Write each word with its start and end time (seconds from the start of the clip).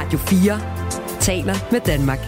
Radio 0.00 0.18
4 0.18 0.60
taler 1.20 1.54
med 1.72 1.80
Danmark. 1.80 2.18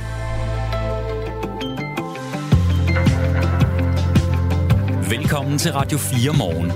Velkommen 5.11 5.59
til 5.59 5.73
Radio 5.73 5.99
4 5.99 6.33
morgen. 6.39 6.71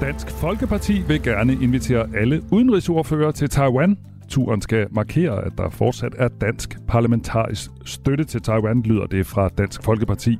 Dansk 0.00 0.30
Folkeparti 0.30 1.02
vil 1.08 1.22
gerne 1.22 1.52
invitere 1.52 2.06
alle 2.16 2.42
udenrigsordfører 2.52 3.30
til 3.30 3.48
Taiwan. 3.48 3.98
Turen 4.28 4.62
skal 4.62 4.86
markere, 4.90 5.44
at 5.44 5.52
der 5.58 5.70
fortsat 5.70 6.14
er 6.18 6.28
dansk 6.28 6.78
parlamentarisk 6.88 7.70
støtte 7.84 8.24
til 8.24 8.42
Taiwan, 8.42 8.82
lyder 8.82 9.06
det 9.06 9.26
fra 9.26 9.48
Dansk 9.48 9.82
Folkeparti. 9.82 10.38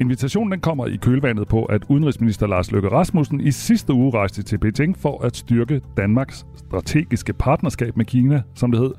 Invitationen 0.00 0.52
den 0.52 0.60
kommer 0.60 0.86
i 0.86 0.96
kølvandet 0.96 1.48
på, 1.48 1.64
at 1.64 1.82
udenrigsminister 1.88 2.46
Lars 2.46 2.72
Løkke 2.72 2.88
Rasmussen 2.88 3.40
i 3.40 3.50
sidste 3.50 3.92
uge 3.92 4.14
rejste 4.14 4.42
til 4.42 4.58
Beijing 4.58 4.98
for 4.98 5.24
at 5.24 5.36
styrke 5.36 5.80
Danmarks 5.96 6.46
strategiske 6.56 7.32
partnerskab 7.32 7.96
med 7.96 8.04
Kina, 8.04 8.42
som 8.54 8.70
det 8.70 8.80
hed. 8.80 8.90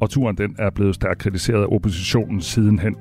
Og 0.00 0.10
turen 0.10 0.36
den 0.36 0.56
er 0.58 0.70
blevet 0.70 0.94
stærkt 0.94 1.18
kritiseret 1.18 1.62
af 1.62 1.66
oppositionen 1.70 2.40
sidenhen. 2.40 2.96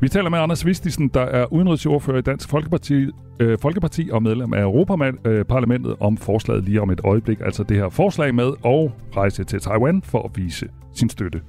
Vi 0.00 0.08
taler 0.08 0.30
med 0.30 0.38
Anders 0.38 0.66
Vistisen, 0.66 1.08
der 1.08 1.20
er 1.20 1.52
udenrigsordfører 1.52 2.18
i 2.18 2.22
Dansk 2.22 2.48
Folkeparti, 2.48 3.06
øh, 3.40 3.58
Folkeparti 3.58 4.08
og 4.12 4.22
medlem 4.22 4.54
af 4.54 4.62
Europaparlamentet 4.62 5.96
om 6.00 6.16
forslaget 6.16 6.64
lige 6.64 6.80
om 6.82 6.90
et 6.90 7.00
øjeblik. 7.04 7.40
Altså 7.40 7.62
det 7.62 7.76
her 7.76 7.88
forslag 7.88 8.34
med 8.34 8.46
at 8.46 8.90
rejse 9.16 9.44
til 9.44 9.60
Taiwan 9.60 10.02
for 10.02 10.22
at 10.22 10.30
vise 10.36 10.68
sin 10.94 11.08
støtte. 11.08 11.40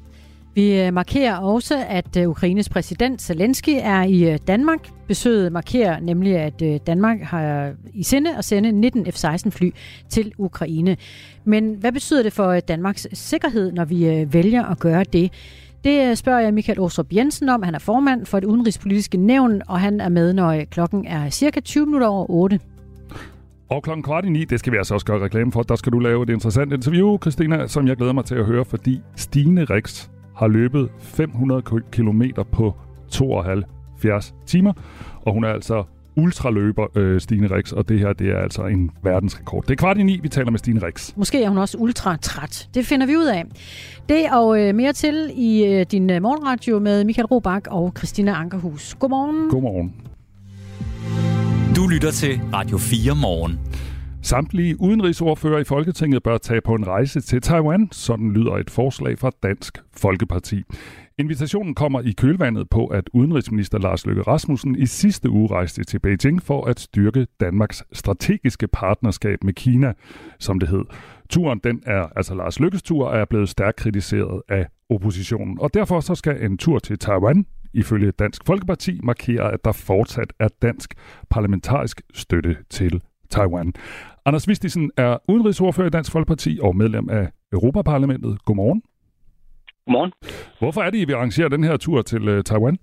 Vi 0.55 0.81
øh, 0.81 0.93
markerer 0.93 1.37
også, 1.37 1.85
at 1.89 2.17
øh, 2.17 2.29
Ukraines 2.29 2.69
præsident 2.69 3.21
Zelensky 3.21 3.69
er 3.69 4.03
i 4.03 4.33
øh, 4.33 4.39
Danmark. 4.47 4.89
Besøget 5.07 5.51
markerer 5.51 5.99
nemlig, 5.99 6.35
at 6.37 6.87
Danmark 6.87 7.21
har 7.21 7.71
i 7.93 8.03
sinde 8.03 8.37
at 8.37 8.45
sende 8.45 8.71
19 8.71 9.05
F-16 9.07 9.49
fly 9.49 9.69
til 10.09 10.33
Ukraine. 10.37 10.97
Men 11.45 11.73
hvad 11.73 11.91
betyder 11.91 12.23
det 12.23 12.33
for 12.33 12.59
Danmarks 12.59 13.07
sikkerhed, 13.13 13.71
når 13.71 13.85
vi 13.85 14.27
vælger 14.31 14.63
at 14.63 14.79
gøre 14.79 15.03
det? 15.03 15.31
Det 15.83 16.17
spørger 16.17 16.39
jeg 16.39 16.53
Michael 16.53 16.79
Åstrup 16.79 17.07
Jensen 17.11 17.49
om. 17.49 17.63
Han 17.63 17.75
er 17.75 17.79
formand 17.79 18.25
for 18.25 18.39
det 18.39 18.47
udenrigspolitiske 18.47 19.17
nævn, 19.17 19.61
og 19.67 19.79
han 19.79 20.01
er 20.01 20.09
med, 20.09 20.33
når 20.33 20.63
klokken 20.71 21.05
er 21.07 21.29
cirka 21.29 21.59
20 21.59 21.85
minutter 21.85 22.07
over 22.07 22.29
8. 22.29 22.59
Og 23.69 23.83
klokken 23.83 24.03
kvart 24.03 24.25
i 24.25 24.29
ni, 24.29 24.45
det 24.45 24.59
skal 24.59 24.73
vi 24.73 24.77
altså 24.77 24.93
også 24.93 25.05
gøre 25.05 25.23
reklame 25.23 25.51
for, 25.51 25.63
der 25.63 25.75
skal 25.75 25.91
du 25.91 25.99
lave 25.99 26.23
et 26.23 26.29
interessant 26.29 26.73
interview, 26.73 27.17
Christina, 27.21 27.67
som 27.67 27.87
jeg 27.87 27.97
glæder 27.97 28.13
mig 28.13 28.25
til 28.25 28.35
at 28.35 28.45
høre, 28.45 28.65
fordi 28.65 29.01
Stine 29.15 29.63
Rix 29.63 30.09
har 30.35 30.47
løbet 30.47 30.89
500 30.99 31.61
km 31.91 32.21
på 32.51 32.75
72 33.09 34.35
timer, 34.45 34.73
og 35.21 35.33
hun 35.33 35.43
er 35.43 35.49
altså 35.49 35.83
ultraløber, 36.15 36.97
øh, 36.97 37.21
Stine 37.21 37.55
Rix, 37.55 37.71
og 37.71 37.89
det 37.89 37.99
her 37.99 38.13
det 38.13 38.29
er 38.29 38.37
altså 38.37 38.65
en 38.65 38.91
verdensrekord. 39.03 39.63
Det 39.63 39.71
er 39.71 39.75
kvart 39.75 39.97
i 39.97 40.03
ni, 40.03 40.19
vi 40.21 40.29
taler 40.29 40.51
med 40.51 40.59
Stine 40.59 40.85
Rix. 40.85 41.11
Måske 41.15 41.43
er 41.43 41.49
hun 41.49 41.57
også 41.57 41.77
ultra-træt. 41.77 42.69
Det 42.73 42.85
finder 42.85 43.07
vi 43.07 43.17
ud 43.17 43.25
af. 43.25 43.43
Det 44.09 44.25
og 44.31 44.59
øh, 44.59 44.75
mere 44.75 44.93
til 44.93 45.31
i 45.35 45.65
øh, 45.65 45.85
din 45.91 46.09
øh, 46.09 46.21
morgenradio 46.21 46.79
med 46.79 47.03
Michael 47.03 47.25
Robach 47.25 47.65
og 47.71 47.93
Christina 47.97 48.31
Ankerhus. 48.31 48.95
Godmorgen. 48.99 49.49
Godmorgen. 49.49 49.93
Du 51.75 51.87
lytter 51.87 52.11
til 52.11 52.41
Radio 52.53 52.77
4 52.77 53.15
morgen. 53.15 53.59
Samtlige 54.25 54.81
udenrigsordfører 54.81 55.59
i 55.59 55.63
Folketinget 55.63 56.23
bør 56.23 56.37
tage 56.37 56.61
på 56.61 56.75
en 56.75 56.87
rejse 56.87 57.21
til 57.21 57.41
Taiwan, 57.41 57.89
sådan 57.91 58.31
lyder 58.31 58.51
et 58.51 58.69
forslag 58.69 59.19
fra 59.19 59.31
Dansk 59.43 59.77
Folkeparti. 59.97 60.63
Invitationen 61.17 61.75
kommer 61.75 62.01
i 62.01 62.11
kølvandet 62.11 62.69
på, 62.69 62.87
at 62.87 63.09
udenrigsminister 63.13 63.77
Lars 63.77 64.05
Løkke 64.05 64.21
Rasmussen 64.21 64.75
i 64.75 64.85
sidste 64.85 65.29
uge 65.29 65.51
rejste 65.51 65.83
til 65.83 65.99
Beijing 65.99 66.43
for 66.43 66.65
at 66.65 66.79
styrke 66.79 67.27
Danmarks 67.39 67.83
strategiske 67.93 68.67
partnerskab 68.67 69.43
med 69.43 69.53
Kina, 69.53 69.93
som 70.39 70.59
det 70.59 70.69
hed. 70.69 70.83
Turen, 71.29 71.59
den 71.63 71.81
er, 71.85 72.07
altså 72.15 72.35
Lars 72.35 72.59
Lykkes 72.59 72.83
tur, 72.83 73.09
er 73.09 73.25
blevet 73.25 73.49
stærkt 73.49 73.77
kritiseret 73.77 74.41
af 74.49 74.67
oppositionen. 74.89 75.57
Og 75.59 75.73
derfor 75.73 75.99
så 75.99 76.15
skal 76.15 76.45
en 76.45 76.57
tur 76.57 76.79
til 76.79 76.99
Taiwan, 76.99 77.45
ifølge 77.73 78.11
Dansk 78.11 78.41
Folkeparti, 78.45 78.99
markere, 79.03 79.53
at 79.53 79.65
der 79.65 79.71
fortsat 79.71 80.33
er 80.39 80.47
dansk 80.61 80.93
parlamentarisk 81.29 82.01
støtte 82.13 82.57
til 82.69 83.01
Taiwan. 83.29 83.73
Anders 84.25 84.47
Vistisen 84.47 84.91
er 84.97 85.17
udenrigsordfører 85.27 85.87
i 85.87 85.95
Dansk 85.97 86.11
Folkeparti 86.11 86.59
og 86.61 86.75
medlem 86.75 87.09
af 87.09 87.25
Europaparlamentet. 87.53 88.33
Godmorgen. 88.45 88.81
Godmorgen. 89.85 90.13
Hvorfor 90.59 90.81
er 90.81 90.89
det, 90.89 90.99
I 90.99 91.05
vil 91.05 91.13
arrangere 91.13 91.49
den 91.49 91.63
her 91.63 91.77
tur 91.77 92.01
til 92.01 92.23
uh, 92.29 92.41
Taiwan? 92.41 92.77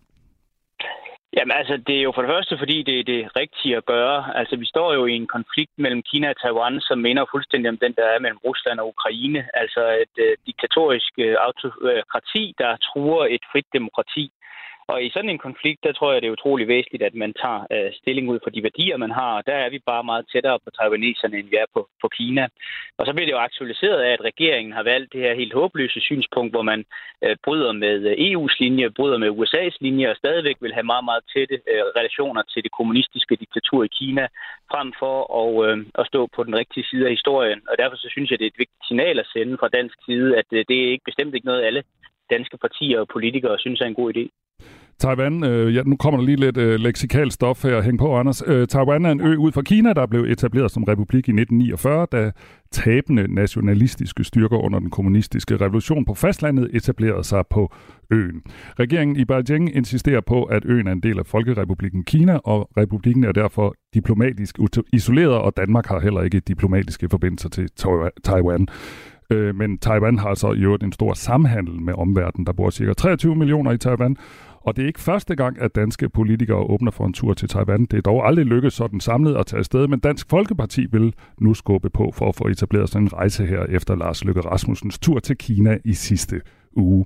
Jamen 1.36 1.54
altså, 1.60 1.74
det 1.86 1.96
er 1.98 2.02
jo 2.02 2.12
for 2.14 2.22
det 2.22 2.32
første, 2.34 2.54
fordi 2.58 2.76
det 2.88 2.96
er 3.00 3.04
det 3.14 3.22
rigtige 3.36 3.76
at 3.76 3.84
gøre. 3.84 4.38
Altså, 4.40 4.54
vi 4.56 4.66
står 4.72 4.94
jo 4.94 5.06
i 5.06 5.14
en 5.22 5.26
konflikt 5.36 5.74
mellem 5.84 6.02
Kina 6.10 6.28
og 6.30 6.40
Taiwan, 6.42 6.80
som 6.80 6.98
minder 6.98 7.24
fuldstændig 7.34 7.68
om 7.70 7.78
den, 7.84 7.92
der 7.98 8.06
er 8.14 8.18
mellem 8.24 8.40
Rusland 8.48 8.80
og 8.80 8.88
Ukraine. 8.94 9.40
Altså 9.54 9.82
et 10.04 10.16
uh, 10.24 10.32
diktatorisk 10.46 11.12
uh, 11.26 11.34
autokrati, 11.46 12.44
der 12.58 12.70
truer 12.88 13.24
et 13.36 13.44
frit 13.52 13.68
demokrati. 13.78 14.24
Og 14.92 14.98
i 15.04 15.10
sådan 15.10 15.30
en 15.30 15.46
konflikt, 15.48 15.84
der 15.84 15.92
tror 15.92 16.12
jeg, 16.12 16.22
det 16.22 16.28
er 16.28 16.38
utrolig 16.38 16.68
væsentligt, 16.68 17.02
at 17.02 17.14
man 17.14 17.32
tager 17.42 17.60
øh, 17.74 17.90
stilling 18.00 18.26
ud 18.32 18.38
for 18.42 18.50
de 18.50 18.62
værdier, 18.62 18.96
man 18.96 19.10
har. 19.10 19.32
Og 19.38 19.42
der 19.46 19.56
er 19.64 19.70
vi 19.70 19.78
bare 19.92 20.04
meget 20.04 20.24
tættere 20.32 20.58
på 20.64 20.70
taiwaneserne, 20.70 21.38
end 21.38 21.48
vi 21.50 21.56
er 21.56 21.68
på, 21.74 21.88
på 22.02 22.08
Kina. 22.18 22.44
Og 22.98 23.06
så 23.06 23.12
bliver 23.12 23.26
det 23.26 23.36
jo 23.36 23.46
aktualiseret 23.48 24.00
af, 24.06 24.12
at 24.12 24.24
regeringen 24.30 24.72
har 24.72 24.82
valgt 24.82 25.12
det 25.12 25.20
her 25.20 25.34
helt 25.34 25.54
håbløse 25.54 26.00
synspunkt, 26.00 26.52
hvor 26.52 26.62
man 26.62 26.84
øh, 27.24 27.36
bryder 27.44 27.72
med 27.72 27.96
øh, 28.10 28.14
EU's 28.28 28.56
linje, 28.60 28.90
bryder 28.90 29.18
med 29.18 29.30
USA's 29.38 29.76
linje, 29.80 30.10
og 30.10 30.16
stadigvæk 30.16 30.56
vil 30.60 30.74
have 30.74 30.90
meget, 30.92 31.04
meget 31.04 31.24
tætte 31.34 31.56
øh, 31.72 31.82
relationer 31.98 32.42
til 32.42 32.60
det 32.64 32.72
kommunistiske 32.78 33.36
diktatur 33.36 33.84
i 33.84 33.94
Kina, 33.98 34.24
frem 34.72 34.92
for 35.00 35.16
at, 35.40 35.50
øh, 35.66 35.86
at 36.00 36.06
stå 36.06 36.20
på 36.36 36.44
den 36.44 36.54
rigtige 36.60 36.88
side 36.90 37.04
af 37.04 37.10
historien. 37.16 37.60
Og 37.70 37.74
derfor 37.78 37.96
så 37.96 38.08
synes 38.10 38.30
jeg, 38.30 38.38
det 38.38 38.46
er 38.46 38.52
et 38.54 38.62
vigtigt 38.64 38.86
signal 38.88 39.18
at 39.18 39.30
sende 39.34 39.58
fra 39.60 39.68
dansk 39.68 39.96
side, 40.06 40.36
at 40.40 40.48
øh, 40.52 40.64
det 40.68 40.76
er 40.80 40.90
ikke 40.90 41.08
bestemt 41.10 41.34
ikke 41.34 41.50
noget, 41.50 41.64
alle 41.64 41.82
danske 42.30 42.56
partier 42.64 43.00
og 43.00 43.08
politikere 43.12 43.58
synes 43.58 43.80
er 43.80 43.84
en 43.84 44.00
god 44.00 44.12
idé. 44.14 44.24
Taiwan, 45.00 45.44
øh, 45.44 45.74
ja, 45.74 45.82
nu 45.82 45.96
kommer 45.96 46.20
der 46.20 46.26
lige 46.26 46.40
lidt 46.40 46.56
øh, 46.56 46.80
leksikalt 46.80 47.32
stof 47.32 47.62
her. 47.62 47.82
Hæng 47.82 47.98
på, 47.98 48.16
Anders. 48.16 48.42
Øh, 48.46 48.68
Taiwan 48.68 49.04
er 49.04 49.10
en 49.10 49.20
ø 49.20 49.36
ud 49.36 49.52
fra 49.52 49.62
Kina, 49.62 49.92
der 49.92 50.06
blev 50.06 50.24
etableret 50.24 50.70
som 50.70 50.84
republik 50.84 51.28
i 51.28 51.32
1949, 51.32 52.06
da 52.12 52.32
tabende 52.72 53.34
nationalistiske 53.34 54.24
styrker 54.24 54.56
under 54.56 54.78
den 54.78 54.90
kommunistiske 54.90 55.56
revolution 55.56 56.04
på 56.04 56.14
fastlandet 56.14 56.70
etablerede 56.76 57.24
sig 57.24 57.44
på 57.50 57.72
øen. 58.10 58.42
Regeringen 58.80 59.16
i 59.16 59.24
Beijing 59.24 59.76
insisterer 59.76 60.20
på, 60.20 60.44
at 60.44 60.64
øen 60.64 60.86
er 60.86 60.92
en 60.92 61.02
del 61.02 61.18
af 61.18 61.26
Folkerepublikken 61.26 62.04
Kina, 62.04 62.36
og 62.36 62.70
republikken 62.76 63.24
er 63.24 63.32
derfor 63.32 63.74
diplomatisk 63.94 64.58
isoleret, 64.92 65.34
og 65.34 65.52
Danmark 65.56 65.86
har 65.86 66.00
heller 66.00 66.22
ikke 66.22 66.40
diplomatiske 66.40 67.08
forbindelser 67.08 67.48
til 67.48 67.68
Taiwan. 68.24 68.68
Øh, 69.30 69.54
men 69.54 69.78
Taiwan 69.78 70.18
har 70.18 70.34
så 70.34 70.52
i 70.52 70.58
øvrigt 70.58 70.82
en 70.82 70.92
stor 70.92 71.14
samhandel 71.14 71.80
med 71.80 71.94
omverdenen. 71.94 72.46
Der 72.46 72.52
bor 72.52 72.70
cirka 72.70 72.92
23 72.92 73.36
millioner 73.36 73.72
i 73.72 73.78
Taiwan, 73.78 74.16
og 74.62 74.76
det 74.76 74.82
er 74.82 74.86
ikke 74.86 75.00
første 75.00 75.36
gang, 75.36 75.60
at 75.60 75.74
danske 75.74 76.08
politikere 76.08 76.58
åbner 76.58 76.90
for 76.90 77.06
en 77.06 77.12
tur 77.12 77.34
til 77.34 77.48
Taiwan. 77.48 77.84
Det 77.84 77.96
er 77.96 78.00
dog 78.00 78.26
aldrig 78.26 78.46
lykkedes 78.46 78.74
sådan 78.74 79.00
samlet 79.00 79.36
at 79.36 79.46
tage 79.46 79.58
afsted, 79.58 79.88
men 79.88 80.00
Dansk 80.00 80.30
Folkeparti 80.30 80.86
vil 80.92 81.14
nu 81.38 81.54
skubbe 81.54 81.90
på 81.90 82.10
for 82.14 82.28
at 82.28 82.34
få 82.34 82.48
etableret 82.48 82.88
sådan 82.88 83.06
en 83.06 83.12
rejse 83.12 83.46
her 83.46 83.62
efter 83.62 83.96
Lars 83.96 84.24
Løkke 84.24 84.40
Rasmussens 84.40 84.98
tur 84.98 85.18
til 85.18 85.36
Kina 85.36 85.78
i 85.84 85.92
sidste 85.92 86.40
uge. 86.76 87.04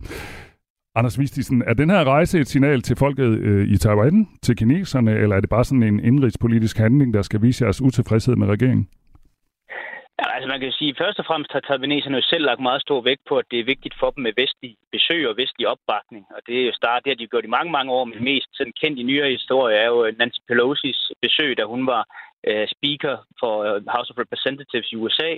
Anders 0.97 1.19
Vistisen, 1.19 1.63
er 1.67 1.75
den 1.75 1.91
her 1.91 2.05
rejse 2.05 2.41
et 2.41 2.49
signal 2.49 2.83
til 2.83 2.97
folket 2.97 3.39
øh, 3.39 3.69
i 3.69 3.77
Taiwan, 3.77 4.29
til 4.43 4.57
kineserne, 4.57 5.15
eller 5.15 5.37
er 5.37 5.41
det 5.41 5.51
bare 5.51 5.65
sådan 5.65 5.83
en 5.83 6.01
indrigspolitisk 6.01 6.79
handling, 6.79 7.15
der 7.15 7.23
skal 7.23 7.43
vise 7.43 7.65
jeres 7.65 7.83
utilfredshed 7.83 8.37
med 8.37 8.47
regeringen? 8.47 8.89
Ja, 10.21 10.27
altså 10.35 10.49
man 10.49 10.61
kan 10.61 10.73
sige, 10.73 10.95
først 11.03 11.19
og 11.19 11.27
fremmest 11.27 11.53
har 11.53 11.61
taiwaneserne 11.61 12.17
jo 12.17 12.23
selv 12.23 12.45
lagt 12.45 12.61
meget 12.61 12.83
stor 12.83 13.01
vægt 13.01 13.25
på, 13.29 13.35
at 13.39 13.51
det 13.51 13.59
er 13.61 13.71
vigtigt 13.73 13.95
for 14.01 14.11
dem 14.11 14.23
med 14.23 14.33
vestlig 14.37 14.77
besøg 14.93 15.29
og 15.29 15.37
vestlig 15.37 15.69
opbakning. 15.69 16.25
Og 16.37 16.41
det 16.47 16.61
er 16.61 16.67
jo 16.67 16.73
start, 16.73 17.05
det 17.05 17.11
har 17.11 17.17
de 17.17 17.27
gjort 17.27 17.45
i 17.45 17.57
mange, 17.57 17.71
mange 17.73 17.93
år, 17.93 18.05
men 18.05 18.25
mest 18.25 18.49
sådan 18.53 18.79
kendt 18.81 18.99
i 18.99 19.03
nyere 19.03 19.31
historie 19.31 19.77
er 19.77 19.87
jo 19.87 20.13
Nancy 20.19 20.41
Pelosi's 20.51 21.03
besøg, 21.23 21.57
da 21.57 21.65
hun 21.65 21.87
var 21.87 22.03
øh, 22.51 22.67
speaker 22.75 23.15
for 23.41 23.55
øh, 23.67 23.79
House 23.95 24.11
of 24.11 24.21
Representatives 24.23 24.93
i 24.93 24.97
USA, 25.03 25.31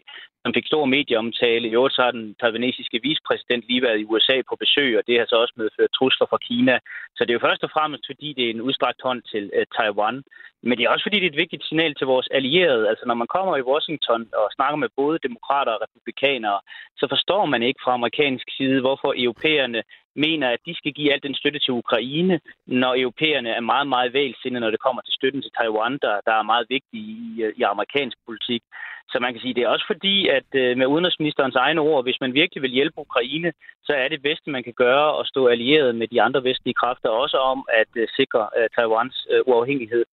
som 0.42 0.54
fik 0.54 0.66
stor 0.66 0.84
medieomtale. 0.96 1.68
I 1.68 1.76
øvrigt 1.78 1.96
så 1.96 2.02
har 2.02 2.14
den 2.18 2.34
taiwanesiske 2.40 3.00
vicepræsident 3.06 3.64
lige 3.68 3.82
været 3.86 4.00
i 4.00 4.08
USA 4.10 4.36
på 4.48 4.54
besøg, 4.62 4.90
og 4.98 5.02
det 5.06 5.18
har 5.18 5.26
så 5.28 5.36
også 5.44 5.54
medført 5.56 5.90
trusler 5.98 6.26
fra 6.30 6.44
Kina. 6.48 6.74
Så 7.16 7.20
det 7.24 7.30
er 7.30 7.38
jo 7.38 7.46
først 7.46 7.62
og 7.66 7.70
fremmest, 7.76 8.04
fordi 8.10 8.28
det 8.36 8.44
er 8.46 8.50
en 8.50 8.66
udstrakt 8.68 9.00
hånd 9.06 9.22
til 9.32 9.44
øh, 9.56 9.66
Taiwan. 9.76 10.18
Men 10.66 10.74
det 10.78 10.84
er 10.84 10.92
også 10.94 11.06
fordi, 11.06 11.18
det 11.18 11.26
er 11.26 11.34
et 11.34 11.44
vigtigt 11.44 11.64
signal 11.64 11.94
til 11.94 12.06
vores 12.06 12.28
allierede. 12.38 12.88
Altså 12.90 13.04
når 13.06 13.14
man 13.22 13.32
kommer 13.36 13.56
i 13.56 13.68
Washington 13.70 14.20
og 14.40 14.46
snakker 14.56 14.76
med 14.76 14.88
både 14.96 15.18
demokrater 15.26 15.72
og 15.72 15.82
republikanere, 15.84 16.58
så 17.00 17.06
forstår 17.12 17.44
man 17.52 17.62
ikke 17.62 17.80
fra 17.84 17.94
amerikansk 17.94 18.46
side, 18.56 18.80
hvorfor 18.80 19.14
europæerne 19.16 19.82
mener, 20.16 20.48
at 20.50 20.60
de 20.66 20.74
skal 20.74 20.92
give 20.92 21.12
al 21.12 21.22
den 21.22 21.34
støtte 21.34 21.58
til 21.58 21.72
Ukraine, 21.72 22.40
når 22.66 22.92
europæerne 23.02 23.50
er 23.50 23.60
meget, 23.60 23.88
meget 23.88 24.12
vælsindede, 24.12 24.60
når 24.60 24.70
det 24.70 24.80
kommer 24.80 25.02
til 25.02 25.14
støtten 25.14 25.42
til 25.42 25.52
Taiwan, 25.58 25.98
der, 26.02 26.14
der 26.26 26.34
er 26.40 26.50
meget 26.52 26.66
vigtig 26.68 27.00
i, 27.00 27.42
i 27.56 27.62
amerikansk 27.62 28.16
politik. 28.26 28.62
Så 29.08 29.18
man 29.20 29.32
kan 29.32 29.40
sige, 29.40 29.54
det 29.54 29.62
er 29.62 29.68
også 29.68 29.86
fordi, 29.86 30.28
at 30.28 30.50
øh, 30.54 30.76
med 30.78 30.86
udenrigsministerens 30.86 31.54
egne 31.54 31.80
ord, 31.80 32.04
hvis 32.04 32.20
man 32.20 32.34
virkelig 32.34 32.62
vil 32.62 32.70
hjælpe 32.70 32.98
Ukraine, 32.98 33.52
så 33.84 33.92
er 33.92 34.08
det 34.08 34.22
bedste, 34.22 34.50
man 34.50 34.64
kan 34.64 34.72
gøre 34.72 35.20
at 35.20 35.26
stå 35.26 35.46
allieret 35.46 35.94
med 35.94 36.08
de 36.08 36.22
andre 36.22 36.44
vestlige 36.44 36.74
kræfter, 36.74 37.08
også 37.08 37.36
om 37.36 37.64
at 37.80 37.90
øh, 37.96 38.08
sikre 38.16 38.48
øh, 38.58 38.68
Taiwans 38.74 39.26
uafhængighed 39.46 40.04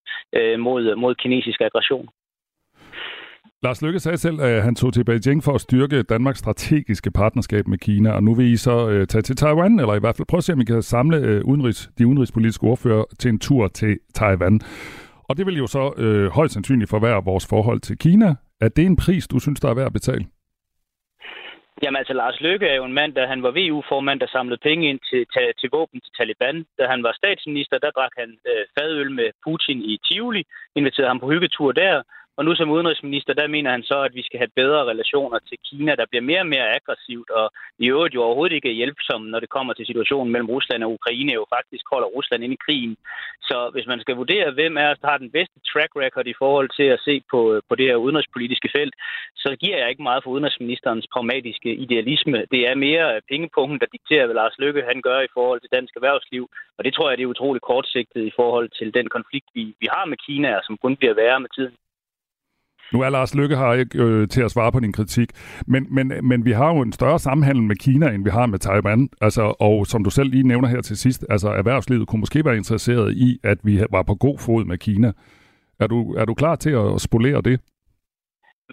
mod, 0.57 0.95
mod 0.95 1.15
kinesisk 1.15 1.61
aggression. 1.61 2.09
Lars 3.63 3.81
Lykke 3.81 3.99
sagde 3.99 4.17
selv, 4.17 4.41
at 4.41 4.63
han 4.63 4.75
tog 4.75 4.93
til 4.93 5.05
Beijing 5.05 5.43
for 5.43 5.53
at 5.55 5.61
styrke 5.61 6.03
Danmarks 6.03 6.39
strategiske 6.39 7.11
partnerskab 7.11 7.67
med 7.67 7.77
Kina, 7.77 8.11
og 8.11 8.23
nu 8.23 8.35
vil 8.35 8.53
I 8.53 8.57
så 8.57 8.89
øh, 8.89 9.07
tage 9.07 9.21
til 9.21 9.35
Taiwan, 9.35 9.79
eller 9.79 9.95
i 9.95 9.99
hvert 9.99 10.15
fald 10.17 10.27
prøve 10.27 10.37
at 10.37 10.43
se, 10.43 10.53
om 10.53 10.61
I 10.61 10.65
kan 10.65 10.81
samle 10.81 11.17
øh, 11.17 11.41
udenrigs, 11.45 11.89
de 11.97 12.07
udenrigspolitiske 12.07 12.63
ordfører 12.63 13.03
til 13.19 13.29
en 13.29 13.39
tur 13.39 13.67
til 13.67 13.99
Taiwan. 14.15 14.61
Og 15.29 15.37
det 15.37 15.45
vil 15.45 15.57
jo 15.57 15.67
så 15.67 15.93
øh, 15.97 16.27
højst 16.37 16.53
sandsynligt 16.53 16.89
forværre 16.89 17.25
vores 17.25 17.47
forhold 17.49 17.79
til 17.79 17.97
Kina. 17.97 18.29
Er 18.61 18.69
det 18.69 18.85
en 18.85 18.95
pris, 18.95 19.27
du 19.27 19.39
synes, 19.39 19.59
der 19.59 19.69
er 19.69 19.75
værd 19.79 19.85
at 19.85 19.93
betale? 19.99 20.25
Jamen 21.83 21.99
altså, 22.01 22.13
Lars 22.13 22.41
Løkke 22.41 22.67
er 22.67 22.75
jo 22.75 22.85
en 22.85 22.97
mand, 22.99 23.13
da 23.13 23.25
han 23.25 23.43
var 23.43 23.51
VU-formand, 23.57 24.19
der 24.19 24.27
samlede 24.27 24.59
penge 24.67 24.89
ind 24.89 24.99
til, 25.09 25.21
til, 25.33 25.45
til 25.59 25.69
våben 25.75 25.99
til 26.01 26.13
Taliban. 26.17 26.65
Da 26.79 26.83
han 26.93 27.03
var 27.03 27.13
statsminister, 27.21 27.77
der 27.77 27.91
drak 27.97 28.13
han 28.17 28.29
øh, 28.49 28.63
fadøl 28.75 29.11
med 29.19 29.29
Putin 29.45 29.79
i 29.91 29.93
Tivoli, 30.07 30.43
inviterede 30.75 31.11
ham 31.13 31.19
på 31.19 31.31
hyggetur 31.31 31.71
der, 31.71 32.03
og 32.37 32.45
nu 32.45 32.55
som 32.55 32.71
udenrigsminister, 32.75 33.33
der 33.33 33.47
mener 33.47 33.71
han 33.71 33.83
så, 33.83 33.97
at 34.07 34.13
vi 34.15 34.23
skal 34.23 34.39
have 34.39 34.57
bedre 34.61 34.81
relationer 34.91 35.39
til 35.49 35.57
Kina, 35.67 35.91
der 35.95 36.05
bliver 36.09 36.25
mere 36.29 36.39
og 36.45 36.51
mere 36.55 36.73
aggressivt, 36.77 37.29
og 37.29 37.45
i 37.79 37.85
øvrigt 37.93 38.15
jo 38.15 38.21
overhovedet 38.23 38.55
ikke 38.55 38.69
er 38.69 38.79
hjælpsomme, 38.81 39.31
når 39.31 39.39
det 39.39 39.49
kommer 39.49 39.73
til 39.73 39.85
situationen 39.85 40.31
mellem 40.31 40.49
Rusland 40.49 40.83
og 40.83 40.91
Ukraine, 40.97 41.33
jo 41.33 41.45
faktisk 41.55 41.85
holder 41.93 42.07
Rusland 42.17 42.43
ind 42.43 42.53
i 42.53 42.63
krigen. 42.65 42.95
Så 43.49 43.57
hvis 43.73 43.87
man 43.87 43.99
skal 44.01 44.15
vurdere, 44.15 44.51
hvem 44.51 44.77
er 44.77 44.93
der 45.01 45.07
har 45.11 45.17
den 45.17 45.31
bedste 45.37 45.59
track 45.71 45.91
record 46.03 46.27
i 46.27 46.39
forhold 46.41 46.69
til 46.77 46.87
at 46.95 46.99
se 47.07 47.15
på, 47.31 47.61
på 47.69 47.75
det 47.75 47.85
her 47.89 48.03
udenrigspolitiske 48.05 48.69
felt, 48.75 48.95
så 49.35 49.49
giver 49.61 49.77
jeg 49.77 49.89
ikke 49.89 50.07
meget 50.09 50.23
for 50.23 50.31
udenrigsministerens 50.31 51.07
pragmatiske 51.13 51.69
idealisme. 51.85 52.37
Det 52.53 52.61
er 52.69 52.75
mere 52.75 53.21
pengepunkten, 53.31 53.79
der 53.79 53.93
dikterer, 53.95 54.25
hvad 54.25 54.35
Lars 54.35 54.55
Lykke 54.59 54.83
han 54.91 55.01
gør 55.01 55.19
i 55.21 55.33
forhold 55.33 55.59
til 55.61 55.73
dansk 55.77 55.95
erhvervsliv, 55.95 56.43
og 56.77 56.83
det 56.85 56.93
tror 56.93 57.09
jeg, 57.09 57.17
det 57.17 57.23
er 57.23 57.33
utroligt 57.35 57.65
kortsigtet 57.71 58.23
i 58.25 58.33
forhold 58.35 58.69
til 58.79 58.93
den 58.93 59.07
konflikt, 59.15 59.49
vi, 59.53 59.63
vi 59.81 59.87
har 59.95 60.05
med 60.05 60.17
Kina, 60.25 60.59
som 60.63 60.77
kun 60.77 60.95
bliver 60.95 61.13
værre 61.13 61.39
med 61.39 61.49
tiden. 61.57 61.75
Nu 62.93 63.01
er 63.01 63.09
Lars 63.09 63.35
Lykke 63.35 63.57
her 63.57 63.73
ikke 63.73 64.03
øh, 64.03 64.27
til 64.27 64.41
at 64.41 64.51
svare 64.51 64.71
på 64.71 64.79
din 64.79 64.91
kritik, 64.91 65.29
men, 65.67 65.87
men, 65.91 66.11
men 66.23 66.45
vi 66.45 66.51
har 66.51 66.73
jo 66.73 66.81
en 66.81 66.91
større 66.91 67.19
samhandel 67.19 67.63
med 67.63 67.75
Kina, 67.75 68.09
end 68.09 68.23
vi 68.23 68.29
har 68.29 68.45
med 68.45 68.59
Taiwan. 68.59 69.09
Altså, 69.21 69.53
og 69.59 69.87
som 69.87 70.03
du 70.03 70.09
selv 70.09 70.29
lige 70.29 70.47
nævner 70.47 70.67
her 70.67 70.81
til 70.81 70.97
sidst, 70.97 71.25
altså 71.29 71.49
erhvervslivet 71.49 72.07
kunne 72.07 72.19
måske 72.19 72.45
være 72.45 72.57
interesseret 72.57 73.13
i, 73.13 73.39
at 73.43 73.57
vi 73.63 73.83
var 73.91 74.03
på 74.03 74.15
god 74.15 74.39
fod 74.39 74.65
med 74.65 74.77
Kina. 74.77 75.11
Er 75.79 75.87
du, 75.87 76.13
er 76.13 76.25
du 76.25 76.33
klar 76.33 76.55
til 76.55 76.69
at 76.69 77.01
spolere 77.01 77.41
det? 77.41 77.59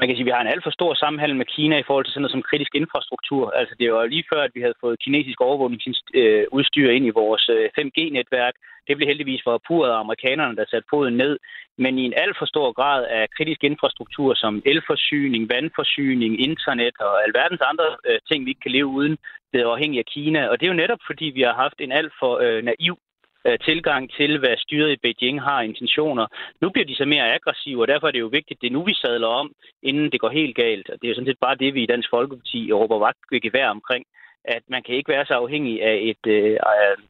Man 0.00 0.08
kan 0.08 0.16
sige, 0.16 0.26
at 0.26 0.30
vi 0.30 0.36
har 0.36 0.44
en 0.44 0.52
alt 0.54 0.64
for 0.64 0.70
stor 0.78 0.92
sammenhæng 0.94 1.36
med 1.36 1.50
Kina 1.54 1.76
i 1.78 1.86
forhold 1.86 2.04
til 2.04 2.12
sådan 2.12 2.22
noget 2.22 2.36
som 2.36 2.48
kritisk 2.50 2.72
infrastruktur. 2.74 3.44
Altså 3.60 3.74
det 3.80 3.92
var 3.92 4.06
lige 4.06 4.30
før, 4.32 4.42
at 4.44 4.54
vi 4.54 4.60
havde 4.60 4.80
fået 4.80 5.02
kinesisk 5.04 5.40
overvågningsudstyr 5.40 6.88
ind 6.96 7.06
i 7.06 7.16
vores 7.20 7.44
øh, 7.56 7.66
5G-netværk. 7.78 8.54
Det 8.86 8.96
blev 8.96 9.08
heldigvis 9.08 9.42
for 9.44 9.62
puret 9.68 9.90
af 9.90 10.00
amerikanerne, 10.04 10.56
der 10.56 10.64
satte 10.70 10.90
foden 10.90 11.16
ned. 11.16 11.38
Men 11.78 11.98
i 11.98 12.04
en 12.04 12.14
alt 12.16 12.36
for 12.38 12.46
stor 12.46 12.72
grad 12.72 13.00
af 13.18 13.24
kritisk 13.36 13.64
infrastruktur 13.64 14.34
som 14.34 14.62
elforsyning, 14.66 15.42
vandforsyning, 15.54 16.32
internet 16.48 16.94
og 17.00 17.14
alverdens 17.26 17.62
andre 17.70 17.88
øh, 18.08 18.18
ting, 18.28 18.44
vi 18.44 18.50
ikke 18.50 18.64
kan 18.66 18.76
leve 18.78 18.86
uden, 18.86 19.16
det 19.52 19.60
er 19.60 19.98
af 19.98 20.06
Kina. 20.14 20.48
Og 20.48 20.60
det 20.60 20.66
er 20.66 20.72
jo 20.74 20.82
netop, 20.82 21.02
fordi 21.06 21.24
vi 21.24 21.42
har 21.42 21.54
haft 21.64 21.78
en 21.78 21.92
alt 21.92 22.12
for 22.20 22.32
øh, 22.44 22.64
naiv 22.64 22.96
Øh, 23.46 23.58
tilgang 23.58 24.10
til, 24.18 24.38
hvad 24.38 24.56
styret 24.56 24.92
i 24.92 25.02
Beijing 25.02 25.42
har 25.42 25.60
intentioner. 25.60 26.26
Nu 26.60 26.70
bliver 26.70 26.86
de 26.86 26.94
så 26.94 27.04
mere 27.04 27.34
aggressive, 27.34 27.82
og 27.82 27.88
derfor 27.88 28.06
er 28.06 28.10
det 28.10 28.20
jo 28.20 28.36
vigtigt, 28.38 28.56
at 28.56 28.62
det 28.62 28.66
er 28.66 28.76
nu, 28.78 28.84
vi 28.84 28.94
sadler 28.94 29.28
om, 29.28 29.52
inden 29.82 30.12
det 30.12 30.20
går 30.20 30.28
helt 30.28 30.56
galt. 30.56 30.90
Og 30.90 30.96
det 30.98 31.04
er 31.04 31.08
jo 31.08 31.14
sådan 31.14 31.30
set 31.30 31.44
bare 31.46 31.60
det, 31.62 31.74
vi 31.74 31.82
i 31.82 31.86
Dansk 31.86 32.08
Folkeparti 32.10 32.72
råber 32.72 32.98
vagt 32.98 33.18
ved 33.30 33.40
gevær 33.40 33.68
omkring 33.68 34.04
at 34.44 34.62
man 34.68 34.82
kan 34.82 34.94
ikke 34.94 35.12
være 35.12 35.26
så 35.26 35.34
afhængig 35.34 35.82
af 35.82 35.98
et 36.02 36.24
øh, 36.26 36.58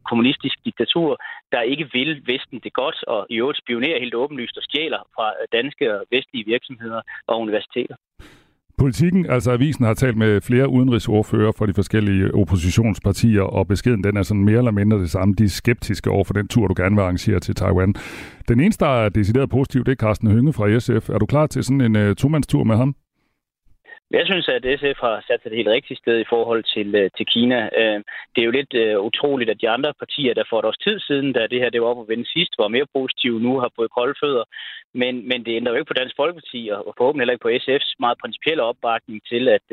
kommunistisk 0.08 0.56
diktatur, 0.64 1.18
der 1.52 1.60
ikke 1.60 1.90
vil 1.92 2.22
Vesten 2.26 2.60
det 2.64 2.72
godt, 2.72 3.04
og 3.04 3.26
i 3.30 3.36
øvrigt 3.36 3.58
spionerer 3.58 4.00
helt 4.00 4.14
åbenlyst 4.14 4.56
og 4.56 4.62
stjæler 4.62 5.02
fra 5.14 5.32
danske 5.52 5.94
og 5.98 6.06
vestlige 6.10 6.44
virksomheder 6.46 7.00
og 7.26 7.40
universiteter. 7.40 7.96
Politikken, 8.80 9.26
altså 9.30 9.50
avisen, 9.50 9.84
har 9.84 9.94
talt 9.94 10.16
med 10.16 10.40
flere 10.40 10.68
udenrigsordfører 10.68 11.52
for 11.52 11.66
de 11.66 11.74
forskellige 11.74 12.34
oppositionspartier, 12.34 13.42
og 13.42 13.68
beskeden 13.68 14.04
den 14.04 14.16
er 14.16 14.22
sådan 14.22 14.44
mere 14.44 14.58
eller 14.58 14.70
mindre 14.70 14.98
det 14.98 15.10
samme. 15.10 15.34
De 15.34 15.44
er 15.44 15.48
skeptiske 15.48 16.10
over 16.10 16.24
for 16.24 16.34
den 16.34 16.48
tur, 16.48 16.68
du 16.68 16.74
gerne 16.76 16.96
vil 16.96 17.02
arrangere 17.02 17.40
til 17.40 17.54
Taiwan. 17.54 17.94
Den 18.48 18.60
eneste, 18.60 18.84
der 18.84 18.90
er 18.90 19.08
decideret 19.08 19.50
positiv, 19.50 19.84
det 19.84 19.92
er 19.92 19.96
Carsten 19.96 20.30
Hynge 20.30 20.52
fra 20.52 20.78
SF. 20.78 21.08
Er 21.08 21.18
du 21.18 21.26
klar 21.26 21.46
til 21.46 21.64
sådan 21.64 21.80
en 21.80 21.96
uh, 21.96 22.14
tomandstur 22.14 22.64
med 22.64 22.76
ham? 22.76 22.94
Jeg 24.18 24.24
synes, 24.26 24.48
at 24.48 24.64
SF 24.80 24.98
har 25.06 25.24
sat 25.26 25.40
sig 25.40 25.50
det 25.50 25.60
helt 25.60 25.74
rigtige 25.76 26.02
sted 26.02 26.16
i 26.20 26.30
forhold 26.32 26.62
til, 26.74 26.88
øh, 27.00 27.10
til 27.16 27.26
Kina. 27.26 27.60
Øh, 27.80 27.98
det 28.32 28.40
er 28.40 28.48
jo 28.48 28.58
lidt 28.58 28.74
øh, 28.74 29.00
utroligt, 29.08 29.50
at 29.50 29.60
de 29.60 29.68
andre 29.68 29.92
partier, 30.02 30.34
der 30.34 30.44
for 30.50 30.58
et 30.58 30.64
års 30.64 30.84
tid 30.86 31.00
siden, 31.00 31.32
da 31.32 31.46
det 31.46 31.60
her 31.60 31.70
det 31.70 31.82
var 31.82 31.88
op 31.92 32.00
at 32.00 32.08
vende 32.08 32.32
sidst, 32.32 32.52
var 32.58 32.68
mere 32.68 32.92
positive, 32.96 33.40
nu 33.40 33.52
har 33.60 33.70
fået 33.76 33.94
kolde 33.98 34.14
fødder. 34.22 34.44
Men, 34.94 35.28
men 35.28 35.44
det 35.44 35.56
ændrer 35.56 35.72
jo 35.72 35.78
ikke 35.78 35.90
på 35.92 35.98
Dansk 36.00 36.16
Folkeparti, 36.16 36.60
og 36.72 36.94
forhåbentlig 36.98 37.22
heller 37.22 37.36
ikke 37.36 37.46
på 37.48 37.56
SF's 37.64 37.90
meget 38.04 38.18
principielle 38.22 38.62
opbakning 38.62 39.20
til, 39.30 39.48
at, 39.48 39.66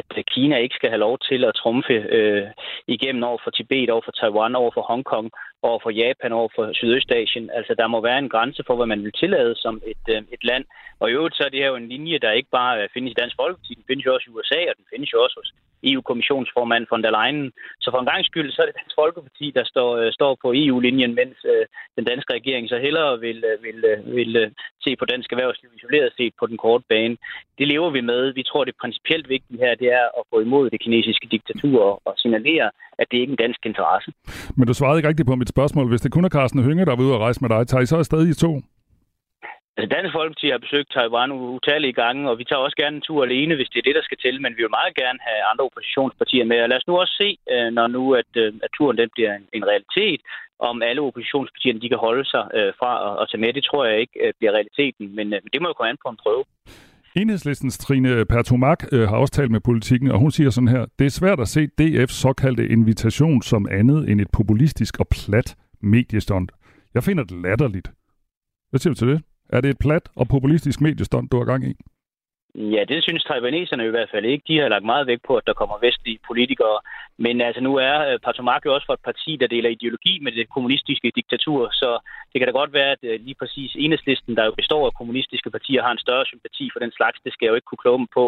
at 0.00 0.10
øh, 0.18 0.24
Kina 0.32 0.56
ikke 0.56 0.78
skal 0.78 0.90
have 0.90 1.04
lov 1.06 1.18
til 1.28 1.44
at 1.44 1.54
trumfe 1.54 1.96
øh, 2.18 2.46
igennem 2.86 3.22
over 3.24 3.38
for 3.44 3.50
Tibet, 3.50 3.90
over 3.90 4.04
for 4.04 4.12
Taiwan, 4.20 4.54
over 4.54 4.70
for 4.74 4.82
Hongkong, 4.90 5.30
over 5.62 5.78
for 5.82 5.90
Japan, 5.90 6.32
over 6.32 6.48
for 6.56 6.64
Sydøstasien. 6.72 7.50
Altså, 7.58 7.74
der 7.80 7.86
må 7.86 8.00
være 8.00 8.18
en 8.18 8.32
grænse 8.34 8.62
for, 8.66 8.76
hvad 8.76 8.86
man 8.86 9.04
vil 9.04 9.12
tillade 9.12 9.54
som 9.56 9.74
et, 9.92 10.04
øh, 10.14 10.22
et 10.36 10.44
land. 10.50 10.64
Og 11.00 11.10
i 11.10 11.12
øvrigt 11.12 11.36
så 11.36 11.42
er 11.44 11.48
det 11.48 11.60
her 11.62 11.72
jo 11.72 11.76
en 11.76 11.88
linje, 11.88 12.18
der 12.18 12.38
ikke 12.38 12.50
bare 12.60 12.82
øh, 12.82 12.88
findes 12.94 13.10
i 13.10 13.18
Dansk 13.20 13.36
Folkeparti, 13.40 13.74
den 13.74 13.84
findes 13.86 14.06
jo 14.06 14.14
også 14.14 14.26
i 14.28 14.34
USA, 14.34 14.60
og 14.70 14.74
den 14.78 14.86
findes 14.92 15.12
jo 15.12 15.22
også 15.24 15.36
hos 15.40 15.52
EU-kommissionsformand 15.90 16.84
von 16.92 17.02
der 17.04 17.12
Leyen. 17.16 17.52
Så 17.82 17.88
for 17.90 18.00
en 18.00 18.10
gang 18.10 18.24
skyld, 18.24 18.50
så 18.52 18.58
er 18.62 18.66
det 18.66 18.78
Dansk 18.80 18.96
Folkeparti, 19.00 19.46
der 19.58 19.64
står, 19.72 19.90
øh, 20.00 20.08
står 20.18 20.32
på 20.42 20.48
EU-linjen, 20.64 21.12
mens 21.20 21.36
øh, 21.52 21.64
den 21.96 22.04
danske 22.10 22.30
regering 22.38 22.64
så 22.68 22.78
hellere 22.86 23.12
vil, 23.26 23.38
øh, 23.50 23.56
vil, 23.66 23.78
vil 24.18 24.32
se 24.84 24.90
på 25.00 25.04
dansk 25.12 25.28
erhvervsliv 25.32 25.70
isoleret 25.78 26.10
set 26.18 26.34
på 26.40 26.46
den 26.50 26.58
korte 26.64 26.84
bane. 26.92 27.16
Det 27.58 27.66
lever 27.72 27.90
vi 27.96 28.00
med. 28.10 28.22
Vi 28.38 28.42
tror, 28.42 28.64
det 28.64 28.74
principielt 28.82 29.28
vigtige 29.28 29.58
her, 29.64 29.74
det 29.82 29.88
er 30.00 30.06
at 30.18 30.24
gå 30.32 30.40
imod 30.40 30.70
det 30.70 30.80
kinesiske 30.84 31.26
diktatur 31.34 31.78
og, 32.06 32.12
signalere, 32.22 32.70
at 33.00 33.06
det 33.10 33.16
ikke 33.18 33.30
er 33.30 33.36
en 33.36 33.42
dansk 33.44 33.60
interesse. 33.70 34.10
Men 34.56 34.66
du 34.66 34.74
svarede 34.74 34.98
ikke 34.98 35.08
rigtigt 35.08 35.28
på 35.28 35.36
mit 35.36 35.48
spørgsmål. 35.48 35.88
Hvis 35.88 36.00
det 36.00 36.12
kun 36.12 36.24
er 36.24 36.28
Carsten 36.36 36.64
Hynge, 36.64 36.84
der 36.86 36.92
er 36.92 37.00
ud 37.00 37.16
og 37.16 37.20
rejse 37.20 37.40
med 37.44 37.50
dig, 37.54 37.66
tager 37.66 37.82
I 37.82 37.86
så 37.86 37.96
afsted 37.96 38.28
i 38.28 38.34
to? 38.34 38.52
Altså, 39.76 39.88
Dansk 39.94 40.12
Folkeparti 40.16 40.46
har 40.50 40.64
besøgt 40.66 40.88
Taiwan 40.90 41.32
utallige 41.56 41.98
gange, 42.02 42.30
og 42.30 42.38
vi 42.38 42.44
tager 42.44 42.64
også 42.66 42.78
gerne 42.82 42.96
en 42.96 43.06
tur 43.08 43.20
alene, 43.24 43.54
hvis 43.56 43.70
det 43.72 43.78
er 43.78 43.88
det, 43.88 43.98
der 43.98 44.04
skal 44.08 44.18
til, 44.24 44.36
men 44.42 44.52
vi 44.56 44.62
vil 44.62 44.78
meget 44.80 44.94
gerne 45.02 45.20
have 45.28 45.40
andre 45.50 45.64
oppositionspartier 45.68 46.44
med. 46.50 46.58
Og 46.62 46.68
lad 46.68 46.78
os 46.80 46.88
nu 46.88 46.94
også 47.02 47.14
se, 47.22 47.28
øh, 47.52 47.68
når 47.76 47.86
nu 47.96 48.02
at, 48.20 48.32
øh, 48.42 48.48
at 48.64 48.70
turen 48.76 48.98
den 49.02 49.10
bliver 49.14 49.32
en, 49.38 49.44
en 49.56 49.64
realitet, 49.70 50.20
om 50.68 50.82
alle 50.88 51.00
oppositionspartierne 51.08 51.80
de 51.80 51.88
kan 51.92 52.04
holde 52.06 52.24
sig 52.32 52.44
øh, 52.58 52.72
fra 52.80 52.92
at, 53.06 53.14
at 53.22 53.26
tage 53.30 53.40
med. 53.44 53.52
Det 53.52 53.64
tror 53.64 53.84
jeg 53.88 53.96
ikke 54.00 54.16
øh, 54.24 54.32
bliver 54.38 54.52
realiteten, 54.58 55.04
men 55.16 55.26
det 55.52 55.58
må 55.62 55.66
jo 55.68 55.74
komme 55.76 55.90
an 55.90 56.02
på 56.04 56.08
en 56.10 56.22
prøve. 56.24 56.44
Enhedslistens 57.16 57.78
Trine 57.78 58.24
Pertumak 58.32 58.80
øh, 58.92 59.08
har 59.08 59.16
også 59.16 59.32
talt 59.32 59.50
med 59.50 59.60
politikken, 59.60 60.10
og 60.10 60.18
hun 60.18 60.30
siger 60.30 60.50
sådan 60.50 60.74
her, 60.76 60.86
det 60.98 61.06
er 61.06 61.18
svært 61.20 61.40
at 61.40 61.48
se 61.48 61.68
DF's 61.80 62.16
såkaldte 62.24 62.68
invitation 62.68 63.42
som 63.42 63.66
andet 63.70 64.10
end 64.10 64.20
et 64.20 64.30
populistisk 64.32 65.00
og 65.00 65.06
plat 65.08 65.56
mediestund. 65.80 66.48
Jeg 66.94 67.02
finder 67.02 67.24
det 67.24 67.42
latterligt. 67.42 67.88
Hvad 68.70 68.80
siger 68.80 68.94
du 68.94 68.98
til 68.98 69.08
det? 69.08 69.22
Er 69.52 69.60
det 69.60 69.70
et 69.70 69.78
plat 69.78 70.08
og 70.16 70.28
populistisk 70.28 70.80
mediestånd, 70.80 71.28
du 71.28 71.36
har 71.38 71.44
gang 71.44 71.64
i? 71.64 71.74
Ja, 72.54 72.84
det 72.88 73.02
synes 73.02 73.24
taiwaneserne 73.24 73.86
i 73.86 73.94
hvert 73.94 74.10
fald 74.10 74.24
ikke. 74.24 74.44
De 74.48 74.58
har 74.58 74.68
lagt 74.68 74.84
meget 74.84 75.06
vægt 75.06 75.22
på, 75.28 75.36
at 75.36 75.46
der 75.46 75.52
kommer 75.60 75.76
vestlige 75.86 76.18
politikere. 76.26 76.78
Men 77.18 77.40
altså, 77.40 77.60
nu 77.62 77.72
er 77.76 77.96
øh, 78.08 78.18
Patomak 78.24 78.62
jo 78.66 78.74
også 78.74 78.86
for 78.86 78.92
et 78.94 79.06
parti, 79.10 79.36
der 79.40 79.46
deler 79.46 79.70
ideologi 79.70 80.14
med 80.22 80.32
det 80.32 80.50
kommunistiske 80.54 81.12
diktatur, 81.18 81.70
så 81.72 81.90
det 82.32 82.38
kan 82.38 82.48
da 82.48 82.52
godt 82.60 82.72
være, 82.72 82.90
at 82.96 83.02
øh, 83.02 83.20
lige 83.26 83.40
præcis 83.40 83.70
enhedslisten, 83.74 84.36
der 84.36 84.44
jo 84.44 84.54
består 84.60 84.86
af 84.86 84.94
kommunistiske 84.94 85.50
partier, 85.50 85.82
har 85.82 85.92
en 85.92 86.04
større 86.06 86.26
sympati 86.26 86.70
for 86.72 86.80
den 86.80 86.92
slags. 86.92 87.18
Det 87.24 87.32
skal 87.32 87.44
jeg 87.44 87.50
jo 87.50 87.58
ikke 87.58 87.70
kunne 87.70 87.84
kloge 87.84 87.98
dem 87.98 88.08
på. 88.18 88.24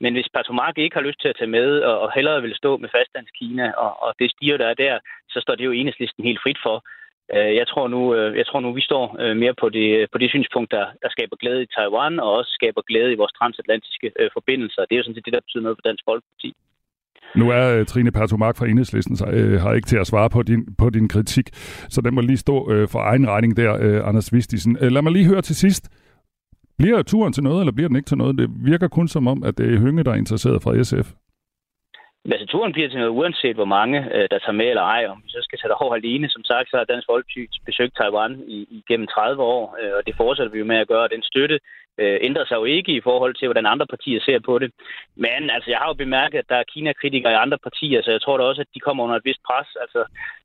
Men 0.00 0.14
hvis 0.14 0.32
Patomak 0.34 0.78
ikke 0.78 0.96
har 0.96 1.08
lyst 1.08 1.20
til 1.20 1.28
at 1.28 1.36
tage 1.38 1.54
med, 1.58 1.68
og 1.80 2.12
hellere 2.14 2.42
vil 2.42 2.54
stå 2.54 2.76
med 2.76 2.88
fastlandskina 2.96 3.66
og, 3.84 4.02
og 4.04 4.14
det 4.18 4.30
stiger, 4.30 4.56
der 4.56 4.66
er 4.66 4.74
der, 4.84 4.98
så 5.32 5.38
står 5.40 5.54
det 5.54 5.64
jo 5.64 5.72
enhedslisten 5.72 6.24
helt 6.24 6.42
frit 6.42 6.60
for. 6.66 6.76
Øh, 7.34 7.54
jeg 7.60 7.66
tror 7.68 7.88
nu, 7.88 8.14
øh, 8.14 8.36
jeg 8.40 8.46
tror 8.46 8.60
nu 8.60 8.72
vi 8.72 8.84
står 8.90 9.16
øh, 9.22 9.36
mere 9.36 9.54
på 9.62 9.68
det, 9.68 9.86
på 10.12 10.18
det 10.18 10.30
synspunkt, 10.30 10.70
der, 10.70 10.86
der 11.02 11.08
skaber 11.10 11.36
glæde 11.36 11.62
i 11.62 11.72
Taiwan, 11.76 12.20
og 12.20 12.30
også 12.38 12.50
skaber 12.58 12.82
glæde 12.90 13.12
i 13.12 13.20
vores 13.20 13.32
transatlantiske 13.32 14.12
forbindelser. 14.32 14.80
Det 14.82 14.92
er 14.94 15.00
jo 15.00 15.02
sådan 15.02 15.14
set 15.14 15.24
det, 15.24 15.32
der 15.32 15.46
betyder 15.46 15.62
noget 15.62 15.78
for 15.78 15.88
Dansk 15.88 16.04
Folkeparti. 16.08 16.50
Nu 17.36 17.50
er 17.50 17.84
Trine 17.84 18.12
Pertumark 18.12 18.56
fra 18.56 18.66
Enhedslisten 18.66 19.16
så, 19.16 19.26
øh, 19.26 19.60
har 19.60 19.72
ikke 19.74 19.86
til 19.86 19.96
at 19.96 20.06
svare 20.06 20.30
på 20.30 20.42
din, 20.42 20.74
på 20.78 20.90
din 20.90 21.08
kritik, 21.08 21.46
så 21.88 22.00
den 22.00 22.14
må 22.14 22.20
lige 22.20 22.36
stå 22.36 22.72
øh, 22.72 22.88
for 22.88 22.98
egen 22.98 23.28
regning 23.28 23.56
der, 23.56 23.78
øh, 23.80 24.08
Anders 24.08 24.32
Vistisen. 24.32 24.78
Øh, 24.80 24.92
lad 24.92 25.02
mig 25.02 25.12
lige 25.12 25.26
høre 25.26 25.42
til 25.42 25.56
sidst. 25.56 25.88
Bliver 26.78 27.02
turen 27.02 27.32
til 27.32 27.42
noget, 27.42 27.60
eller 27.60 27.72
bliver 27.72 27.88
den 27.88 27.96
ikke 27.96 28.06
til 28.06 28.18
noget? 28.18 28.38
Det 28.38 28.50
virker 28.64 28.88
kun 28.88 29.08
som 29.08 29.26
om, 29.26 29.42
at 29.44 29.58
det 29.58 29.74
er 29.74 29.78
Hynge, 29.78 30.04
der 30.04 30.10
er 30.10 30.14
interesseret 30.14 30.62
fra 30.62 30.82
SF. 30.82 31.12
Altså, 32.32 32.46
turen 32.46 32.72
bliver 32.72 32.88
til 32.88 32.98
noget, 32.98 33.16
uanset 33.18 33.56
hvor 33.56 33.70
mange, 33.78 33.98
øh, 34.14 34.26
der 34.30 34.38
tager 34.38 34.60
med 34.60 34.68
eller 34.68 34.82
ej. 34.82 35.06
Om 35.06 35.22
vi 35.24 35.30
så 35.30 35.40
skal 35.42 35.58
tage 35.58 35.68
derover 35.68 35.94
alene. 35.94 36.28
Som 36.28 36.44
sagt, 36.44 36.70
så 36.70 36.76
har 36.76 36.84
Dansk 36.84 37.06
Folkeparti 37.10 37.60
besøgt 37.66 37.96
Taiwan 37.96 38.32
i, 38.46 38.58
igennem 38.70 38.84
gennem 38.88 39.06
30 39.06 39.42
år, 39.42 39.76
øh, 39.80 39.92
og 39.96 40.06
det 40.06 40.14
fortsætter 40.16 40.52
vi 40.52 40.58
jo 40.58 40.64
med 40.64 40.76
at 40.76 40.88
gøre. 40.88 41.08
Den 41.08 41.22
støtte 41.22 41.60
øh, 42.00 42.18
ændrer 42.28 42.44
sig 42.46 42.56
jo 42.56 42.64
ikke 42.64 42.92
i 42.92 43.00
forhold 43.08 43.34
til, 43.34 43.48
hvordan 43.48 43.66
andre 43.66 43.86
partier 43.86 44.20
ser 44.20 44.38
på 44.38 44.58
det. 44.58 44.70
Men 45.16 45.50
altså, 45.54 45.70
jeg 45.70 45.78
har 45.78 45.88
jo 45.88 46.02
bemærket, 46.04 46.38
at 46.38 46.48
der 46.48 46.56
er 46.56 46.70
Kina-kritikere 46.72 47.32
i 47.32 47.42
andre 47.44 47.58
partier, 47.58 48.02
så 48.02 48.10
jeg 48.10 48.22
tror 48.22 48.36
da 48.38 48.44
også, 48.44 48.60
at 48.60 48.74
de 48.74 48.80
kommer 48.80 49.04
under 49.04 49.16
et 49.16 49.24
vist 49.24 49.42
pres. 49.48 49.68
Altså, 49.84 50.04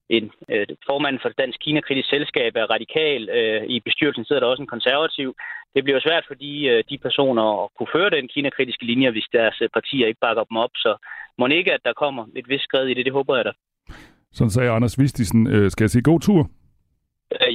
en 0.09 0.31
øh, 0.53 0.67
formand 0.89 1.19
for 1.21 1.29
Dansk 1.29 1.59
Kina-kritisk 1.59 2.09
selskab 2.09 2.55
er 2.55 2.71
radikal. 2.75 3.29
Øh, 3.29 3.63
I 3.75 3.79
bestyrelsen 3.79 4.25
sidder 4.25 4.41
der 4.41 4.47
også 4.47 4.61
en 4.61 4.75
konservativ 4.75 5.35
det 5.75 5.83
bliver 5.83 5.99
svært 5.99 6.25
for 6.27 6.33
de, 6.33 6.53
øh, 6.71 6.83
de 6.89 6.97
personer 6.97 7.45
at 7.63 7.69
kunne 7.77 7.93
føre 7.95 8.09
den 8.09 8.27
kinakritiske 8.27 8.85
linje, 8.85 9.11
hvis 9.11 9.27
deres 9.37 9.57
øh, 9.61 9.69
partier 9.77 10.07
ikke 10.07 10.23
bakker 10.25 10.43
dem 10.43 10.57
op. 10.57 10.73
Så 10.75 10.91
må 11.39 11.47
ikke, 11.47 11.73
at 11.73 11.83
der 11.85 11.93
kommer 11.93 12.23
et 12.35 12.49
vist 12.49 12.63
skred 12.63 12.85
i 12.87 12.93
det. 12.93 13.05
Det 13.05 13.13
håber 13.13 13.35
jeg 13.35 13.45
da. 13.45 13.51
Sådan 14.31 14.51
sagde 14.51 14.71
Anders 14.71 14.99
Vistisen. 14.99 15.47
Øh, 15.47 15.71
skal 15.71 15.83
jeg 15.83 15.89
sige 15.89 16.09
god 16.11 16.19
tur? 16.19 16.49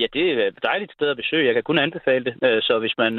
Ja, 0.03 0.07
det 0.13 0.25
er 0.33 0.47
et 0.47 0.59
dejligt 0.63 0.93
sted 0.93 1.09
at 1.09 1.17
besøge. 1.17 1.47
Jeg 1.47 1.55
kan 1.55 1.63
kun 1.63 1.79
anbefale 1.79 2.25
det. 2.25 2.35
Så 2.65 2.79
hvis 2.79 2.95
man 2.99 3.13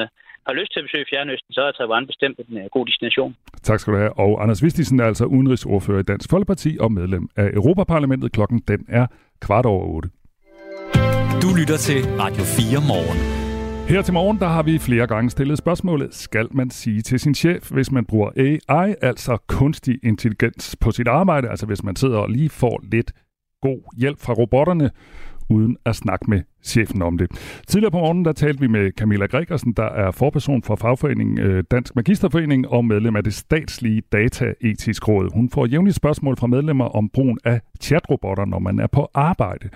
har 0.48 0.54
lyst 0.54 0.72
til 0.74 0.80
at 0.80 0.86
besøge 0.86 1.06
Fjernøsten, 1.10 1.54
så 1.54 1.62
er 1.62 1.72
Taiwan 1.72 2.08
bestemt 2.08 2.40
en 2.40 2.70
god 2.72 2.86
destination. 2.86 3.36
Tak 3.64 3.80
skal 3.80 3.94
du 3.94 3.98
have. 3.98 4.20
Og 4.20 4.44
Anders 4.44 4.64
Vistisen 4.64 5.00
er 5.00 5.06
altså 5.06 5.26
udenrigsordfører 5.26 6.00
i 6.00 6.04
Dansk 6.04 6.30
Folkeparti 6.30 6.78
og 6.80 6.92
medlem 6.92 7.30
af 7.36 7.50
Europaparlamentet. 7.54 8.32
Klokken 8.32 8.60
den 8.68 8.86
er 8.90 9.08
kvart 9.42 9.66
over 9.66 9.86
otte. 9.86 10.10
Du 11.44 11.50
lytter 11.60 11.78
til 11.78 12.00
Radio 12.22 12.44
4 12.44 12.82
morgen. 12.92 13.45
Her 13.90 14.02
til 14.02 14.14
morgen, 14.14 14.40
der 14.40 14.48
har 14.48 14.64
vi 14.64 14.78
flere 14.80 15.08
gange 15.08 15.30
stillet 15.30 15.58
spørgsmålet, 15.58 16.16
skal 16.16 16.48
man 16.52 16.70
sige 16.70 17.02
til 17.02 17.20
sin 17.20 17.36
chef, 17.36 17.72
hvis 17.72 17.92
man 17.92 18.06
bruger 18.06 18.30
AI, 18.38 18.96
altså 19.02 19.38
kunstig 19.48 20.00
intelligens 20.04 20.76
på 20.82 20.92
sit 20.92 21.08
arbejde, 21.08 21.50
altså 21.50 21.66
hvis 21.66 21.84
man 21.84 21.96
sidder 21.96 22.18
og 22.18 22.30
lige 22.30 22.50
får 22.50 22.82
lidt 22.92 23.12
god 23.62 23.98
hjælp 23.98 24.20
fra 24.20 24.34
robotterne, 24.34 24.92
uden 25.50 25.78
at 25.86 25.96
snakke 25.96 26.30
med 26.30 26.42
chefen 26.64 27.02
om 27.02 27.18
det. 27.18 27.32
Tidligere 27.68 27.92
på 27.92 27.98
morgenen, 27.98 28.26
der 28.26 28.32
talte 28.32 28.60
vi 28.60 28.68
med 28.68 28.92
Camilla 28.92 29.26
Gregersen, 29.26 29.74
der 29.74 29.90
er 29.90 30.12
forperson 30.12 30.64
for 30.64 30.76
fagforeningen 30.76 31.40
øh, 31.40 31.64
Dansk 31.72 31.96
Magisterforening 31.96 32.68
og 32.68 32.86
medlem 32.86 33.16
af 33.16 33.24
det 33.24 33.34
statslige 33.34 34.02
dataetisk 34.12 35.08
råd. 35.08 35.34
Hun 35.34 35.50
får 35.50 35.66
jævnligt 35.66 35.96
spørgsmål 35.96 36.38
fra 36.38 36.48
medlemmer 36.48 36.86
om 36.86 37.10
brugen 37.10 37.38
af 37.44 37.62
chatrobotter, 37.82 38.46
når 38.46 38.60
man 38.60 38.80
er 38.80 38.88
på 38.88 39.10
arbejde. 39.14 39.70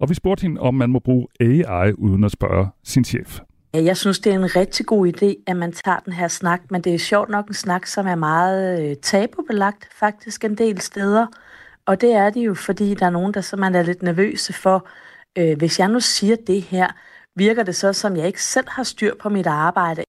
Og 0.00 0.08
vi 0.08 0.14
spurgte 0.14 0.42
hende, 0.42 0.60
om 0.60 0.74
man 0.74 0.90
må 0.90 0.98
bruge 0.98 1.26
AI 1.40 1.92
uden 1.92 2.24
at 2.24 2.32
spørge 2.32 2.68
sin 2.84 3.04
chef. 3.04 3.40
Jeg 3.74 3.96
synes, 3.96 4.18
det 4.18 4.32
er 4.32 4.38
en 4.38 4.56
rigtig 4.56 4.86
god 4.86 5.08
idé, 5.08 5.42
at 5.46 5.56
man 5.56 5.72
tager 5.72 5.98
den 5.98 6.12
her 6.12 6.28
snak, 6.28 6.60
men 6.70 6.80
det 6.80 6.94
er 6.94 6.98
sjovt 6.98 7.28
nok 7.28 7.48
en 7.48 7.54
snak, 7.54 7.86
som 7.86 8.06
er 8.06 8.14
meget 8.14 8.90
øh, 8.90 8.96
tabubelagt 8.96 9.88
faktisk 9.98 10.44
en 10.44 10.54
del 10.54 10.80
steder. 10.80 11.26
Og 11.86 12.00
det 12.00 12.12
er 12.12 12.30
det 12.30 12.40
jo, 12.40 12.54
fordi 12.54 12.94
der 12.94 13.06
er 13.06 13.10
nogen, 13.10 13.34
der 13.34 13.56
man 13.56 13.74
er 13.74 13.82
lidt 13.82 14.02
nervøse 14.02 14.52
for, 14.52 14.88
øh, 15.38 15.58
hvis 15.58 15.78
jeg 15.78 15.88
nu 15.88 16.00
siger 16.00 16.36
det 16.46 16.62
her, 16.62 16.88
virker 17.36 17.62
det 17.62 17.76
så, 17.76 17.92
som 17.92 18.16
jeg 18.16 18.26
ikke 18.26 18.42
selv 18.42 18.66
har 18.68 18.82
styr 18.82 19.14
på 19.22 19.28
mit 19.28 19.46
arbejde. 19.46 20.02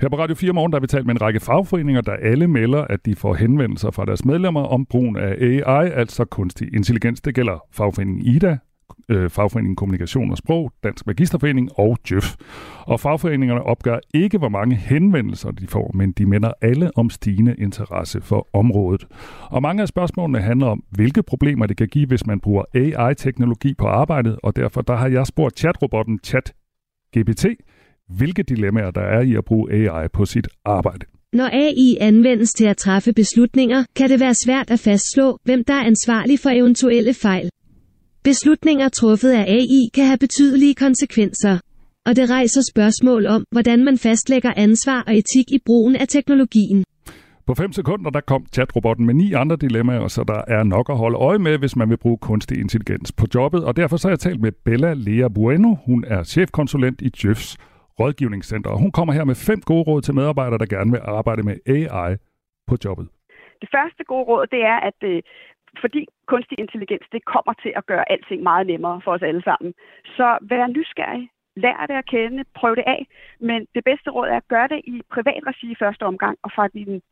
Her 0.00 0.08
på 0.08 0.18
Radio 0.18 0.34
4 0.34 0.52
Morgen 0.52 0.72
der 0.72 0.76
har 0.76 0.80
vi 0.80 0.86
talt 0.86 1.06
med 1.06 1.14
en 1.14 1.20
række 1.20 1.40
fagforeninger, 1.40 2.00
der 2.00 2.12
alle 2.12 2.48
melder, 2.48 2.84
at 2.84 3.06
de 3.06 3.16
får 3.16 3.34
henvendelser 3.34 3.90
fra 3.90 4.04
deres 4.04 4.24
medlemmer 4.24 4.62
om 4.62 4.86
brugen 4.86 5.16
af 5.16 5.36
AI, 5.40 5.90
altså 5.90 6.24
kunstig 6.24 6.74
intelligens. 6.74 7.20
Det 7.20 7.34
gælder 7.34 7.64
fagforeningen 7.72 8.26
IDA, 8.26 8.58
øh, 9.08 9.30
Fagforeningen 9.30 9.76
Kommunikation 9.76 10.30
og 10.30 10.36
Sprog, 10.36 10.72
Dansk 10.82 11.06
Magisterforening 11.06 11.68
og 11.78 11.98
Djøf. 12.08 12.34
Og 12.80 13.00
fagforeningerne 13.00 13.62
opgør 13.62 13.98
ikke, 14.14 14.38
hvor 14.38 14.48
mange 14.48 14.76
henvendelser 14.76 15.50
de 15.50 15.66
får, 15.66 15.90
men 15.94 16.12
de 16.12 16.26
minder 16.26 16.52
alle 16.60 16.90
om 16.96 17.10
stigende 17.10 17.54
interesse 17.58 18.20
for 18.20 18.48
området. 18.52 19.06
Og 19.50 19.62
mange 19.62 19.82
af 19.82 19.88
spørgsmålene 19.88 20.40
handler 20.40 20.66
om, 20.66 20.82
hvilke 20.90 21.22
problemer 21.22 21.66
det 21.66 21.76
kan 21.76 21.88
give, 21.88 22.06
hvis 22.06 22.26
man 22.26 22.40
bruger 22.40 22.64
AI-teknologi 22.74 23.74
på 23.74 23.86
arbejdet, 23.86 24.38
og 24.42 24.56
derfor 24.56 24.82
der 24.82 24.96
har 24.96 25.08
jeg 25.08 25.26
spurgt 25.26 25.58
chatrobotten 25.58 26.18
ChatGPT, 26.24 27.46
hvilke 28.08 28.42
dilemmaer 28.42 28.90
der 28.90 29.00
er 29.00 29.20
i 29.20 29.34
at 29.34 29.44
bruge 29.44 29.72
AI 29.72 30.08
på 30.08 30.24
sit 30.24 30.48
arbejde. 30.64 31.06
Når 31.32 31.48
AI 31.52 31.96
anvendes 32.00 32.52
til 32.52 32.64
at 32.64 32.76
træffe 32.76 33.12
beslutninger, 33.12 33.84
kan 33.96 34.10
det 34.10 34.20
være 34.20 34.34
svært 34.34 34.70
at 34.70 34.80
fastslå, 34.80 35.38
hvem 35.44 35.64
der 35.64 35.74
er 35.74 35.84
ansvarlig 35.84 36.38
for 36.38 36.50
eventuelle 36.50 37.14
fejl. 37.14 37.50
Beslutninger 38.30 38.88
truffet 38.88 39.32
af 39.40 39.44
AI 39.58 39.82
kan 39.94 40.06
have 40.10 40.18
betydelige 40.26 40.74
konsekvenser. 40.74 41.54
Og 42.06 42.12
det 42.16 42.30
rejser 42.30 42.62
spørgsmål 42.72 43.26
om, 43.26 43.44
hvordan 43.52 43.84
man 43.84 43.96
fastlægger 44.06 44.52
ansvar 44.56 45.00
og 45.06 45.14
etik 45.20 45.48
i 45.52 45.60
brugen 45.66 45.96
af 45.96 46.08
teknologien. 46.08 46.84
På 47.46 47.54
5 47.54 47.72
sekunder 47.72 48.10
der 48.10 48.20
kom 48.20 48.46
chatrobotten 48.52 49.06
med 49.06 49.14
ni 49.14 49.32
andre 49.32 49.56
dilemmaer, 49.56 50.08
så 50.08 50.24
der 50.32 50.40
er 50.56 50.62
nok 50.62 50.86
at 50.90 50.96
holde 50.96 51.18
øje 51.18 51.38
med, 51.38 51.58
hvis 51.58 51.76
man 51.76 51.90
vil 51.90 51.96
bruge 51.96 52.18
kunstig 52.18 52.56
intelligens 52.60 53.12
på 53.12 53.26
jobbet. 53.34 53.64
Og 53.64 53.76
derfor 53.76 53.96
så 53.96 54.08
har 54.08 54.12
jeg 54.12 54.18
talt 54.18 54.40
med 54.40 54.52
Bella 54.64 54.92
Lea 54.94 55.28
Bueno. 55.28 55.70
Hun 55.86 56.04
er 56.06 56.22
chefkonsulent 56.22 57.02
i 57.02 57.10
Jøfs 57.24 57.58
rådgivningscenter. 58.00 58.70
Og 58.70 58.78
hun 58.78 58.92
kommer 58.92 59.12
her 59.14 59.24
med 59.24 59.34
fem 59.34 59.60
gode 59.60 59.82
råd 59.88 60.00
til 60.02 60.14
medarbejdere, 60.14 60.58
der 60.58 60.76
gerne 60.76 60.90
vil 60.90 61.00
arbejde 61.04 61.42
med 61.42 61.56
AI 61.66 62.16
på 62.68 62.76
jobbet. 62.84 63.06
Det 63.62 63.68
første 63.76 64.02
gode 64.04 64.24
råd, 64.30 64.46
det 64.54 64.62
er, 64.72 64.78
at 64.90 64.98
øh, 65.10 65.22
fordi 65.80 66.06
kunstig 66.26 66.58
intelligens, 66.58 67.06
det 67.12 67.24
kommer 67.24 67.52
til 67.62 67.72
at 67.76 67.86
gøre 67.86 68.10
alting 68.12 68.42
meget 68.42 68.66
nemmere 68.66 69.00
for 69.04 69.12
os 69.12 69.22
alle 69.22 69.42
sammen. 69.42 69.74
Så 70.16 70.38
vær 70.42 70.66
nysgerrig, 70.66 71.28
lær 71.56 71.86
det 71.88 71.94
at 71.94 72.06
kende, 72.06 72.44
prøv 72.54 72.76
det 72.76 72.84
af, 72.86 73.06
men 73.40 73.66
det 73.74 73.84
bedste 73.84 74.10
råd 74.10 74.28
er 74.28 74.36
at 74.36 74.48
gøre 74.48 74.68
det 74.68 74.80
i 74.84 75.02
privat 75.10 75.42
regi 75.46 75.66
i 75.72 75.80
første 75.82 76.02
omgang, 76.02 76.38
og 76.42 76.50
fra 76.54 76.68
din 76.68 77.02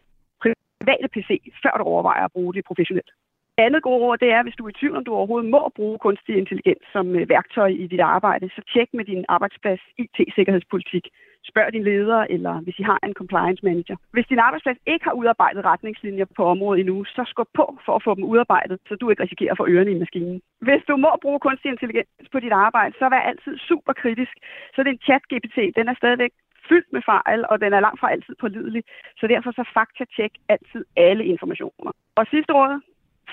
private 0.43 1.09
PC, 1.15 1.31
før 1.63 1.75
du 1.79 1.85
overvejer 1.85 2.25
at 2.25 2.33
bruge 2.33 2.55
det 2.55 2.65
professionelt. 2.65 3.11
Andet 3.59 3.83
gode 3.83 4.01
råd, 4.05 4.17
det 4.19 4.31
er, 4.31 4.43
hvis 4.43 4.59
du 4.59 4.65
er 4.65 4.69
i 4.69 4.79
tvivl, 4.81 4.97
om 4.97 5.05
du 5.05 5.15
overhovedet 5.15 5.51
må 5.51 5.63
bruge 5.77 5.99
kunstig 5.99 6.35
intelligens 6.37 6.85
som 6.93 7.07
øh, 7.17 7.29
værktøj 7.29 7.71
i 7.83 7.87
dit 7.87 8.01
arbejde, 8.01 8.51
så 8.57 8.63
tjek 8.73 8.89
med 8.93 9.05
din 9.05 9.25
arbejdsplads 9.29 9.81
IT-sikkerhedspolitik. 9.99 11.05
Spørg 11.51 11.73
din 11.73 11.83
leder, 11.83 12.21
eller 12.35 12.55
hvis 12.65 12.79
I 12.79 12.83
har 12.83 12.99
en 13.03 13.15
compliance 13.15 13.65
manager. 13.65 13.97
Hvis 14.13 14.27
din 14.27 14.39
arbejdsplads 14.39 14.79
ikke 14.87 15.05
har 15.05 15.13
udarbejdet 15.13 15.65
retningslinjer 15.65 16.25
på 16.37 16.45
området 16.45 16.81
endnu, 16.81 17.05
så 17.05 17.23
skub 17.27 17.49
på 17.55 17.79
for 17.85 17.95
at 17.97 18.05
få 18.07 18.15
dem 18.15 18.25
udarbejdet, 18.25 18.79
så 18.89 18.95
du 18.97 19.11
ikke 19.11 19.23
risikerer 19.23 19.53
at 19.53 19.61
få 19.61 19.67
ørerne 19.69 19.91
i 19.91 19.99
maskinen. 19.99 20.41
Hvis 20.61 20.83
du 20.89 20.97
må 20.97 21.11
bruge 21.23 21.41
kunstig 21.41 21.71
intelligens 21.71 22.29
på 22.33 22.41
dit 22.41 22.53
arbejde, 22.53 22.95
så 22.99 23.09
vær 23.09 23.29
altid 23.31 23.59
super 23.59 23.93
kritisk. 23.93 24.35
Så 24.75 24.83
den 24.83 24.99
chat-GPT, 25.07 25.59
den 25.79 25.89
er 25.89 25.95
stadigvæk 25.95 26.33
fyldt 26.69 26.93
med 26.93 27.03
fejl, 27.13 27.41
og 27.51 27.61
den 27.61 27.73
er 27.73 27.81
langt 27.81 28.01
fra 28.01 28.13
altid 28.15 28.35
pålidelig. 28.41 28.83
Så 29.19 29.27
derfor 29.27 29.51
så 29.51 29.65
faktatjek 29.75 30.33
altid 30.49 30.85
alle 30.97 31.25
informationer. 31.25 31.93
Og 32.19 32.27
sidste 32.31 32.53
råd, 32.53 32.81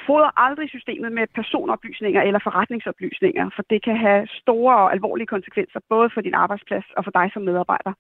Foder 0.08 0.32
aldrig 0.46 0.70
systemet 0.70 1.12
med 1.18 1.26
personoplysninger 1.40 2.22
eller 2.22 2.40
forretningsoplysninger, 2.48 3.46
for 3.56 3.64
det 3.70 3.80
kan 3.88 3.98
have 3.98 4.22
store 4.42 4.76
og 4.84 4.92
alvorlige 4.96 5.28
konsekvenser, 5.36 5.80
både 5.90 6.10
for 6.14 6.22
din 6.22 6.34
arbejdsplads 6.34 6.88
og 6.98 7.04
for 7.04 7.12
dig 7.12 7.28
som 7.34 7.42
medarbejder. 7.42 7.94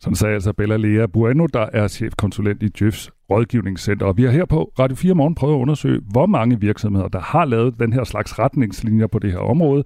Som 0.00 0.14
sagde 0.14 0.34
altså 0.34 0.52
Bella 0.52 0.76
Lea 0.76 1.06
Bueno, 1.06 1.46
der 1.46 1.66
er 1.72 1.88
chefkonsulent 1.88 2.62
i 2.62 2.70
Jeffs 2.80 3.12
rådgivningscenter. 3.30 4.06
Og 4.06 4.16
vi 4.16 4.22
har 4.22 4.30
her 4.30 4.44
på 4.44 4.72
Radio 4.78 4.96
4 4.96 5.14
Morgen 5.14 5.34
prøvet 5.34 5.54
at 5.54 5.58
undersøge, 5.58 6.00
hvor 6.12 6.26
mange 6.26 6.60
virksomheder, 6.60 7.08
der 7.08 7.20
har 7.20 7.44
lavet 7.44 7.78
den 7.78 7.92
her 7.92 8.04
slags 8.04 8.38
retningslinjer 8.38 9.06
på 9.06 9.18
det 9.18 9.32
her 9.32 9.38
område. 9.38 9.84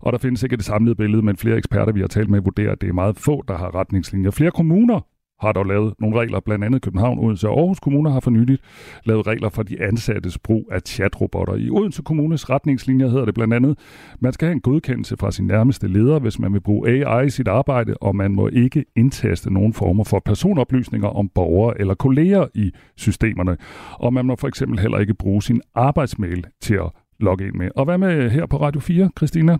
Og 0.00 0.12
der 0.12 0.18
findes 0.18 0.42
ikke 0.42 0.56
det 0.56 0.64
samlede 0.64 0.94
billede, 0.94 1.22
men 1.22 1.36
flere 1.36 1.56
eksperter, 1.56 1.92
vi 1.92 2.00
har 2.00 2.06
talt 2.06 2.30
med, 2.30 2.40
vurderer, 2.40 2.72
at 2.72 2.80
det 2.80 2.88
er 2.88 2.92
meget 2.92 3.16
få, 3.16 3.44
der 3.48 3.56
har 3.58 3.74
retningslinjer. 3.74 4.30
Flere 4.30 4.50
kommuner 4.50 5.00
har 5.40 5.52
dog 5.52 5.66
lavet 5.66 5.94
nogle 5.98 6.20
regler, 6.20 6.40
blandt 6.40 6.64
andet 6.64 6.82
København, 6.82 7.18
Odense 7.18 7.48
og 7.48 7.58
Aarhus 7.58 7.80
Kommuner 7.80 8.10
har 8.10 8.20
for 8.20 8.30
nyligt 8.30 8.62
lavet 9.04 9.26
regler 9.26 9.48
for 9.48 9.62
de 9.62 9.82
ansattes 9.82 10.38
brug 10.38 10.68
af 10.72 10.80
chatrobotter. 10.86 11.54
I 11.54 11.70
Odense 11.70 12.02
Kommunes 12.02 12.50
retningslinjer 12.50 13.08
hedder 13.08 13.24
det 13.24 13.34
blandt 13.34 13.54
andet, 13.54 13.78
man 14.20 14.32
skal 14.32 14.46
have 14.46 14.52
en 14.52 14.60
godkendelse 14.60 15.16
fra 15.16 15.30
sin 15.30 15.46
nærmeste 15.46 15.88
leder, 15.88 16.18
hvis 16.18 16.38
man 16.38 16.52
vil 16.52 16.60
bruge 16.60 16.88
AI 16.88 17.26
i 17.26 17.30
sit 17.30 17.48
arbejde, 17.48 17.94
og 18.00 18.16
man 18.16 18.32
må 18.32 18.48
ikke 18.48 18.84
indtaste 18.96 19.52
nogen 19.52 19.72
former 19.72 20.04
for 20.04 20.22
personoplysninger 20.24 21.08
om 21.08 21.28
borgere 21.28 21.80
eller 21.80 21.94
kolleger 21.94 22.46
i 22.54 22.70
systemerne. 22.96 23.56
Og 23.92 24.12
man 24.12 24.26
må 24.26 24.36
for 24.36 24.48
eksempel 24.48 24.78
heller 24.78 24.98
ikke 24.98 25.14
bruge 25.14 25.42
sin 25.42 25.60
arbejdsmail 25.74 26.46
til 26.60 26.74
at 26.74 26.90
logge 27.20 27.46
ind 27.46 27.54
med. 27.54 27.70
Og 27.76 27.84
hvad 27.84 27.98
med 27.98 28.30
her 28.30 28.46
på 28.46 28.56
Radio 28.56 28.80
4, 28.80 29.10
Christina? 29.18 29.58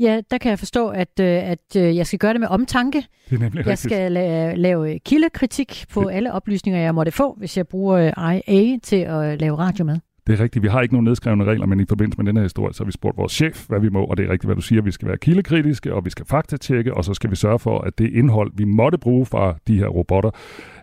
Ja, 0.00 0.20
der 0.30 0.38
kan 0.38 0.50
jeg 0.50 0.58
forstå, 0.58 0.88
at, 0.88 1.20
øh, 1.20 1.26
at 1.50 1.76
øh, 1.76 1.96
jeg 1.96 2.06
skal 2.06 2.18
gøre 2.18 2.32
det 2.32 2.40
med 2.40 2.48
omtanke. 2.48 3.02
Det 3.30 3.36
er 3.36 3.40
nemlig 3.40 3.66
jeg 3.66 3.78
skal 3.78 4.16
la- 4.16 4.54
lave 4.54 4.98
kildekritik 4.98 5.84
på 5.92 6.02
det. 6.04 6.10
alle 6.10 6.32
oplysninger, 6.32 6.80
jeg 6.80 6.94
måtte 6.94 7.12
få, 7.12 7.34
hvis 7.38 7.56
jeg 7.56 7.68
bruger 7.68 8.12
øh, 8.18 8.54
IA 8.54 8.78
til 8.82 8.96
at 8.96 9.40
lave 9.40 9.56
radio 9.58 9.84
med. 9.84 9.98
Det 10.26 10.40
er 10.40 10.42
rigtigt. 10.42 10.62
Vi 10.62 10.68
har 10.68 10.80
ikke 10.80 10.94
nogen 10.94 11.04
nedskrevne 11.04 11.44
regler, 11.44 11.66
men 11.66 11.80
i 11.80 11.84
forbindelse 11.88 12.18
med 12.22 12.26
den 12.26 12.36
her 12.36 12.42
historie, 12.42 12.74
så 12.74 12.82
har 12.82 12.86
vi 12.86 12.92
spurgt 12.92 13.16
vores 13.16 13.32
chef, 13.32 13.66
hvad 13.68 13.80
vi 13.80 13.88
må, 13.88 14.04
og 14.04 14.16
det 14.16 14.26
er 14.26 14.30
rigtigt, 14.32 14.48
hvad 14.48 14.56
du 14.56 14.60
siger. 14.60 14.82
Vi 14.82 14.90
skal 14.90 15.08
være 15.08 15.16
kildekritiske, 15.18 15.94
og 15.94 16.04
vi 16.04 16.10
skal 16.10 16.26
faktatjekke, 16.26 16.94
og 16.94 17.04
så 17.04 17.14
skal 17.14 17.30
vi 17.30 17.36
sørge 17.36 17.58
for, 17.58 17.78
at 17.80 17.98
det 17.98 18.10
indhold, 18.14 18.52
vi 18.54 18.64
måtte 18.64 18.98
bruge 18.98 19.26
fra 19.26 19.54
de 19.68 19.78
her 19.78 19.86
robotter, 19.86 20.30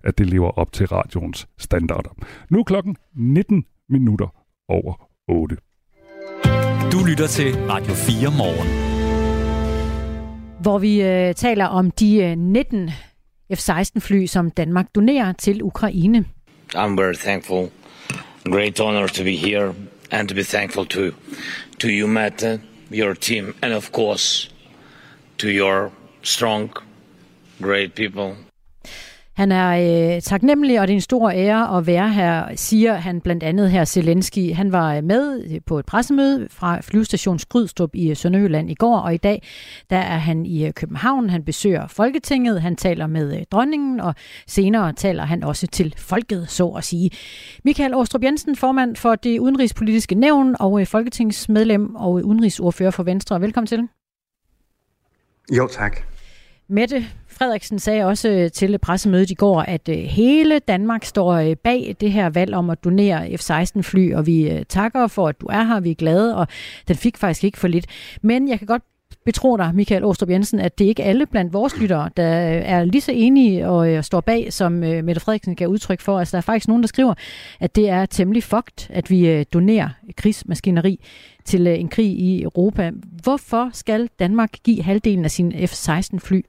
at 0.03 0.17
det 0.17 0.25
lever 0.29 0.49
op 0.49 0.71
til 0.71 0.87
radioens 0.87 1.47
standarder. 1.57 2.09
Nu 2.49 2.59
er 2.59 2.63
klokken 2.63 2.95
19 3.15 3.65
minutter 3.89 4.27
over 4.69 5.09
8. 5.27 5.55
Du 6.91 6.97
lytter 7.09 7.27
til 7.27 7.55
Radio 7.69 7.93
4 7.93 8.31
morgen 8.37 8.94
hvor 10.65 10.77
vi 10.77 11.01
øh, 11.01 11.35
taler 11.35 11.65
om 11.65 11.91
de 11.91 12.17
øh, 12.17 12.37
19 12.37 12.91
F-16-fly, 13.53 14.25
som 14.25 14.51
Danmark 14.51 14.85
donerer 14.95 15.33
til 15.33 15.63
Ukraine. 15.63 16.25
I'm 16.75 16.95
very 17.01 17.13
thankful. 17.13 17.69
Great 18.43 18.79
honor 18.79 19.07
to 19.07 19.23
be 19.23 19.35
here 19.35 19.73
and 20.11 20.29
to 20.29 20.35
be 20.35 20.43
thankful 20.43 20.85
to, 20.85 21.01
to 21.79 21.87
you, 21.87 22.07
Mette, 22.07 22.61
your 22.91 23.13
team, 23.13 23.55
and 23.61 23.73
of 23.73 23.91
course 23.91 24.51
to 25.37 25.47
your 25.47 25.91
strong, 26.23 26.69
great 27.61 27.93
people. 27.93 28.44
Han 29.35 29.51
er 29.51 29.69
øh, 30.15 30.21
taknemmelig, 30.21 30.79
og 30.79 30.87
det 30.87 30.93
er 30.93 30.97
en 30.97 31.01
stor 31.01 31.31
ære 31.31 31.77
at 31.77 31.87
være 31.87 32.09
her, 32.09 32.55
siger 32.55 32.93
han 32.93 33.21
blandt 33.21 33.43
andet 33.43 33.71
her 33.71 33.85
Zelensky. 33.85 34.53
Han 34.53 34.71
var 34.71 34.95
øh, 34.95 35.03
med 35.03 35.59
på 35.65 35.79
et 35.79 35.85
pressemøde 35.85 36.47
fra 36.51 36.81
flyvestation 36.81 37.39
Skrydstrup 37.39 37.95
i 37.95 38.09
øh, 38.09 38.15
Sønderjylland 38.15 38.71
i 38.71 38.73
går, 38.73 38.97
og 38.97 39.13
i 39.13 39.17
dag 39.17 39.43
der 39.89 39.97
er 39.97 40.17
han 40.17 40.45
i 40.45 40.65
øh, 40.65 40.73
København. 40.73 41.29
Han 41.29 41.43
besøger 41.43 41.87
Folketinget, 41.87 42.61
han 42.61 42.75
taler 42.75 43.07
med 43.07 43.45
dronningen, 43.51 43.99
og 43.99 44.15
senere 44.47 44.93
taler 44.93 45.25
han 45.25 45.43
også 45.43 45.67
til 45.67 45.93
folket, 45.97 46.49
så 46.49 46.67
at 46.67 46.83
sige. 46.83 47.11
Michael 47.63 47.95
Åstrup 47.95 48.23
Jensen, 48.23 48.55
formand 48.55 48.95
for 48.95 49.15
det 49.15 49.39
udenrigspolitiske 49.39 50.15
nævn 50.15 50.55
og 50.59 50.87
folketingsmedlem 50.87 51.95
og 51.95 52.11
udenrigsordfører 52.11 52.91
for 52.91 53.03
Venstre. 53.03 53.41
Velkommen 53.41 53.67
til. 53.67 53.87
Jo, 55.57 55.67
tak. 55.67 56.14
Mette 56.67 57.05
Frederiksen 57.27 57.79
sagde 57.79 58.05
også 58.05 58.29
øh, 58.29 58.51
til 58.51 58.77
pressemødet 58.77 59.31
i 59.31 59.33
går, 59.33 59.61
at 59.61 59.89
øh, 59.89 59.97
hele 59.97 60.59
Danmark 60.59 61.05
står 61.05 61.33
øh, 61.33 61.55
bag 61.55 61.95
det 62.01 62.11
her 62.11 62.29
valg 62.29 62.53
om 62.53 62.69
at 62.69 62.83
donere 62.83 63.37
F-16-fly, 63.37 64.13
og 64.13 64.25
vi 64.25 64.63
takker 64.69 65.07
for, 65.07 65.27
at 65.27 65.41
du 65.41 65.45
er 65.45 65.63
her, 65.63 65.79
vi 65.79 65.91
er 65.91 65.95
glade, 65.95 66.37
og 66.37 66.47
den 66.87 66.95
fik 66.95 67.17
faktisk 67.17 67.43
ikke 67.43 67.57
for 67.57 67.67
lidt. 67.67 67.85
Men 68.21 68.49
jeg 68.49 68.57
kan 68.59 68.67
godt 68.67 68.83
betro 69.25 69.57
dig, 69.57 69.71
Michael 69.75 70.03
Åstrup 70.03 70.29
Jensen, 70.29 70.59
at 70.59 70.79
det 70.79 70.85
ikke 70.85 71.03
alle 71.03 71.25
blandt 71.25 71.53
vores 71.53 71.79
lyttere, 71.79 72.09
der 72.17 72.23
er 72.23 72.83
lige 72.83 73.01
så 73.01 73.11
enige 73.11 73.67
og 73.67 74.05
står 74.05 74.21
bag, 74.21 74.53
som 74.53 74.71
Mette 74.71 75.19
Frederiksen 75.21 75.55
gav 75.55 75.67
udtryk 75.67 76.01
for. 76.01 76.19
Altså, 76.19 76.31
der 76.31 76.37
er 76.37 76.41
faktisk 76.41 76.67
nogen, 76.67 76.83
der 76.83 76.87
skriver, 76.87 77.13
at 77.59 77.75
det 77.75 77.89
er 77.89 78.05
temmelig 78.05 78.43
fucked, 78.43 78.89
at 78.89 79.09
vi 79.09 79.43
donerer 79.43 79.89
krigsmaskineri 80.17 80.99
til 81.45 81.67
en 81.67 81.87
krig 81.89 82.19
i 82.19 82.43
Europa. 82.43 82.91
Hvorfor 83.23 83.69
skal 83.73 84.09
Danmark 84.19 84.51
give 84.63 84.83
halvdelen 84.83 85.25
af 85.25 85.31
sine 85.31 85.67
F-16-fly 85.67 86.41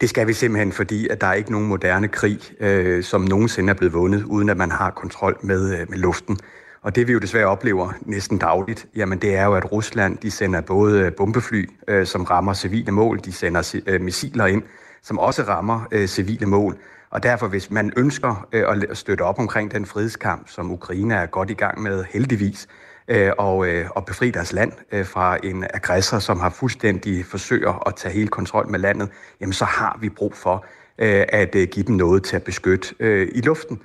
det 0.00 0.08
skal 0.08 0.26
vi 0.26 0.32
simpelthen, 0.32 0.72
fordi 0.72 1.08
at 1.08 1.20
der 1.20 1.26
er 1.26 1.32
ikke 1.32 1.52
nogen 1.52 1.68
moderne 1.68 2.08
krig, 2.08 2.40
øh, 2.60 3.02
som 3.02 3.20
nogensinde 3.20 3.70
er 3.70 3.74
blevet 3.74 3.92
vundet, 3.92 4.24
uden 4.24 4.48
at 4.48 4.56
man 4.56 4.70
har 4.70 4.90
kontrol 4.90 5.38
med, 5.42 5.80
øh, 5.80 5.90
med 5.90 5.98
luften. 5.98 6.38
Og 6.82 6.96
det 6.96 7.08
vi 7.08 7.12
jo 7.12 7.18
desværre 7.18 7.46
oplever 7.46 7.92
næsten 8.00 8.38
dagligt, 8.38 8.86
jamen 8.96 9.18
det 9.18 9.36
er 9.36 9.44
jo, 9.44 9.54
at 9.54 9.72
Rusland 9.72 10.18
de 10.18 10.30
sender 10.30 10.60
både 10.60 11.00
øh, 11.00 11.12
bombefly, 11.12 11.70
øh, 11.88 12.06
som 12.06 12.24
rammer 12.24 12.54
civile 12.54 12.92
mål, 12.92 13.20
de 13.24 13.32
sender 13.32 13.80
øh, 13.86 14.00
missiler 14.00 14.46
ind, 14.46 14.62
som 15.02 15.18
også 15.18 15.42
rammer 15.42 15.88
øh, 15.92 16.06
civile 16.06 16.46
mål. 16.46 16.76
Og 17.10 17.22
derfor, 17.22 17.48
hvis 17.48 17.70
man 17.70 17.92
ønsker 17.96 18.46
øh, 18.52 18.64
at 18.90 18.96
støtte 18.96 19.22
op 19.22 19.38
omkring 19.38 19.70
den 19.70 19.86
frihedskamp, 19.86 20.48
som 20.48 20.70
Ukraine 20.70 21.14
er 21.14 21.26
godt 21.26 21.50
i 21.50 21.54
gang 21.54 21.82
med 21.82 22.04
heldigvis, 22.10 22.68
Øh, 23.08 23.32
og, 23.38 23.68
øh, 23.68 23.86
og 23.90 24.04
befri 24.04 24.30
deres 24.30 24.52
land 24.52 24.72
øh, 24.92 25.06
fra 25.06 25.38
en 25.42 25.64
aggressor, 25.74 26.18
som 26.18 26.40
har 26.40 26.50
fuldstændig 26.50 27.26
forsøger 27.26 27.88
at 27.88 27.96
tage 27.96 28.14
hele 28.14 28.28
kontrol 28.28 28.68
med 28.68 28.78
landet, 28.78 29.08
jamen 29.40 29.52
så 29.52 29.64
har 29.64 29.98
vi 30.00 30.08
brug 30.08 30.34
for 30.34 30.64
at 30.98 31.50
give 31.52 31.86
dem 31.86 31.96
noget 31.96 32.24
til 32.24 32.36
at 32.36 32.42
beskytte 32.42 32.94
i 33.34 33.40
luften. 33.40 33.82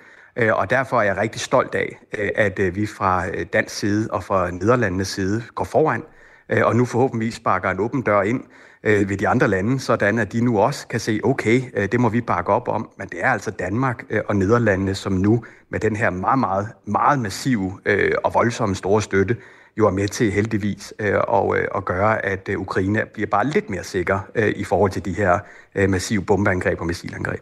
Og 0.52 0.70
derfor 0.70 1.00
er 1.00 1.04
jeg 1.04 1.18
rigtig 1.18 1.42
stolt 1.42 1.76
af, 1.76 2.00
at 2.36 2.76
vi 2.76 2.86
fra 2.86 3.30
dansk 3.54 3.76
side 3.76 4.08
og 4.12 4.24
fra 4.24 4.52
Nederlandenes 4.52 5.08
side 5.08 5.44
går 5.56 5.64
foran, 5.66 6.04
og 6.50 6.76
nu 6.76 6.86
forhåbentlig 6.86 7.34
sparker 7.34 7.70
en 7.70 7.80
åben 7.80 8.02
dør 8.02 8.22
ind 8.22 8.44
øh, 8.84 9.10
ved 9.10 9.17
de 9.17 9.27
andre 9.27 9.48
lande, 9.48 9.79
sådan 9.79 10.19
at 10.19 10.34
de 10.34 10.41
nu 10.41 10.60
også 10.60 10.88
kan 10.88 11.00
se, 11.00 11.19
okay, 11.24 11.62
øh, 11.74 11.91
det 11.91 12.00
må 12.00 12.10
vi 12.10 12.22
bakke 12.22 12.51
op 12.51 12.67
om, 12.67 12.89
men 12.98 13.07
det 13.07 13.19
er 13.22 13.29
altså 13.29 13.51
Danmark 13.51 14.03
øh, 14.10 14.22
og 14.27 14.36
Nederlandene, 14.36 14.96
som 14.96 15.13
nu 15.13 15.43
med 15.69 15.79
den 15.79 15.96
her 15.96 16.10
meget, 16.10 16.39
meget, 16.39 16.67
meget 16.86 17.19
massive 17.19 17.79
øh, 17.86 18.12
og 18.24 18.34
voldsomme 18.34 18.75
store 18.75 19.01
støtte, 19.01 19.38
jo 19.77 19.88
er 19.88 19.91
med 19.91 20.07
til 20.07 20.31
heldigvis 20.31 20.93
øh, 21.00 21.15
og, 21.27 21.57
øh, 21.57 21.67
at 21.75 21.86
gøre, 21.86 22.25
at 22.25 22.50
øh, 22.50 22.60
Ukraine 22.60 23.03
bliver 23.13 23.27
bare 23.27 23.48
lidt 23.48 23.69
mere 23.69 23.84
sikker 23.84 24.19
øh, 24.36 24.53
i 24.55 24.63
forhold 24.63 24.91
til 24.91 25.05
de 25.05 25.13
her 25.13 25.39
øh, 25.75 25.89
massive 25.89 26.22
bombeangreb 26.22 26.81
og 26.81 26.88
missilangreb 26.88 27.41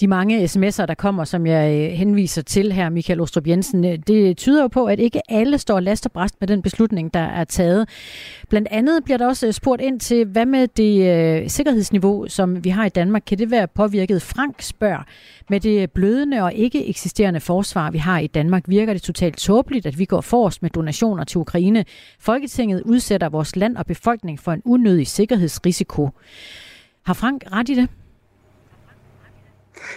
de 0.00 0.06
mange 0.06 0.44
sms'er, 0.44 0.86
der 0.86 0.94
kommer, 0.98 1.24
som 1.24 1.46
jeg 1.46 1.90
øh, 1.90 1.96
henviser 1.96 2.42
til 2.42 2.72
her, 2.72 2.88
Michael 2.88 3.20
Ostrup 3.20 3.46
Jensen, 3.46 3.84
øh, 3.84 3.98
det 4.06 4.36
tyder 4.36 4.62
jo 4.62 4.68
på, 4.68 4.86
at 4.86 4.98
ikke 4.98 5.20
alle 5.28 5.58
står 5.58 5.80
last 5.80 6.06
og 6.06 6.12
bræst 6.12 6.34
med 6.40 6.48
den 6.48 6.62
beslutning, 6.62 7.14
der 7.14 7.20
er 7.20 7.44
taget. 7.44 7.88
Blandt 8.48 8.68
andet 8.70 9.04
bliver 9.04 9.18
der 9.18 9.26
også 9.26 9.46
øh, 9.46 9.52
spurgt 9.52 9.82
ind 9.82 10.00
til, 10.00 10.24
hvad 10.24 10.46
med 10.46 10.68
det 10.68 11.16
øh, 11.42 11.48
sikkerhedsniveau, 11.48 12.26
som 12.28 12.64
vi 12.64 12.70
har 12.70 12.86
i 12.86 12.88
Danmark, 12.88 13.22
kan 13.26 13.38
det 13.38 13.50
være 13.50 13.68
påvirket? 13.68 14.22
Frank 14.22 14.62
spørger, 14.62 15.02
med 15.50 15.60
det 15.60 15.90
blødende 15.90 16.42
og 16.42 16.54
ikke 16.54 16.88
eksisterende 16.88 17.40
forsvar, 17.40 17.90
vi 17.90 17.98
har 17.98 18.18
i 18.18 18.26
Danmark, 18.26 18.64
virker 18.66 18.92
det 18.92 19.02
totalt 19.02 19.36
tåbeligt, 19.36 19.86
at 19.86 19.98
vi 19.98 20.04
går 20.04 20.20
forrest 20.20 20.62
med 20.62 20.70
donationer 20.70 21.24
til 21.24 21.38
Ukraine. 21.38 21.84
Folketinget 22.20 22.82
udsætter 22.82 23.28
vores 23.28 23.56
land 23.56 23.76
og 23.76 23.86
befolkning 23.86 24.40
for 24.40 24.52
en 24.52 24.62
unødig 24.64 25.06
sikkerhedsrisiko. 25.06 26.10
Har 27.02 27.14
Frank 27.14 27.44
ret 27.52 27.68
i 27.68 27.74
det? 27.74 27.88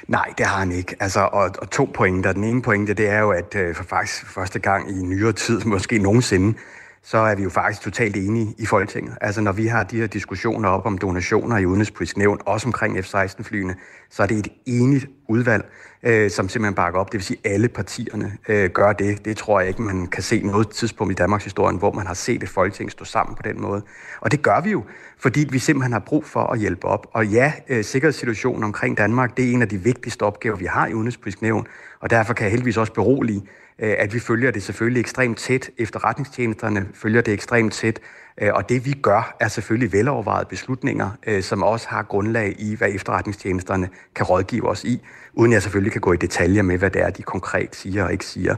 Nej, 0.08 0.34
det 0.38 0.46
har 0.46 0.60
han 0.60 0.72
ikke. 0.72 0.96
Altså, 1.00 1.20
og, 1.20 1.52
og 1.62 1.70
to 1.70 1.90
pointer. 1.94 2.34
Den 2.34 2.44
ene 2.44 2.62
pointe, 2.62 2.94
det 2.94 3.10
er 3.10 3.20
jo, 3.20 3.32
at 3.32 3.56
øh, 3.56 3.76
for 3.76 3.84
faktisk 3.84 4.26
første 4.26 4.60
gang 4.60 4.90
i 4.90 5.04
nyere 5.04 5.34
tid, 5.34 5.62
måske 5.74 6.00
nogensinde, 6.00 6.58
så 7.06 7.18
er 7.18 7.36
vi 7.36 7.44
jo 7.44 7.50
faktisk 7.50 7.82
totalt 7.82 8.15
enige 8.15 8.56
i 8.58 8.65
Folketinget. 8.65 9.18
Altså 9.22 9.41
når 9.41 9.52
vi 9.52 9.68
har 9.68 9.84
de 9.84 9.98
her 9.98 10.08
diskussioner 10.08 10.70
op 10.70 10.86
om 10.86 10.98
donationer 10.98 11.58
i 11.58 11.65
udenrigspolitisk 11.65 12.18
nævn, 12.18 12.39
også 12.46 12.68
omkring 12.68 13.06
F-16-flyene, 13.06 13.76
så 14.10 14.24
er 14.24 14.28
det 14.28 14.38
et 14.38 14.48
enigt 14.65 15.08
udvalg, 15.30 15.65
øh, 16.04 16.32
som 16.32 16.50
simpelthen 16.50 16.76
bakker 16.76 17.00
op. 17.00 17.12
Det 17.12 17.13
vil 17.13 17.24
sige, 17.24 17.39
at 17.44 17.52
alle 17.52 17.68
partierne 17.68 18.38
øh, 18.48 18.70
gør 18.70 18.94
det. 18.94 19.26
Det 19.26 19.38
tror 19.38 19.60
jeg 19.60 19.70
ikke, 19.70 19.82
man 19.82 20.08
kan 20.08 20.24
se 20.24 20.41
noget 20.41 20.70
tidspunkt 20.70 21.12
i 21.12 21.15
Danmarks 21.15 21.44
historie, 21.44 21.78
hvor 21.78 21.91
man 21.91 22.08
har 22.08 22.13
set 22.13 22.44
et 22.44 22.50
folketing 22.50 22.91
stå 22.91 23.06
sammen 23.06 23.36
på 23.36 23.41
den 23.41 23.62
måde. 23.62 23.82
Og 24.22 24.32
det 24.32 24.41
gør 24.41 24.62
vi 24.62 24.72
jo, 24.72 24.84
fordi 25.20 25.48
vi 25.50 25.60
simpelthen 25.60 25.94
har 25.94 26.00
brug 26.00 26.26
for 26.26 26.44
at 26.54 26.60
hjælpe 26.60 26.88
op. 26.88 27.08
Og 27.13 27.28
ja, 27.28 27.54
øh, 27.70 27.84
sikkerhedssituationen 27.84 28.63
omkring 28.63 28.98
Danmark, 28.98 29.38
det 29.38 29.46
er 29.46 29.54
en 29.54 29.62
af 29.62 29.70
de 29.70 29.78
vigtigste 29.78 30.24
opgaver, 30.24 30.56
vi 30.56 30.65
har 30.65 30.88
i 30.88 30.94
udenrigspolitisk 30.94 31.41
nævn, 31.41 31.68
og 32.00 32.10
derfor 32.10 32.34
kan 32.34 32.44
jeg 32.44 32.52
heldigvis 32.52 32.78
også 32.78 32.94
berolige, 32.94 33.41
Øh, 33.80 33.96
at 33.98 34.14
vi 34.14 34.20
følger 34.20 34.52
det 34.52 34.64
selvfølgelig 34.64 35.00
ekstremt 35.00 35.38
tæt. 35.38 35.70
Efterretningstjenesterne 35.78 36.88
følger 36.94 37.22
det 37.22 37.34
ekstremt 37.34 37.74
tæt, 37.74 38.00
øh, 38.42 38.54
og 38.54 38.70
det 38.70 38.86
vi 38.86 38.94
gør, 38.94 39.36
er 39.40 39.48
selvfølgelig 39.48 39.94
velovervejede 39.94 40.48
beslutninger, 40.50 41.10
øh, 41.28 41.44
som 41.44 41.64
også 41.64 41.88
har 41.90 42.04
grundlag 42.04 42.56
i, 42.60 42.76
hvad 42.76 42.90
efterretningstjenesterne 42.90 43.90
kan 44.16 44.26
rådgive 44.26 44.70
os 44.70 44.84
i, 44.84 45.02
uden 45.34 45.52
jeg 45.52 45.62
selvfølgelig 45.62 45.92
kan 45.92 46.02
gå 46.02 46.14
i 46.14 46.18
detaljer 46.18 46.62
med, 46.62 46.78
hvad 46.78 46.90
det 46.90 47.02
er, 47.02 47.10
de 47.10 47.24
konkret 47.24 47.76
siger 47.76 48.04
og 48.04 48.12
ikke 48.12 48.26
siger. 48.26 48.56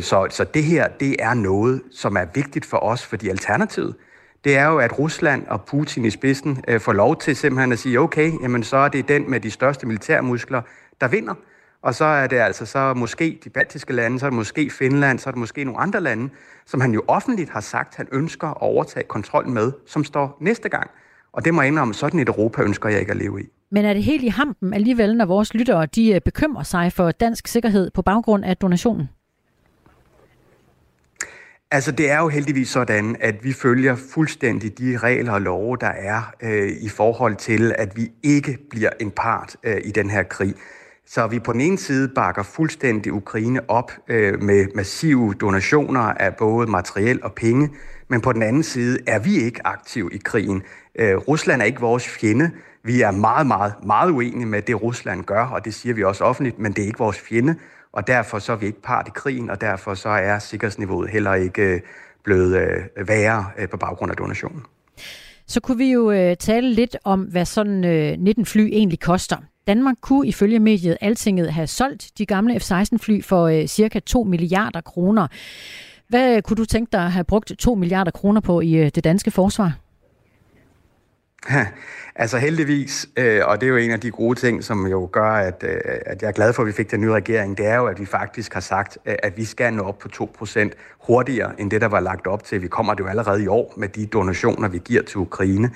Så, 0.00 0.26
så 0.30 0.44
det 0.44 0.64
her, 0.64 0.88
det 0.88 1.16
er 1.18 1.34
noget, 1.34 1.82
som 1.92 2.16
er 2.16 2.24
vigtigt 2.34 2.64
for 2.64 2.76
os, 2.76 3.06
fordi 3.06 3.28
alternativet, 3.28 3.94
det 4.44 4.56
er 4.56 4.66
jo, 4.66 4.78
at 4.78 4.98
Rusland 4.98 5.46
og 5.46 5.64
Putin 5.64 6.04
i 6.04 6.10
spidsen 6.10 6.64
får 6.78 6.92
lov 6.92 7.20
til 7.20 7.36
simpelthen 7.36 7.72
at 7.72 7.78
sige, 7.78 8.00
okay, 8.00 8.32
jamen 8.42 8.62
så 8.62 8.76
er 8.76 8.88
det 8.88 9.08
den 9.08 9.30
med 9.30 9.40
de 9.40 9.50
største 9.50 9.86
militærmuskler, 9.86 10.62
der 11.00 11.08
vinder. 11.08 11.34
Og 11.84 11.94
så 11.94 12.04
er 12.04 12.26
det 12.26 12.36
altså 12.36 12.66
så 12.66 12.94
måske 12.94 13.38
de 13.44 13.50
baltiske 13.50 13.92
lande, 13.92 14.18
så 14.18 14.26
er 14.26 14.30
det 14.30 14.36
måske 14.36 14.70
Finland, 14.70 15.18
så 15.18 15.30
er 15.30 15.30
det 15.30 15.38
måske 15.38 15.64
nogle 15.64 15.80
andre 15.80 16.00
lande, 16.00 16.30
som 16.66 16.80
han 16.80 16.92
jo 16.92 17.02
offentligt 17.08 17.50
har 17.50 17.60
sagt, 17.60 17.96
han 17.96 18.08
ønsker 18.12 18.48
at 18.48 18.56
overtage 18.60 19.04
kontrol 19.04 19.48
med, 19.48 19.72
som 19.86 20.04
står 20.04 20.36
næste 20.40 20.68
gang. 20.68 20.90
Og 21.32 21.44
det 21.44 21.54
må 21.54 21.62
jeg 21.62 21.68
indrømme, 21.68 21.94
sådan 21.94 22.20
et 22.20 22.28
Europa 22.28 22.62
ønsker 22.62 22.88
jeg 22.88 23.00
ikke 23.00 23.10
at 23.10 23.16
leve 23.16 23.42
i. 23.42 23.44
Men 23.70 23.84
er 23.84 23.94
det 23.94 24.02
helt 24.02 24.22
i 24.22 24.28
hampen 24.28 24.74
alligevel, 24.74 25.16
når 25.16 25.26
vores 25.26 25.54
lyttere 25.54 25.86
de 25.86 26.12
øh, 26.12 26.20
bekymrer 26.20 26.62
sig 26.62 26.92
for 26.92 27.10
dansk 27.10 27.46
sikkerhed 27.46 27.90
på 27.90 28.02
baggrund 28.02 28.44
af 28.44 28.56
donationen? 28.56 29.08
Altså, 31.70 31.92
det 31.92 32.10
er 32.10 32.18
jo 32.18 32.28
heldigvis 32.28 32.68
sådan, 32.68 33.16
at 33.20 33.44
vi 33.44 33.52
følger 33.52 33.96
fuldstændig 34.14 34.78
de 34.78 34.96
regler 34.96 35.32
og 35.32 35.40
love, 35.40 35.76
der 35.80 35.86
er 35.86 36.32
øh, 36.42 36.68
i 36.80 36.88
forhold 36.88 37.36
til, 37.36 37.72
at 37.78 37.96
vi 37.96 38.10
ikke 38.22 38.58
bliver 38.70 38.90
en 39.00 39.10
part 39.10 39.56
øh, 39.64 39.76
i 39.84 39.90
den 39.90 40.10
her 40.10 40.22
krig. 40.22 40.54
Så 41.06 41.26
vi 41.26 41.38
på 41.38 41.52
den 41.52 41.60
ene 41.60 41.78
side 41.78 42.08
bakker 42.08 42.42
fuldstændig 42.42 43.12
Ukraine 43.12 43.70
op 43.70 43.92
øh, 44.08 44.42
med 44.42 44.66
massive 44.74 45.34
donationer 45.34 46.00
af 46.00 46.36
både 46.36 46.70
materiel 46.70 47.22
og 47.22 47.32
penge, 47.32 47.70
men 48.08 48.20
på 48.20 48.32
den 48.32 48.42
anden 48.42 48.62
side 48.62 48.98
er 49.06 49.18
vi 49.18 49.36
ikke 49.36 49.66
aktive 49.66 50.14
i 50.14 50.18
krigen. 50.24 50.62
Øh, 50.98 51.16
Rusland 51.16 51.62
er 51.62 51.66
ikke 51.66 51.80
vores 51.80 52.08
fjende. 52.08 52.50
Vi 52.84 53.00
er 53.00 53.10
meget, 53.10 53.46
meget, 53.46 53.74
meget 53.86 54.10
uenige 54.10 54.46
med 54.46 54.62
det, 54.62 54.82
Rusland 54.82 55.24
gør, 55.24 55.44
og 55.44 55.64
det 55.64 55.74
siger 55.74 55.94
vi 55.94 56.04
også 56.04 56.24
offentligt, 56.24 56.58
men 56.58 56.72
det 56.72 56.82
er 56.82 56.86
ikke 56.86 56.98
vores 56.98 57.20
fjende, 57.20 57.54
og 57.92 58.06
derfor 58.06 58.38
så 58.38 58.52
er 58.52 58.56
vi 58.56 58.66
ikke 58.66 58.82
part 58.82 59.08
i 59.08 59.10
krigen, 59.14 59.50
og 59.50 59.60
derfor 59.60 59.94
så 59.94 60.08
er 60.08 60.38
sikkerhedsniveauet 60.38 61.10
heller 61.10 61.34
ikke 61.34 61.62
øh, 61.62 61.80
blevet 62.24 62.56
øh, 62.96 63.08
værre 63.08 63.46
øh, 63.58 63.68
på 63.68 63.76
baggrund 63.76 64.10
af 64.10 64.16
donationen. 64.16 64.62
Så 65.46 65.60
kunne 65.60 65.78
vi 65.78 65.92
jo 65.92 66.10
øh, 66.10 66.36
tale 66.36 66.70
lidt 66.74 66.96
om, 67.04 67.20
hvad 67.20 67.44
sådan 67.44 67.84
øh, 67.84 68.18
19 68.18 68.46
fly 68.46 68.60
egentlig 68.60 69.00
koster. 69.00 69.36
Danmark 69.66 69.96
kunne 70.00 70.28
ifølge 70.28 70.58
mediet 70.58 70.96
Altinget 71.00 71.52
have 71.52 71.66
solgt 71.66 72.10
de 72.18 72.26
gamle 72.26 72.60
F-16-fly 72.60 73.22
for 73.22 73.46
øh, 73.46 73.66
cirka 73.66 74.00
2 74.00 74.22
milliarder 74.22 74.80
kroner. 74.80 75.26
Hvad 76.08 76.42
kunne 76.42 76.56
du 76.56 76.64
tænke 76.64 76.90
dig 76.92 77.04
at 77.04 77.12
have 77.12 77.24
brugt 77.24 77.52
2 77.58 77.74
milliarder 77.74 78.10
kroner 78.10 78.40
på 78.40 78.60
i 78.60 78.74
øh, 78.74 78.90
det 78.94 79.04
danske 79.04 79.30
forsvar? 79.30 79.72
Altså 82.16 82.38
heldigvis, 82.38 83.08
øh, 83.16 83.40
og 83.46 83.60
det 83.60 83.66
er 83.66 83.70
jo 83.70 83.76
en 83.76 83.90
af 83.90 84.00
de 84.00 84.10
gode 84.10 84.40
ting, 84.40 84.64
som 84.64 84.86
jo 84.86 85.08
gør, 85.12 85.30
at, 85.30 85.64
øh, 85.66 85.80
at 86.06 86.22
jeg 86.22 86.28
er 86.28 86.32
glad 86.32 86.52
for, 86.52 86.62
at 86.62 86.66
vi 86.66 86.72
fik 86.72 86.90
den 86.90 87.00
nye 87.00 87.12
regering, 87.12 87.58
det 87.58 87.66
er 87.66 87.76
jo, 87.76 87.86
at 87.86 88.00
vi 88.00 88.06
faktisk 88.06 88.54
har 88.54 88.60
sagt, 88.60 88.98
øh, 89.06 89.14
at 89.22 89.36
vi 89.36 89.44
skal 89.44 89.72
nå 89.72 89.82
op 89.82 89.98
på 89.98 90.08
2% 90.08 90.70
hurtigere 91.06 91.60
end 91.60 91.70
det, 91.70 91.80
der 91.80 91.88
var 91.88 92.00
lagt 92.00 92.26
op 92.26 92.44
til. 92.44 92.62
Vi 92.62 92.68
kommer 92.68 92.94
det 92.94 93.00
jo 93.00 93.08
allerede 93.08 93.42
i 93.42 93.46
år 93.46 93.74
med 93.76 93.88
de 93.88 94.06
donationer, 94.06 94.68
vi 94.68 94.80
giver 94.84 95.02
til 95.02 95.16
Ukraine. 95.16 95.70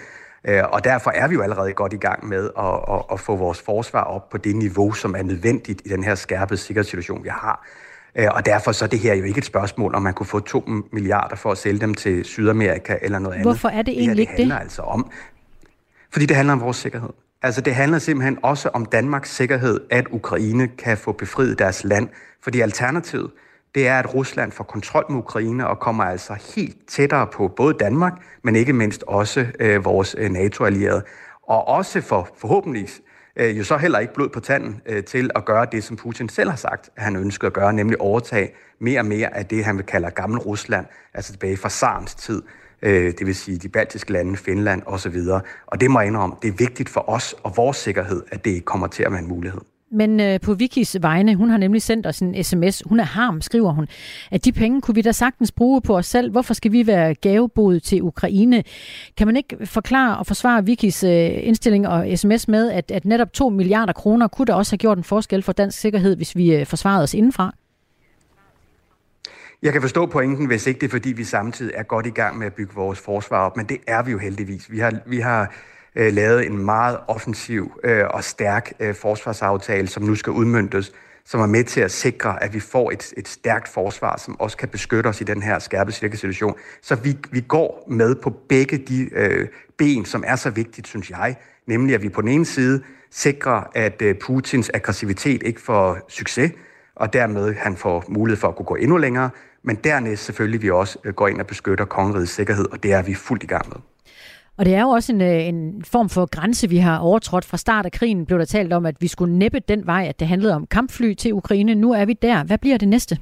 Øh, 0.44 0.62
og 0.72 0.84
derfor 0.84 1.10
er 1.10 1.28
vi 1.28 1.34
jo 1.34 1.42
allerede 1.42 1.72
godt 1.72 1.92
i 1.92 1.96
gang 1.96 2.28
med 2.28 2.50
at, 2.58 2.94
at, 2.94 3.02
at 3.12 3.20
få 3.20 3.36
vores 3.36 3.60
forsvar 3.60 4.02
op 4.02 4.28
på 4.28 4.38
det 4.38 4.56
niveau, 4.56 4.92
som 4.92 5.14
er 5.14 5.22
nødvendigt 5.22 5.82
i 5.84 5.88
den 5.88 6.04
her 6.04 6.14
skærpede 6.14 6.60
sikkerhedssituation, 6.60 7.24
vi 7.24 7.28
har. 7.28 7.66
Øh, 8.16 8.28
og 8.30 8.46
derfor 8.46 8.72
så 8.72 8.84
er 8.84 8.88
det 8.88 8.98
her 8.98 9.14
jo 9.14 9.24
ikke 9.24 9.38
et 9.38 9.44
spørgsmål, 9.44 9.94
om 9.94 10.02
man 10.02 10.14
kunne 10.14 10.26
få 10.26 10.40
2 10.40 10.64
milliarder 10.92 11.36
for 11.36 11.50
at 11.52 11.58
sælge 11.58 11.80
dem 11.80 11.94
til 11.94 12.24
Sydamerika 12.24 12.96
eller 13.02 13.18
noget 13.18 13.34
andet. 13.34 13.46
Hvorfor 13.46 13.68
er 13.68 13.82
det 13.82 13.94
egentlig 13.98 14.20
ikke 14.20 14.30
det? 14.30 14.36
Det 14.36 14.44
handler 14.44 14.58
altså 14.58 14.82
om, 14.82 15.10
fordi 16.12 16.26
det 16.26 16.36
handler 16.36 16.52
om 16.52 16.60
vores 16.60 16.76
sikkerhed. 16.76 17.10
Altså 17.42 17.60
det 17.60 17.74
handler 17.74 17.98
simpelthen 17.98 18.38
også 18.42 18.68
om 18.68 18.86
Danmarks 18.86 19.34
sikkerhed, 19.34 19.80
at 19.90 20.06
Ukraine 20.10 20.68
kan 20.68 20.96
få 20.96 21.12
befriet 21.12 21.58
deres 21.58 21.84
land. 21.84 22.08
Fordi 22.42 22.60
alternativet, 22.60 23.30
det 23.74 23.88
er, 23.88 23.98
at 23.98 24.14
Rusland 24.14 24.52
får 24.52 24.64
kontrol 24.64 25.04
med 25.08 25.18
Ukraine 25.18 25.68
og 25.68 25.78
kommer 25.78 26.04
altså 26.04 26.34
helt 26.56 26.76
tættere 26.88 27.26
på 27.26 27.48
både 27.48 27.74
Danmark, 27.74 28.12
men 28.44 28.56
ikke 28.56 28.72
mindst 28.72 29.04
også 29.06 29.46
øh, 29.60 29.84
vores 29.84 30.16
øh, 30.18 30.30
NATO-allierede. 30.30 31.02
Og 31.42 31.68
også 31.68 32.00
for 32.00 32.28
forhåbentlig 32.36 32.88
øh, 33.36 33.58
jo 33.58 33.64
så 33.64 33.76
heller 33.76 33.98
ikke 33.98 34.14
blod 34.14 34.28
på 34.28 34.40
tanden 34.40 34.80
øh, 34.86 35.04
til 35.04 35.30
at 35.34 35.44
gøre 35.44 35.66
det, 35.72 35.84
som 35.84 35.96
Putin 35.96 36.28
selv 36.28 36.50
har 36.50 36.56
sagt, 36.56 36.90
at 36.96 37.02
han 37.02 37.16
ønsker 37.16 37.46
at 37.46 37.52
gøre, 37.52 37.72
nemlig 37.72 38.00
overtage 38.00 38.50
mere 38.80 39.00
og 39.00 39.06
mere 39.06 39.36
af 39.36 39.46
det, 39.46 39.64
han 39.64 39.76
vil 39.76 39.84
kalde 39.86 40.10
gammel 40.10 40.38
Rusland, 40.38 40.86
altså 41.14 41.32
tilbage 41.32 41.56
fra 41.56 41.68
Sarens 41.68 42.14
tid, 42.14 42.42
øh, 42.82 43.12
det 43.18 43.26
vil 43.26 43.34
sige 43.34 43.58
de 43.58 43.68
baltiske 43.68 44.12
lande, 44.12 44.36
Finland 44.36 44.82
osv. 44.86 45.16
Og 45.66 45.80
det 45.80 45.90
må 45.90 46.00
jeg 46.00 46.06
indrømme, 46.06 46.36
det 46.42 46.48
er 46.48 46.56
vigtigt 46.58 46.88
for 46.88 47.08
os 47.10 47.34
og 47.42 47.56
vores 47.56 47.76
sikkerhed, 47.76 48.22
at 48.32 48.44
det 48.44 48.64
kommer 48.64 48.86
til 48.86 49.02
at 49.02 49.12
være 49.12 49.20
en 49.20 49.28
mulighed. 49.28 49.60
Men 49.90 50.20
øh, 50.20 50.40
på 50.40 50.54
Vikis 50.54 50.96
vegne, 51.00 51.34
hun 51.34 51.50
har 51.50 51.56
nemlig 51.56 51.82
sendt 51.82 52.06
os 52.06 52.18
en 52.18 52.44
sms. 52.44 52.82
Hun 52.86 53.00
er 53.00 53.04
harm, 53.04 53.40
skriver 53.40 53.72
hun, 53.72 53.86
at 54.30 54.44
de 54.44 54.52
penge 54.52 54.80
kunne 54.80 54.94
vi 54.94 55.02
da 55.02 55.12
sagtens 55.12 55.52
bruge 55.52 55.80
på 55.80 55.96
os 55.96 56.06
selv. 56.06 56.30
Hvorfor 56.30 56.54
skal 56.54 56.72
vi 56.72 56.86
være 56.86 57.14
gavebod 57.14 57.80
til 57.80 58.02
Ukraine? 58.02 58.64
Kan 59.16 59.26
man 59.26 59.36
ikke 59.36 59.66
forklare 59.66 60.18
og 60.18 60.26
forsvare 60.26 60.64
Vikis 60.64 61.04
øh, 61.04 61.30
indstilling 61.46 61.88
og 61.88 62.18
sms 62.18 62.48
med, 62.48 62.70
at, 62.70 62.90
at 62.90 63.04
netop 63.04 63.32
2 63.32 63.48
milliarder 63.48 63.92
kroner 63.92 64.28
kunne 64.28 64.46
da 64.46 64.54
også 64.54 64.72
have 64.72 64.78
gjort 64.78 64.98
en 64.98 65.04
forskel 65.04 65.42
for 65.42 65.52
dansk 65.52 65.78
sikkerhed, 65.78 66.16
hvis 66.16 66.36
vi 66.36 66.54
øh, 66.54 66.66
forsvarede 66.66 67.02
os 67.02 67.14
indenfra? 67.14 67.54
Jeg 69.62 69.72
kan 69.72 69.82
forstå 69.82 70.06
pointen, 70.06 70.46
hvis 70.46 70.66
ikke 70.66 70.80
det 70.80 70.86
er, 70.86 70.90
fordi 70.90 71.12
vi 71.12 71.24
samtidig 71.24 71.72
er 71.74 71.82
godt 71.82 72.06
i 72.06 72.10
gang 72.10 72.38
med 72.38 72.46
at 72.46 72.54
bygge 72.54 72.74
vores 72.74 73.00
forsvar 73.00 73.46
op, 73.46 73.56
men 73.56 73.66
det 73.66 73.78
er 73.86 74.02
vi 74.02 74.10
jo 74.10 74.18
heldigvis. 74.18 74.72
Vi 74.72 74.78
har, 74.78 74.92
vi 75.06 75.18
har 75.18 75.54
øh, 75.98 76.12
lavet 76.12 76.46
en 76.46 76.58
meget 76.58 76.98
offensiv 77.08 77.80
øh, 77.84 78.04
og 78.10 78.24
stærk 78.24 78.72
øh, 78.80 78.94
forsvarsaftale, 78.94 79.88
som 79.88 80.02
nu 80.02 80.14
skal 80.14 80.30
udmyndtes, 80.30 80.92
som 81.24 81.40
er 81.40 81.46
med 81.46 81.64
til 81.64 81.80
at 81.80 81.90
sikre, 81.90 82.42
at 82.42 82.54
vi 82.54 82.60
får 82.60 82.90
et, 82.90 83.12
et 83.16 83.28
stærkt 83.28 83.68
forsvar, 83.68 84.16
som 84.16 84.40
også 84.40 84.56
kan 84.56 84.68
beskytte 84.68 85.08
os 85.08 85.20
i 85.20 85.24
den 85.24 85.42
her 85.42 85.58
skærpede 85.58 85.96
situation. 85.96 86.54
Så 86.82 86.94
vi, 86.94 87.16
vi 87.30 87.40
går 87.40 87.84
med 87.90 88.14
på 88.14 88.30
begge 88.48 88.78
de 88.78 89.08
øh, 89.12 89.48
ben, 89.76 90.04
som 90.04 90.24
er 90.26 90.36
så 90.36 90.50
vigtigt, 90.50 90.86
synes 90.86 91.10
jeg, 91.10 91.36
nemlig 91.66 91.94
at 91.94 92.02
vi 92.02 92.08
på 92.08 92.20
den 92.20 92.28
ene 92.28 92.44
side 92.44 92.82
sikrer, 93.10 93.62
at 93.74 94.02
øh, 94.02 94.14
Putins 94.14 94.70
aggressivitet 94.74 95.42
ikke 95.42 95.60
får 95.60 95.98
succes, 96.08 96.52
og 96.94 97.12
dermed 97.12 97.54
han 97.54 97.76
får 97.76 98.04
mulighed 98.08 98.40
for 98.40 98.48
at 98.48 98.56
kunne 98.56 98.66
gå 98.66 98.74
endnu 98.74 98.96
længere, 98.96 99.30
men 99.62 99.76
dernæst 99.76 100.24
selvfølgelig 100.24 100.62
vi 100.62 100.70
også 100.70 100.98
øh, 101.04 101.14
går 101.14 101.28
ind 101.28 101.40
og 101.40 101.46
beskytter 101.46 101.84
kongerigets 101.84 102.32
sikkerhed, 102.32 102.66
og 102.72 102.82
det 102.82 102.92
er 102.92 103.02
vi 103.02 103.14
fuldt 103.14 103.42
i 103.42 103.46
gang 103.46 103.68
med. 103.68 103.76
Og 104.58 104.64
det 104.64 104.74
er 104.74 104.80
jo 104.82 104.88
også 104.88 105.12
en, 105.12 105.20
øh, 105.20 105.46
en 105.46 105.84
form 105.84 106.08
for 106.08 106.26
grænse, 106.26 106.68
vi 106.68 106.78
har 106.78 106.98
overtrådt. 106.98 107.44
Fra 107.44 107.56
start 107.56 107.84
af 107.86 107.92
krigen 107.92 108.26
blev 108.26 108.38
der 108.38 108.44
talt 108.44 108.72
om, 108.72 108.86
at 108.86 108.96
vi 109.00 109.08
skulle 109.08 109.38
næppe 109.38 109.60
den 109.60 109.86
vej, 109.86 110.06
at 110.08 110.20
det 110.20 110.28
handlede 110.28 110.54
om 110.54 110.66
kampfly 110.66 111.14
til 111.14 111.34
Ukraine. 111.34 111.74
Nu 111.74 111.92
er 111.92 112.04
vi 112.04 112.12
der. 112.22 112.44
Hvad 112.44 112.58
bliver 112.58 112.78
det 112.78 112.88
næste? 112.88 113.18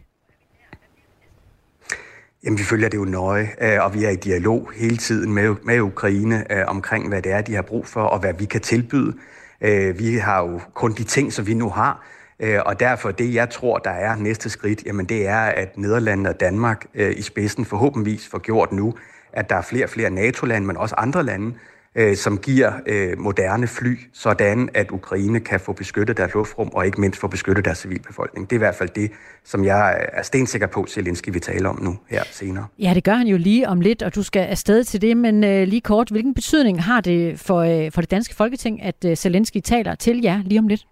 Jamen, 2.45 2.59
vi 2.59 2.63
følger 2.63 2.89
det 2.89 2.99
jo 2.99 3.05
nøje, 3.05 3.49
øh, 3.61 3.85
og 3.85 3.95
vi 3.95 4.05
er 4.05 4.11
i 4.11 4.17
dialog 4.17 4.71
hele 4.77 4.97
tiden 4.97 5.33
med, 5.33 5.55
med 5.63 5.81
Ukraine 5.81 6.53
øh, 6.53 6.65
omkring, 6.67 7.09
hvad 7.09 7.23
det 7.23 7.33
er, 7.33 7.41
de 7.41 7.55
har 7.55 7.63
brug 7.63 7.87
for, 7.87 8.03
og 8.03 8.19
hvad 8.19 8.35
vi 8.39 8.45
kan 8.45 8.61
tilbyde. 8.61 9.15
Vi 9.99 10.17
har 10.17 10.43
jo 10.43 10.61
kun 10.75 10.93
de 10.93 11.05
ting, 11.05 11.33
som 11.33 11.47
vi 11.47 11.55
nu 11.55 11.69
har, 11.69 12.07
og 12.67 12.81
derfor 12.81 13.11
det, 13.11 13.35
jeg 13.35 13.51
tror, 13.51 13.79
der 13.79 13.91
er 13.91 14.17
næste 14.17 14.51
skridt, 14.51 14.83
jamen 14.87 15.07
det 15.07 15.27
er, 15.27 15.39
at 15.39 15.79
Nederlandene 15.79 16.29
og 16.29 16.41
Danmark 16.41 16.87
i 17.17 17.23
spidsen 17.23 17.65
forhåbentligvis 17.65 18.29
får 18.29 18.39
gjort 18.39 18.73
nu, 18.73 18.95
at 19.37 19.51
der 19.51 19.57
er 19.57 19.63
flere 19.63 19.85
og 19.85 19.91
flere 19.91 20.11
NATO-lande, 20.11 20.67
men 20.67 20.77
også 20.77 20.95
andre 20.99 21.23
lande, 21.23 21.55
øh, 21.95 22.17
som 22.17 22.39
giver 22.39 22.73
moderne 23.19 23.67
fly, 23.67 23.99
sådan 24.13 24.69
at 24.75 24.91
Ukraine 24.91 25.41
kan 25.41 25.61
få 25.61 25.73
beskyttet 25.73 26.17
deres 26.17 26.35
luftrum, 26.35 26.69
og 26.69 26.87
ikke 26.87 27.01
mindst 27.01 27.21
få 27.21 27.29
beskyttet 27.29 27.65
deres 27.65 27.79
civilbefolkning. 27.79 28.51
Det 28.51 28.57
er 28.57 28.59
i 28.59 28.65
hvert 28.67 28.75
fald 28.75 28.89
det, 28.89 29.11
som 29.45 29.65
jeg 29.65 30.07
er 30.13 30.23
stensikker 30.23 30.67
på, 30.67 30.87
Zelensky 30.89 31.31
vil 31.33 31.41
tale 31.41 31.69
om 31.69 31.83
nu 31.83 31.99
her 32.09 32.23
senere. 32.31 32.67
Ja, 32.79 32.93
det 32.95 33.05
gør 33.05 33.15
han 33.15 33.27
jo 33.27 33.37
lige 33.37 33.69
om 33.69 33.81
lidt, 33.81 34.03
og 34.03 34.15
du 34.15 34.23
skal 34.23 34.43
afsted 34.43 34.85
til 34.85 35.03
det, 35.03 35.17
men 35.17 35.41
lige 35.69 35.81
kort, 35.81 36.09
hvilken 36.09 36.35
betydning 36.35 36.83
har 36.83 37.01
det 37.01 37.41
for, 37.41 37.89
for 37.91 38.01
det 38.01 38.11
danske 38.11 38.35
folketing, 38.35 38.83
at 38.83 39.19
Zelensky 39.19 39.61
taler 39.61 39.95
til 39.95 40.23
jer 40.23 40.43
lige 40.45 40.59
om 40.59 40.69
lidt? 40.69 40.87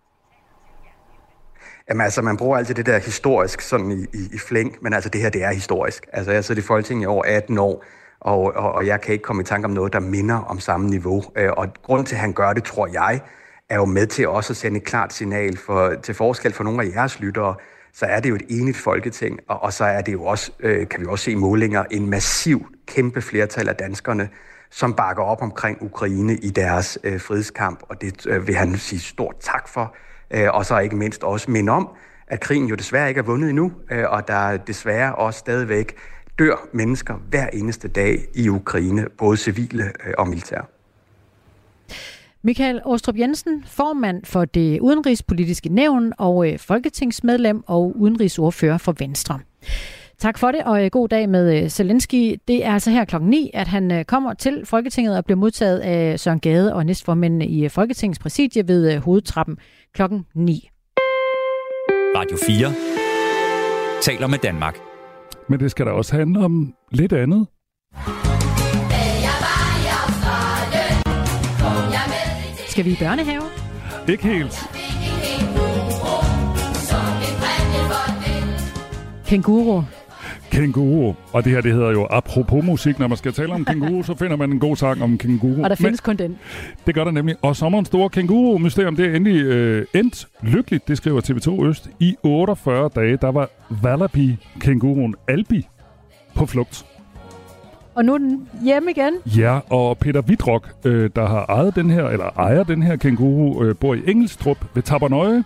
Jamen 1.88 2.00
altså, 2.00 2.22
man 2.22 2.36
bruger 2.36 2.56
altid 2.56 2.74
det 2.74 2.86
der 2.86 2.98
historisk 2.98 3.60
sådan 3.60 3.90
i, 3.90 4.00
i, 4.02 4.34
i 4.34 4.38
flæng, 4.38 4.76
men 4.82 4.94
altså 4.94 5.10
det 5.10 5.20
her, 5.20 5.30
det 5.30 5.44
er 5.44 5.52
historisk. 5.52 6.06
Altså 6.12 6.32
jeg 6.32 6.44
sidder 6.44 6.60
i 6.60 6.64
Folketinget 6.64 7.04
i 7.04 7.06
over 7.06 7.24
18 7.24 7.58
år, 7.58 7.84
og, 8.24 8.56
og, 8.56 8.72
og 8.72 8.86
jeg 8.86 9.00
kan 9.00 9.12
ikke 9.12 9.22
komme 9.22 9.42
i 9.42 9.44
tanke 9.44 9.64
om 9.64 9.70
noget, 9.70 9.92
der 9.92 10.00
minder 10.00 10.36
om 10.36 10.60
samme 10.60 10.86
niveau. 10.86 11.22
Øh, 11.36 11.50
og 11.56 11.68
grund 11.82 12.06
til, 12.06 12.14
at 12.14 12.20
han 12.20 12.32
gør 12.32 12.52
det, 12.52 12.64
tror 12.64 12.86
jeg, 12.92 13.20
er 13.68 13.76
jo 13.76 13.84
med 13.84 14.06
til 14.06 14.28
også 14.28 14.52
at 14.52 14.56
sende 14.56 14.76
et 14.76 14.84
klart 14.84 15.12
signal 15.12 15.56
for, 15.56 15.94
til 16.02 16.14
forskel 16.14 16.52
for 16.52 16.64
nogle 16.64 16.82
af 16.82 16.94
jeres 16.94 17.20
lyttere, 17.20 17.54
så 17.92 18.06
er 18.06 18.20
det 18.20 18.30
jo 18.30 18.34
et 18.34 18.42
enigt 18.48 18.76
folketing, 18.76 19.40
og, 19.48 19.62
og 19.62 19.72
så 19.72 19.84
er 19.84 20.00
det 20.00 20.12
jo 20.12 20.24
også, 20.24 20.52
øh, 20.60 20.88
kan 20.88 21.00
vi 21.00 21.06
også 21.06 21.24
se 21.24 21.30
i 21.30 21.34
målinger, 21.34 21.84
en 21.90 22.10
massiv, 22.10 22.66
kæmpe 22.86 23.22
flertal 23.22 23.68
af 23.68 23.76
danskerne, 23.76 24.28
som 24.70 24.94
bakker 24.94 25.22
op 25.22 25.42
omkring 25.42 25.82
Ukraine 25.82 26.36
i 26.36 26.50
deres 26.50 26.98
øh, 27.04 27.20
frihedskamp, 27.20 27.82
og 27.88 28.00
det 28.00 28.26
øh, 28.26 28.46
vil 28.46 28.54
han 28.54 28.76
sige 28.76 29.00
stort 29.00 29.34
tak 29.40 29.68
for. 29.68 29.94
Øh, 30.30 30.48
og 30.54 30.66
så 30.66 30.78
ikke 30.78 30.96
mindst 30.96 31.24
også 31.24 31.50
minde 31.50 31.72
om, 31.72 31.88
at 32.26 32.40
krigen 32.40 32.66
jo 32.66 32.74
desværre 32.74 33.08
ikke 33.08 33.18
er 33.18 33.22
vundet 33.22 33.48
endnu, 33.48 33.72
øh, 33.90 34.04
og 34.08 34.28
der 34.28 34.56
desværre 34.56 35.14
også 35.14 35.38
stadigvæk 35.38 35.96
dør 36.38 36.68
mennesker 36.72 37.14
hver 37.14 37.46
eneste 37.52 37.88
dag 37.88 38.18
i 38.34 38.48
Ukraine, 38.48 39.06
både 39.18 39.36
civile 39.36 39.84
øh, 39.84 40.14
og 40.18 40.28
militære. 40.28 40.64
Michael 42.42 42.80
Åstrup 42.84 43.18
Jensen, 43.18 43.64
formand 43.66 44.24
for 44.24 44.44
det 44.44 44.80
udenrigspolitiske 44.80 45.68
nævn 45.68 46.12
og 46.18 46.46
folketingsmedlem 46.58 47.62
og 47.66 47.96
udenrigsordfører 47.96 48.78
for 48.78 48.94
Venstre. 48.98 49.40
Tak 50.18 50.38
for 50.38 50.50
det, 50.50 50.64
og 50.64 50.90
god 50.90 51.08
dag 51.08 51.28
med 51.28 51.68
Zelensky. 51.68 52.36
Det 52.48 52.64
er 52.64 52.72
altså 52.72 52.90
her 52.90 53.04
klokken 53.04 53.30
9, 53.30 53.50
at 53.54 53.68
han 53.68 54.04
kommer 54.08 54.34
til 54.34 54.66
Folketinget 54.66 55.16
og 55.16 55.24
bliver 55.24 55.38
modtaget 55.38 55.78
af 55.78 56.20
Søren 56.20 56.40
Gade 56.40 56.74
og 56.74 56.86
næstformændene 56.86 57.46
i 57.46 57.68
Folketingets 57.68 58.18
præsidie 58.18 58.68
ved 58.68 58.98
hovedtrappen 58.98 59.58
klokken 59.94 60.26
9. 60.34 60.70
Radio 62.16 62.36
4 62.46 62.72
taler 64.02 64.26
med 64.26 64.38
Danmark. 64.38 64.93
Men 65.48 65.60
det 65.60 65.70
skal 65.70 65.86
da 65.86 65.90
også 65.90 66.16
handle 66.16 66.44
om 66.44 66.74
lidt 66.90 67.12
andet. 67.12 67.46
Skal 72.68 72.84
vi 72.84 72.90
i 72.90 72.96
børnehave? 73.00 73.42
Ikke 74.08 74.24
helt. 74.24 74.68
Kenguru. 79.26 79.82
Kenguru. 80.54 81.14
Og 81.32 81.44
det 81.44 81.52
her, 81.52 81.60
det 81.60 81.72
hedder 81.72 81.90
jo 81.90 82.06
apropos 82.10 82.64
musik. 82.64 82.98
Når 82.98 83.08
man 83.08 83.18
skal 83.18 83.32
tale 83.32 83.52
om 83.52 83.64
kenguru, 83.70 84.02
så 84.02 84.14
finder 84.14 84.36
man 84.36 84.52
en 84.52 84.58
god 84.58 84.76
sang 84.76 85.02
om 85.02 85.18
kenguru. 85.18 85.62
Og 85.62 85.70
der 85.70 85.76
findes 85.76 86.06
Men, 86.06 86.16
kun 86.16 86.26
den. 86.26 86.38
Det 86.86 86.94
gør 86.94 87.04
der 87.04 87.10
nemlig. 87.10 87.36
Og 87.42 87.56
sommerens 87.56 87.88
store 87.88 88.08
kenguru-mysterium, 88.08 88.96
det 88.96 89.06
er 89.06 89.16
endelig 89.16 89.44
øh, 89.44 89.86
endt 89.94 90.26
lykkeligt, 90.42 90.88
det 90.88 90.96
skriver 90.96 91.20
TV2 91.20 91.66
Øst. 91.66 91.88
I 92.00 92.16
48 92.22 92.90
dage, 92.94 93.16
der 93.16 93.32
var 93.32 93.48
Valapi, 93.82 94.36
kenguruen 94.60 95.14
Albi, 95.28 95.66
på 96.34 96.46
flugt. 96.46 96.86
Og 97.94 98.04
nu 98.04 98.14
er 98.14 98.18
den 98.18 98.48
hjemme 98.64 98.90
igen. 98.90 99.12
Ja, 99.26 99.58
og 99.70 99.98
Peter 99.98 100.22
Vidrock, 100.22 100.68
øh, 100.84 101.10
der 101.16 101.26
har 101.26 101.44
ejet 101.44 101.74
den 101.74 101.90
her, 101.90 102.04
eller 102.04 102.24
ejer 102.24 102.62
den 102.62 102.82
her 102.82 102.96
kenguru, 102.96 103.64
øh, 103.64 103.76
bor 103.76 103.94
i 103.94 104.02
Engelstrup 104.06 104.58
ved 104.74 104.82
Tabernøje. 104.82 105.44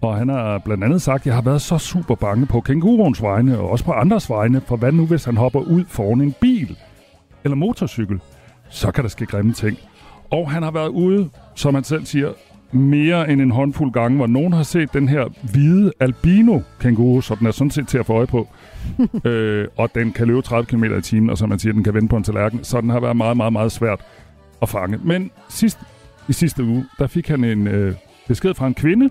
Og 0.00 0.16
han 0.16 0.28
har 0.28 0.58
blandt 0.58 0.84
andet 0.84 1.02
sagt, 1.02 1.22
at 1.22 1.26
jeg 1.26 1.34
har 1.34 1.42
været 1.42 1.62
så 1.62 1.78
super 1.78 2.14
bange 2.14 2.46
på 2.46 2.60
kænguruens 2.60 3.22
vegne, 3.22 3.58
og 3.58 3.70
også 3.70 3.84
på 3.84 3.92
andres 3.92 4.30
vegne, 4.30 4.60
for 4.60 4.76
hvad 4.76 4.92
nu, 4.92 5.06
hvis 5.06 5.24
han 5.24 5.36
hopper 5.36 5.60
ud 5.60 5.84
foran 5.88 6.20
en 6.20 6.34
bil 6.40 6.78
eller 7.44 7.56
motorcykel? 7.56 8.20
Så 8.68 8.90
kan 8.90 9.04
der 9.04 9.10
ske 9.10 9.26
grimme 9.26 9.52
ting. 9.52 9.78
Og 10.30 10.50
han 10.50 10.62
har 10.62 10.70
været 10.70 10.88
ude, 10.88 11.30
som 11.54 11.74
han 11.74 11.84
selv 11.84 12.04
siger, 12.04 12.32
mere 12.72 13.30
end 13.30 13.40
en 13.40 13.50
håndfuld 13.50 13.92
gange, 13.92 14.16
hvor 14.16 14.26
nogen 14.26 14.52
har 14.52 14.62
set 14.62 14.92
den 14.92 15.08
her 15.08 15.24
hvide 15.52 15.92
albino 16.00 16.60
kænguru, 16.80 17.20
så 17.20 17.34
den 17.34 17.46
er 17.46 17.50
sådan 17.50 17.70
set 17.70 17.88
til 17.88 17.98
at 17.98 18.06
få 18.06 18.12
øje 18.12 18.26
på. 18.26 18.48
øh, 19.28 19.68
og 19.76 19.94
den 19.94 20.12
kan 20.12 20.26
løbe 20.26 20.42
30 20.42 20.66
km 20.66 20.84
i 20.84 21.02
timen, 21.02 21.30
og 21.30 21.38
som 21.38 21.48
man 21.48 21.58
siger, 21.58 21.72
den 21.72 21.84
kan 21.84 21.94
vende 21.94 22.08
på 22.08 22.16
en 22.16 22.24
tallerken. 22.24 22.64
Så 22.64 22.80
den 22.80 22.90
har 22.90 23.00
været 23.00 23.16
meget, 23.16 23.36
meget, 23.36 23.52
meget 23.52 23.72
svært 23.72 24.00
at 24.62 24.68
fange. 24.68 24.98
Men 25.04 25.30
sidst, 25.48 25.78
i 26.28 26.32
sidste 26.32 26.64
uge, 26.64 26.86
der 26.98 27.06
fik 27.06 27.28
han 27.28 27.44
en 27.44 27.66
øh, 27.66 27.94
besked 28.28 28.54
fra 28.54 28.66
en 28.66 28.74
kvinde, 28.74 29.10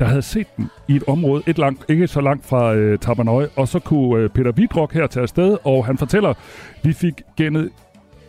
der 0.00 0.06
havde 0.06 0.22
set 0.22 0.56
den 0.56 0.70
i 0.88 0.96
et 0.96 1.02
område, 1.06 1.42
et 1.46 1.58
langt, 1.58 1.84
ikke 1.88 2.06
så 2.06 2.20
langt 2.20 2.46
fra 2.46 2.74
øh, 2.74 2.98
Tabernøje, 2.98 3.48
og 3.56 3.68
så 3.68 3.78
kunne 3.78 4.22
øh, 4.22 4.30
Peter 4.30 4.52
Vidrock 4.52 4.94
her 4.94 5.06
tage 5.06 5.22
afsted, 5.22 5.58
og 5.64 5.86
han 5.86 5.98
fortæller, 5.98 6.34
vi 6.82 6.92
fik 6.92 7.22
gennet 7.36 7.70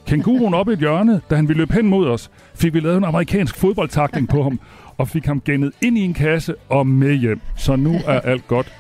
Kænguruen 0.06 0.54
op 0.54 0.70
i 0.70 0.74
et 0.74 0.80
hjørne, 0.80 1.22
da 1.30 1.36
han 1.36 1.48
ville 1.48 1.62
løbe 1.62 1.74
hen 1.74 1.88
mod 1.88 2.08
os, 2.08 2.32
fik 2.56 2.74
vi 2.74 2.80
lavet 2.80 2.98
en 2.98 3.04
amerikansk 3.04 3.58
fodboldtakling 3.58 4.30
på 4.30 4.44
ham, 4.44 4.60
og 4.98 5.08
fik 5.08 5.26
ham 5.26 5.42
gennet 5.42 5.72
ind 5.82 5.98
i 5.98 6.02
en 6.02 6.14
kasse 6.14 6.56
og 6.70 6.88
med 6.88 7.14
hjem. 7.14 7.40
Så 7.56 7.76
nu 7.76 7.96
er 8.08 8.20
alt 8.20 8.48
godt 8.48 8.74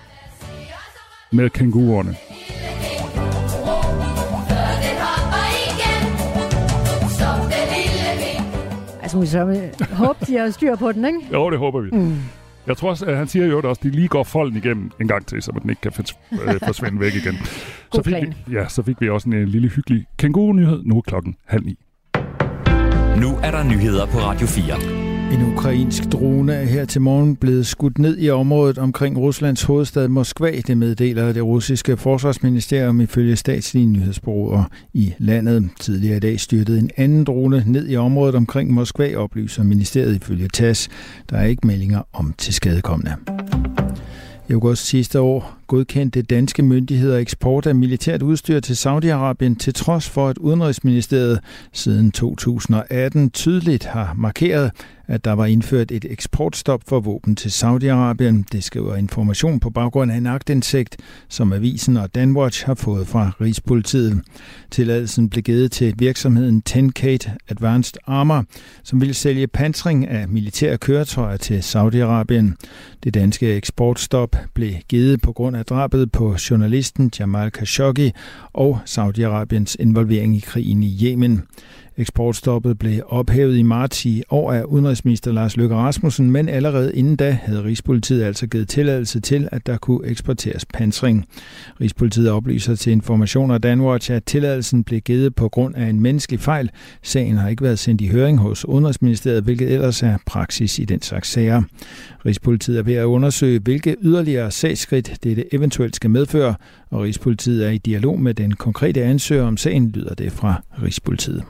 med 1.32 1.49
kænguruerne. 1.49 2.15
Altså, 9.01 9.17
må 9.17 9.21
vi 9.21 9.27
så 9.27 9.39
øh, 9.39 9.95
håbe, 9.97 10.25
de 10.27 10.38
har 10.38 10.49
styr 10.49 10.75
på 10.75 10.91
den, 10.91 11.06
ikke? 11.06 11.19
Jo, 11.34 11.49
det 11.49 11.60
håber 11.60 11.80
vi. 11.80 11.89
Mm. 11.91 12.17
Jeg 12.67 12.78
tror 12.78 12.89
også, 12.89 13.06
at 13.06 13.17
han 13.17 13.28
siger 13.28 13.45
jo 13.45 13.58
også, 13.58 13.69
at 13.69 13.84
de 13.84 13.89
lige 13.89 14.08
går 14.08 14.24
folden 14.24 14.58
igennem 14.58 14.91
en 15.02 15.08
gang 15.08 15.26
til, 15.26 15.41
så 15.41 15.52
den 15.62 15.69
ikke 15.69 15.82
kan 15.82 15.91
øh, 16.32 16.60
forsvinde 16.67 17.00
væk 17.00 17.15
igen. 17.15 17.36
så 17.93 18.02
fik 18.04 18.04
plan. 18.04 18.34
Vi, 18.47 18.54
ja, 18.54 18.67
så 18.67 18.84
fik 18.84 19.02
vi 19.02 19.10
også 19.10 19.30
en, 19.30 19.34
en 19.34 19.47
lille 19.47 19.67
hyggelig 19.67 20.06
kænguru-nyhed. 20.17 20.82
Nu 20.86 20.97
er 20.97 21.02
klokken 21.02 21.36
halv 21.45 21.65
ni. 21.65 21.78
Nu 23.21 23.38
er 23.43 23.52
der 23.52 23.63
nyheder 23.63 24.06
på 24.06 24.17
Radio 24.17 24.47
4. 24.47 25.01
En 25.34 25.54
ukrainsk 25.54 26.12
drone 26.12 26.54
er 26.54 26.65
her 26.65 26.86
til 26.86 27.02
morgen 27.02 27.36
blevet 27.36 27.67
skudt 27.67 28.00
ned 28.00 28.17
i 28.20 28.30
området 28.30 28.78
omkring 28.78 29.17
Ruslands 29.17 29.63
hovedstad 29.63 30.08
Moskva. 30.08 30.52
Det 30.67 30.78
meddeler 30.78 31.34
det 31.34 31.44
russiske 31.44 31.98
forsvarsministerium 31.98 33.02
ifølge 33.02 33.36
statslige 33.36 33.86
nyhedsbureauer 33.86 34.63
i 34.94 35.13
landet. 35.17 35.70
Tidligere 35.80 36.17
i 36.17 36.20
dag 36.20 36.39
styrtede 36.39 36.80
en 36.80 36.89
anden 36.98 37.24
drone 37.24 37.63
ned 37.67 37.89
i 37.89 37.96
området 37.96 38.36
omkring 38.36 38.74
Moskva, 38.74 39.15
oplyser 39.15 39.63
ministeriet 39.63 40.15
ifølge 40.15 40.48
TAS. 40.48 40.89
Der 41.30 41.38
er 41.38 41.46
ikke 41.46 41.67
meldinger 41.67 42.02
om 42.13 42.34
tilskadekommende. 42.38 43.15
I 44.50 44.54
august 44.54 44.86
sidste 44.86 45.20
år 45.20 45.58
godkendte 45.67 46.22
danske 46.22 46.63
myndigheder 46.63 47.17
eksport 47.17 47.65
af 47.65 47.76
militært 47.76 48.22
udstyr 48.22 48.60
til 48.60 48.74
Saudi-Arabien, 48.74 49.56
til 49.60 49.74
trods 49.74 50.10
for 50.10 50.28
at 50.28 50.38
Udenrigsministeriet 50.38 51.39
siden 51.74 52.12
2018 52.12 53.30
tydeligt 53.30 53.86
har 53.86 54.13
markeret, 54.17 54.72
at 55.12 55.26
der 55.26 55.32
var 55.32 55.45
indført 55.45 55.91
et 55.91 56.06
eksportstop 56.10 56.82
for 56.88 57.00
våben 57.00 57.36
til 57.36 57.50
Saudi-Arabien. 57.50 58.43
Det 58.52 58.63
skriver 58.63 58.95
information 58.95 59.60
på 59.60 59.69
baggrund 59.69 60.12
af 60.12 60.15
en 60.15 60.28
agtindsigt, 60.28 60.97
som 61.30 61.54
Avisen 61.54 61.97
og 61.97 62.15
Danwatch 62.15 62.65
har 62.65 62.74
fået 62.74 63.08
fra 63.08 63.32
Rigspolitiet. 63.41 64.21
Tilladelsen 64.71 65.30
blev 65.30 65.43
givet 65.43 65.71
til 65.71 65.93
virksomheden 65.97 66.62
Tenkate 66.62 67.32
Advanced 67.50 67.97
Armor, 68.08 68.45
som 68.84 69.02
ville 69.02 69.13
sælge 69.13 69.47
pansring 69.47 70.08
af 70.08 70.28
militære 70.28 70.78
køretøjer 70.78 71.38
til 71.38 71.60
Saudi-Arabien. 71.60 72.56
Det 73.04 73.13
danske 73.13 73.54
eksportstop 73.54 74.36
blev 74.54 74.74
givet 74.89 75.21
på 75.21 75.34
grund 75.34 75.56
af 75.56 75.65
drabet 75.65 76.12
på 76.12 76.36
journalisten 76.50 77.12
Jamal 77.19 77.52
Khashoggi 77.52 78.12
og 78.54 78.80
Saudi-Arabiens 78.86 79.76
involvering 79.80 80.36
i 80.36 80.39
krigen 80.39 80.84
i 80.84 81.00
Yemen. 81.04 81.41
Eksportstoppet 82.02 82.80
blev 82.80 83.02
ophævet 83.08 83.58
i 83.58 83.62
marts 83.62 84.06
i 84.06 84.24
år 84.30 84.52
af 84.54 84.64
udenrigsminister 84.64 85.32
Lars 85.32 85.58
Løkke 85.58 85.76
Rasmussen, 85.76 86.32
men 86.32 86.50
allerede 86.50 86.96
inden 86.96 87.16
da 87.16 87.38
havde 87.44 87.64
Rigspolitiet 87.64 88.24
altså 88.24 88.48
givet 88.48 88.70
tilladelse 88.70 89.20
til, 89.20 89.50
at 89.52 89.66
der 89.66 89.78
kunne 89.78 90.08
eksporteres 90.08 90.66
pansring. 90.66 91.26
Rigspolitiet 91.82 92.30
oplyser 92.30 92.76
til 92.76 92.92
Information 92.92 93.52
og 93.52 93.64
Danwatch, 93.64 94.12
at 94.12 94.24
tilladelsen 94.24 94.84
blev 94.84 95.02
givet 95.02 95.36
på 95.36 95.50
grund 95.50 95.76
af 95.76 95.86
en 95.86 96.00
menneskelig 96.00 96.40
fejl. 96.40 96.70
Sagen 97.02 97.38
har 97.38 97.50
ikke 97.50 97.64
været 97.64 97.80
sendt 97.80 98.02
i 98.02 98.08
høring 98.08 98.38
hos 98.38 98.66
Udenrigsministeriet, 98.66 99.44
hvilket 99.44 99.72
ellers 99.72 100.04
er 100.04 100.18
praksis 100.26 100.80
i 100.80 100.86
den 100.86 101.02
slags 101.02 101.30
sager. 101.30 101.62
Rigspolitiet 102.26 102.80
er 102.80 102.84
ved 102.84 102.96
at 102.96 103.04
undersøge, 103.04 103.60
hvilke 103.60 103.96
yderligere 104.02 104.52
sagsskridt 104.52 105.14
dette 105.24 105.54
eventuelt 105.54 105.96
skal 105.96 106.10
medføre, 106.10 106.56
og 106.90 107.02
Rigspolitiet 107.02 107.66
er 107.66 107.70
i 107.70 107.78
dialog 107.78 108.20
med 108.20 108.34
den 108.34 108.52
konkrete 108.52 109.04
ansøger 109.04 109.44
om 109.44 109.58
sagen, 109.58 109.90
lyder 109.90 110.14
det 110.14 110.32
fra 110.32 110.64
Rigspolitiet. 110.84 111.44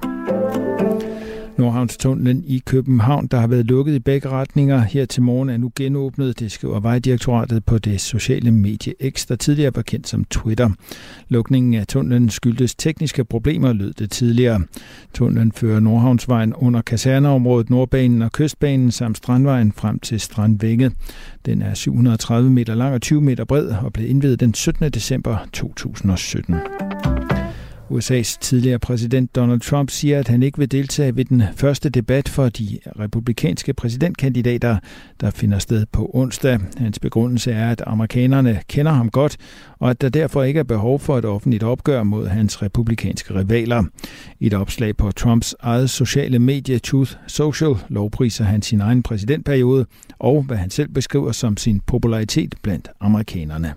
Nordhavnstunnelen 1.61 2.43
i 2.47 2.61
København, 2.65 3.27
der 3.27 3.39
har 3.39 3.47
været 3.47 3.65
lukket 3.65 3.93
i 3.93 3.99
begge 3.99 4.29
retninger 4.29 4.79
her 4.79 5.05
til 5.05 5.23
morgen, 5.23 5.49
er 5.49 5.57
nu 5.57 5.71
genåbnet. 5.75 6.39
Det 6.39 6.51
skriver 6.51 6.79
Vejdirektoratet 6.79 7.65
på 7.65 7.77
det 7.77 8.01
sociale 8.01 8.51
medie 8.51 8.93
X, 9.09 9.25
der 9.25 9.35
tidligere 9.35 9.75
var 9.75 9.81
kendt 9.81 10.07
som 10.07 10.25
Twitter. 10.25 10.69
Lukningen 11.29 11.73
af 11.73 11.87
tunnelen 11.87 12.29
skyldtes 12.29 12.75
tekniske 12.75 13.25
problemer, 13.25 13.73
lød 13.73 13.93
det 13.93 14.11
tidligere. 14.11 14.61
Tunnelen 15.13 15.51
fører 15.51 15.79
Nordhavnsvejen 15.79 16.53
under 16.53 16.81
kaserneområdet 16.81 17.69
Nordbanen 17.69 18.21
og 18.21 18.31
Kystbanen 18.31 18.91
samt 18.91 19.17
Strandvejen 19.17 19.71
frem 19.71 19.99
til 19.99 20.19
Strandvænget. 20.19 20.93
Den 21.45 21.61
er 21.61 21.73
730 21.73 22.49
meter 22.49 22.75
lang 22.75 22.93
og 22.93 23.01
20 23.01 23.21
meter 23.21 23.45
bred 23.45 23.65
og 23.65 23.93
blev 23.93 24.09
indvidet 24.09 24.39
den 24.39 24.53
17. 24.53 24.91
december 24.91 25.37
2017. 25.53 26.55
USA's 27.91 28.37
tidligere 28.41 28.79
præsident 28.79 29.35
Donald 29.35 29.59
Trump 29.59 29.89
siger, 29.89 30.19
at 30.19 30.27
han 30.27 30.43
ikke 30.43 30.57
vil 30.57 30.71
deltage 30.71 31.15
ved 31.15 31.25
den 31.25 31.43
første 31.55 31.89
debat 31.89 32.29
for 32.29 32.49
de 32.49 32.79
republikanske 32.99 33.73
præsidentkandidater, 33.73 34.77
der 35.21 35.29
finder 35.31 35.59
sted 35.59 35.85
på 35.91 36.11
onsdag. 36.13 36.59
Hans 36.77 36.99
begrundelse 36.99 37.51
er, 37.51 37.71
at 37.71 37.83
amerikanerne 37.87 38.61
kender 38.67 38.91
ham 38.91 39.09
godt, 39.09 39.37
og 39.79 39.89
at 39.89 40.01
der 40.01 40.09
derfor 40.09 40.43
ikke 40.43 40.59
er 40.59 40.63
behov 40.63 40.99
for 40.99 41.17
et 41.17 41.25
offentligt 41.25 41.63
opgør 41.63 42.03
mod 42.03 42.27
hans 42.27 42.61
republikanske 42.61 43.35
rivaler. 43.35 43.83
I 44.39 44.47
et 44.47 44.53
opslag 44.53 44.97
på 44.97 45.11
Trumps 45.11 45.55
eget 45.59 45.89
sociale 45.89 46.39
medie 46.39 46.79
Truth 46.79 47.11
Social 47.27 47.73
lovpriser 47.89 48.43
han 48.43 48.61
sin 48.61 48.81
egen 48.81 49.03
præsidentperiode 49.03 49.85
og 50.19 50.43
hvad 50.43 50.57
han 50.57 50.69
selv 50.69 50.89
beskriver 50.89 51.31
som 51.31 51.57
sin 51.57 51.81
popularitet 51.87 52.55
blandt 52.61 52.89
amerikanerne. 52.99 53.73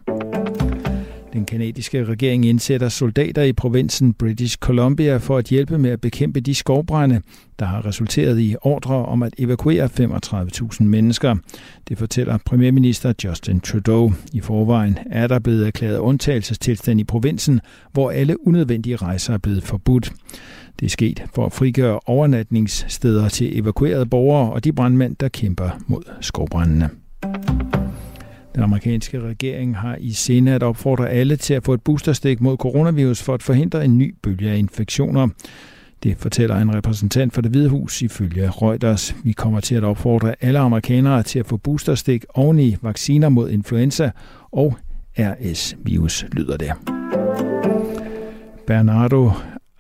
Den 1.35 1.47
kanadiske 1.47 2.05
regering 2.05 2.45
indsætter 2.45 2.89
soldater 2.89 3.43
i 3.43 3.53
provinsen 3.53 4.13
British 4.13 4.59
Columbia 4.59 5.17
for 5.17 5.39
at 5.39 5.47
hjælpe 5.47 5.79
med 5.79 5.91
at 5.91 6.01
bekæmpe 6.01 6.41
de 6.41 6.55
skovbrænde, 6.55 7.21
der 7.59 7.67
har 7.67 7.87
resulteret 7.87 8.41
i 8.41 8.57
ordre 8.63 8.95
om 8.95 9.23
at 9.23 9.35
evakuere 9.39 9.89
35.000 10.01 10.85
mennesker. 10.85 11.37
Det 11.89 11.99
fortæller 11.99 12.39
premierminister 12.47 13.13
Justin 13.25 13.61
Trudeau. 13.61 14.13
I 14.33 14.41
forvejen 14.41 14.99
er 15.11 15.27
der 15.27 15.39
blevet 15.39 15.67
erklæret 15.67 15.99
undtagelsestilstand 15.99 17.01
i 17.01 17.05
provinsen, 17.05 17.61
hvor 17.93 18.11
alle 18.11 18.47
unødvendige 18.47 18.97
rejser 18.97 19.35
er 19.35 19.39
blevet 19.39 19.63
forbudt. 19.63 20.13
Det 20.81 20.87
er 20.87 20.91
sket 20.91 21.25
for 21.35 21.47
at 21.47 21.53
frigøre 21.53 22.01
overnatningssteder 22.07 23.29
til 23.29 23.59
evakuerede 23.59 24.07
borgere 24.07 24.53
og 24.53 24.65
de 24.65 24.73
brandmænd, 24.73 25.17
der 25.21 25.29
kæmper 25.29 25.71
mod 25.87 26.03
skovbrændene. 26.21 26.91
Den 28.55 28.63
amerikanske 28.63 29.21
regering 29.21 29.77
har 29.77 29.97
i 30.01 30.13
sinde 30.13 30.53
at 30.53 30.63
opfordre 30.63 31.11
alle 31.11 31.37
til 31.37 31.55
at 31.55 31.65
få 31.65 31.75
et 31.75 31.83
boosterstik 31.83 32.41
mod 32.41 32.57
coronavirus 32.57 33.23
for 33.23 33.35
at 33.35 33.43
forhindre 33.43 33.85
en 33.85 33.99
ny 33.99 34.15
bølge 34.23 34.51
af 34.51 34.59
infektioner. 34.59 35.29
Det 36.03 36.17
fortæller 36.19 36.57
en 36.57 36.75
repræsentant 36.75 37.33
for 37.33 37.41
det 37.41 37.51
Hvide 37.51 37.69
Hus 37.69 38.03
ifølge 38.03 38.51
Reuters. 38.51 39.17
Vi 39.25 39.33
kommer 39.33 39.61
til 39.61 39.75
at 39.75 39.85
opfordre 39.85 40.35
alle 40.41 40.59
amerikanere 40.59 41.23
til 41.23 41.39
at 41.39 41.47
få 41.47 41.57
boosterstik 41.57 42.25
oven 42.35 42.59
i 42.59 42.77
vacciner 42.83 43.29
mod 43.29 43.51
influenza 43.51 44.11
og 44.53 44.77
RS-virus, 45.19 46.25
lyder 46.33 46.57
det. 46.57 46.73
Bernardo 48.67 49.31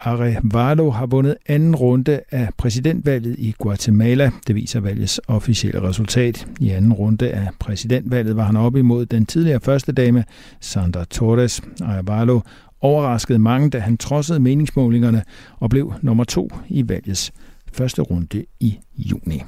Arevalo 0.05 0.91
har 0.91 1.07
vundet 1.07 1.37
anden 1.47 1.77
runde 1.77 2.21
af 2.31 2.49
præsidentvalget 2.57 3.37
i 3.39 3.55
Guatemala. 3.59 4.31
Det 4.47 4.55
viser 4.55 4.81
valgets 4.81 5.21
officielle 5.29 5.83
resultat. 5.83 6.47
I 6.61 6.71
anden 6.71 6.93
runde 6.93 7.31
af 7.31 7.49
præsidentvalget 7.61 8.37
var 8.37 8.43
han 8.43 8.57
op 8.57 8.77
imod 8.77 9.07
den 9.07 9.27
tidligere 9.27 9.61
første 9.61 9.93
dame, 9.93 10.25
Sandra 10.61 11.05
Torres. 11.05 11.63
Arevalo 11.83 12.41
overraskede 12.81 13.39
mange, 13.39 13.71
da 13.71 13.79
han 13.79 13.97
trodsede 13.97 14.41
meningsmålingerne 14.41 15.23
og 15.59 15.71
blev 15.71 15.93
nummer 16.03 16.25
to 16.25 16.51
i 16.69 16.89
valgets 16.89 17.33
første 17.73 18.03
runde 18.03 18.45
i 18.61 18.79
juni. 18.97 19.43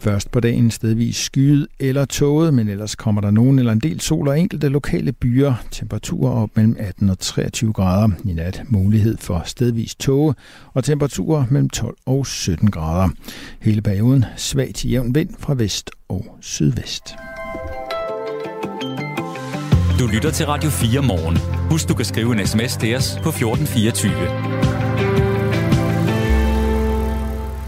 Først 0.00 0.30
på 0.30 0.40
dagen 0.40 0.70
stedvis 0.70 1.16
skyet 1.16 1.66
eller 1.78 2.04
tåget, 2.04 2.54
men 2.54 2.68
ellers 2.68 2.96
kommer 2.96 3.20
der 3.20 3.30
nogen 3.30 3.58
eller 3.58 3.72
en 3.72 3.80
del 3.80 4.00
sol 4.00 4.28
og 4.28 4.40
enkelte 4.40 4.68
lokale 4.68 5.12
byer. 5.12 5.54
Temperaturer 5.70 6.32
op 6.32 6.50
mellem 6.54 6.76
18 6.78 7.10
og 7.10 7.18
23 7.18 7.72
grader. 7.72 8.08
I 8.24 8.32
nat 8.32 8.62
mulighed 8.68 9.16
for 9.16 9.42
stedvis 9.44 9.94
tåge 9.94 10.34
og 10.74 10.84
temperaturer 10.84 11.44
mellem 11.50 11.70
12 11.70 11.96
og 12.06 12.26
17 12.26 12.70
grader. 12.70 13.08
Hele 13.60 13.82
perioden 13.82 14.24
svag 14.36 14.70
til 14.74 14.90
jævn 14.90 15.14
vind 15.14 15.30
fra 15.38 15.54
vest 15.54 15.90
og 16.08 16.36
sydvest. 16.40 17.14
Du 19.98 20.06
lytter 20.06 20.30
til 20.30 20.46
Radio 20.46 20.70
4 20.70 21.02
morgen. 21.02 21.36
Husk, 21.70 21.88
du 21.88 21.94
kan 21.94 22.04
skrive 22.04 22.40
en 22.40 22.46
sms 22.46 22.76
til 22.76 22.96
os 22.96 23.18
på 23.22 23.28
1424. 23.28 24.87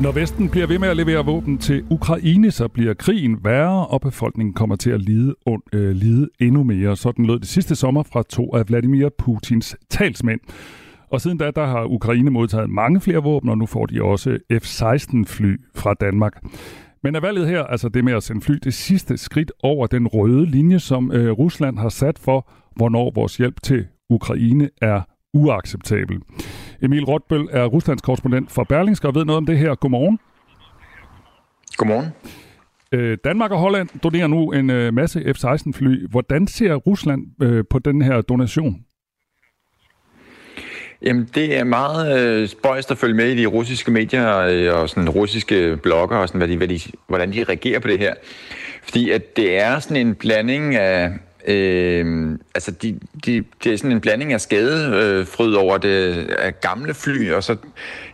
Når 0.02 0.12
Vesten 0.12 0.48
bliver 0.48 0.66
ved 0.66 0.78
med 0.78 0.88
at 0.88 0.96
levere 0.96 1.24
våben 1.24 1.58
til 1.58 1.84
Ukraine, 1.90 2.50
så 2.50 2.68
bliver 2.68 2.94
krigen 2.94 3.38
værre, 3.44 3.86
og 3.86 4.00
befolkningen 4.00 4.54
kommer 4.54 4.76
til 4.76 4.90
at 4.90 5.00
lide, 5.00 5.34
und, 5.46 5.62
øh, 5.72 5.90
lide 5.90 6.28
endnu 6.40 6.62
mere. 6.62 6.96
Sådan 6.96 7.26
lød 7.26 7.38
det 7.38 7.48
sidste 7.48 7.74
sommer 7.76 8.02
fra 8.02 8.22
to 8.22 8.54
af 8.54 8.68
Vladimir 8.68 9.08
Putins 9.18 9.76
talsmænd. 9.90 10.40
Og 11.10 11.20
siden 11.20 11.38
da, 11.38 11.50
der 11.50 11.66
har 11.66 11.84
Ukraine 11.84 12.30
modtaget 12.30 12.70
mange 12.70 13.00
flere 13.00 13.22
våben, 13.22 13.48
og 13.48 13.58
nu 13.58 13.66
får 13.66 13.86
de 13.86 14.02
også 14.02 14.38
F-16-fly 14.52 15.56
fra 15.74 15.94
Danmark. 15.94 16.42
Men 17.02 17.14
er 17.14 17.20
valget 17.20 17.48
her, 17.48 17.62
altså 17.62 17.88
det 17.88 18.04
med 18.04 18.12
at 18.12 18.22
sende 18.22 18.40
fly, 18.40 18.54
det 18.64 18.74
sidste 18.74 19.16
skridt 19.16 19.52
over 19.62 19.86
den 19.86 20.06
røde 20.06 20.46
linje, 20.46 20.78
som 20.78 21.12
øh, 21.12 21.30
Rusland 21.30 21.78
har 21.78 21.88
sat 21.88 22.18
for, 22.18 22.50
hvornår 22.76 23.12
vores 23.14 23.36
hjælp 23.36 23.62
til 23.62 23.86
Ukraine 24.10 24.68
er 24.82 25.00
uacceptabel. 25.34 26.20
Emil 26.82 27.04
Rotbøl 27.04 27.48
er 27.50 27.64
Ruslands 27.64 28.02
korrespondent 28.02 28.52
for 28.52 28.64
Berlingske 28.64 29.08
og 29.08 29.14
ved 29.14 29.24
noget 29.24 29.36
om 29.36 29.46
det 29.46 29.58
her. 29.58 29.74
Godmorgen. 29.74 30.18
Godmorgen. 31.76 32.08
Øh, 32.92 33.18
Danmark 33.24 33.50
og 33.50 33.58
Holland 33.58 33.88
donerer 34.02 34.26
nu 34.26 34.52
en 34.52 34.70
øh, 34.70 34.94
masse 34.94 35.34
F-16-fly. 35.34 36.06
Hvordan 36.10 36.46
ser 36.46 36.74
Rusland 36.74 37.26
øh, 37.42 37.64
på 37.70 37.78
den 37.78 38.02
her 38.02 38.20
donation? 38.20 38.84
Jamen, 41.02 41.28
det 41.34 41.58
er 41.58 41.64
meget 41.64 42.18
øh, 42.20 42.48
spøjst 42.48 42.90
at 42.90 42.98
følge 42.98 43.14
med 43.14 43.30
i 43.30 43.42
de 43.42 43.46
russiske 43.46 43.90
medier 43.90 44.38
øh, 44.38 44.80
og 44.80 44.88
sådan 44.88 45.08
russiske 45.08 45.78
blogger 45.82 46.16
og 46.16 46.28
sådan, 46.28 46.38
hvad 46.38 46.48
de, 46.48 46.56
hvad 46.56 46.68
de, 46.68 46.80
hvordan 47.06 47.32
de 47.32 47.44
reagerer 47.44 47.78
på 47.80 47.88
det 47.88 47.98
her. 47.98 48.14
Fordi 48.82 49.10
at 49.10 49.36
det 49.36 49.60
er 49.60 49.78
sådan 49.78 50.06
en 50.06 50.14
blanding 50.14 50.76
af, 50.76 51.10
Øh, 51.46 52.38
altså, 52.54 52.70
de, 52.70 53.00
de, 53.26 53.44
det 53.64 53.72
er 53.72 53.76
sådan 53.76 53.92
en 53.92 54.00
blanding 54.00 54.32
af 54.32 54.40
skadefryd 54.40 55.54
over 55.54 55.78
det 55.78 56.28
af 56.38 56.60
gamle 56.60 56.94
fly, 56.94 57.32
og 57.32 57.44
så 57.44 57.56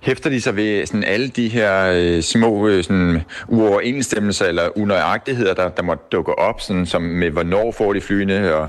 hæfter 0.00 0.30
de 0.30 0.40
sig 0.40 0.56
ved 0.56 0.86
sådan 0.86 1.04
alle 1.04 1.28
de 1.28 1.48
her 1.48 1.92
øh, 1.94 2.22
små 2.22 2.68
øh, 2.68 2.84
sådan, 2.84 3.20
uoverensstemmelser 3.48 4.46
eller 4.46 4.78
unøjagtigheder, 4.78 5.54
der, 5.54 5.68
der 5.68 5.82
må 5.82 5.94
dukke 5.94 6.38
op, 6.38 6.60
sådan, 6.60 6.86
som 6.86 7.02
med 7.02 7.30
hvornår 7.30 7.72
får 7.72 7.92
de 7.92 8.00
flyene, 8.00 8.54
og 8.54 8.68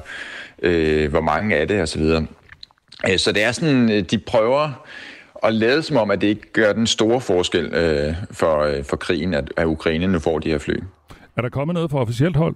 øh, 0.62 1.10
hvor 1.10 1.22
mange 1.22 1.56
er 1.56 1.66
det, 1.66 1.82
osv. 1.82 2.02
Øh, 2.02 3.18
så 3.18 3.32
det 3.32 3.44
er 3.44 3.52
sådan, 3.52 3.92
øh, 3.92 4.04
de 4.04 4.18
prøver 4.18 4.86
at 5.44 5.54
lade 5.54 5.84
som 5.84 5.98
om, 5.98 6.12
at 6.12 6.22
det 6.22 6.28
ikke 6.28 6.54
gør 6.54 6.74
den 6.74 6.88
store 6.88 7.22
forskel 7.22 7.66
øh, 7.66 8.16
for, 8.32 8.62
øh, 8.62 8.84
for 8.84 8.98
krigen, 8.98 9.34
at, 9.34 9.54
at 9.58 9.66
Ukraine 9.66 10.08
nu 10.08 10.20
får 10.20 10.40
de 10.40 10.50
her 10.50 10.58
fly. 10.58 10.74
Er 11.38 11.42
der 11.42 11.50
kommet 11.50 11.74
noget 11.74 11.92
fra 11.92 12.00
officielt 12.00 12.36
hold? 12.36 12.56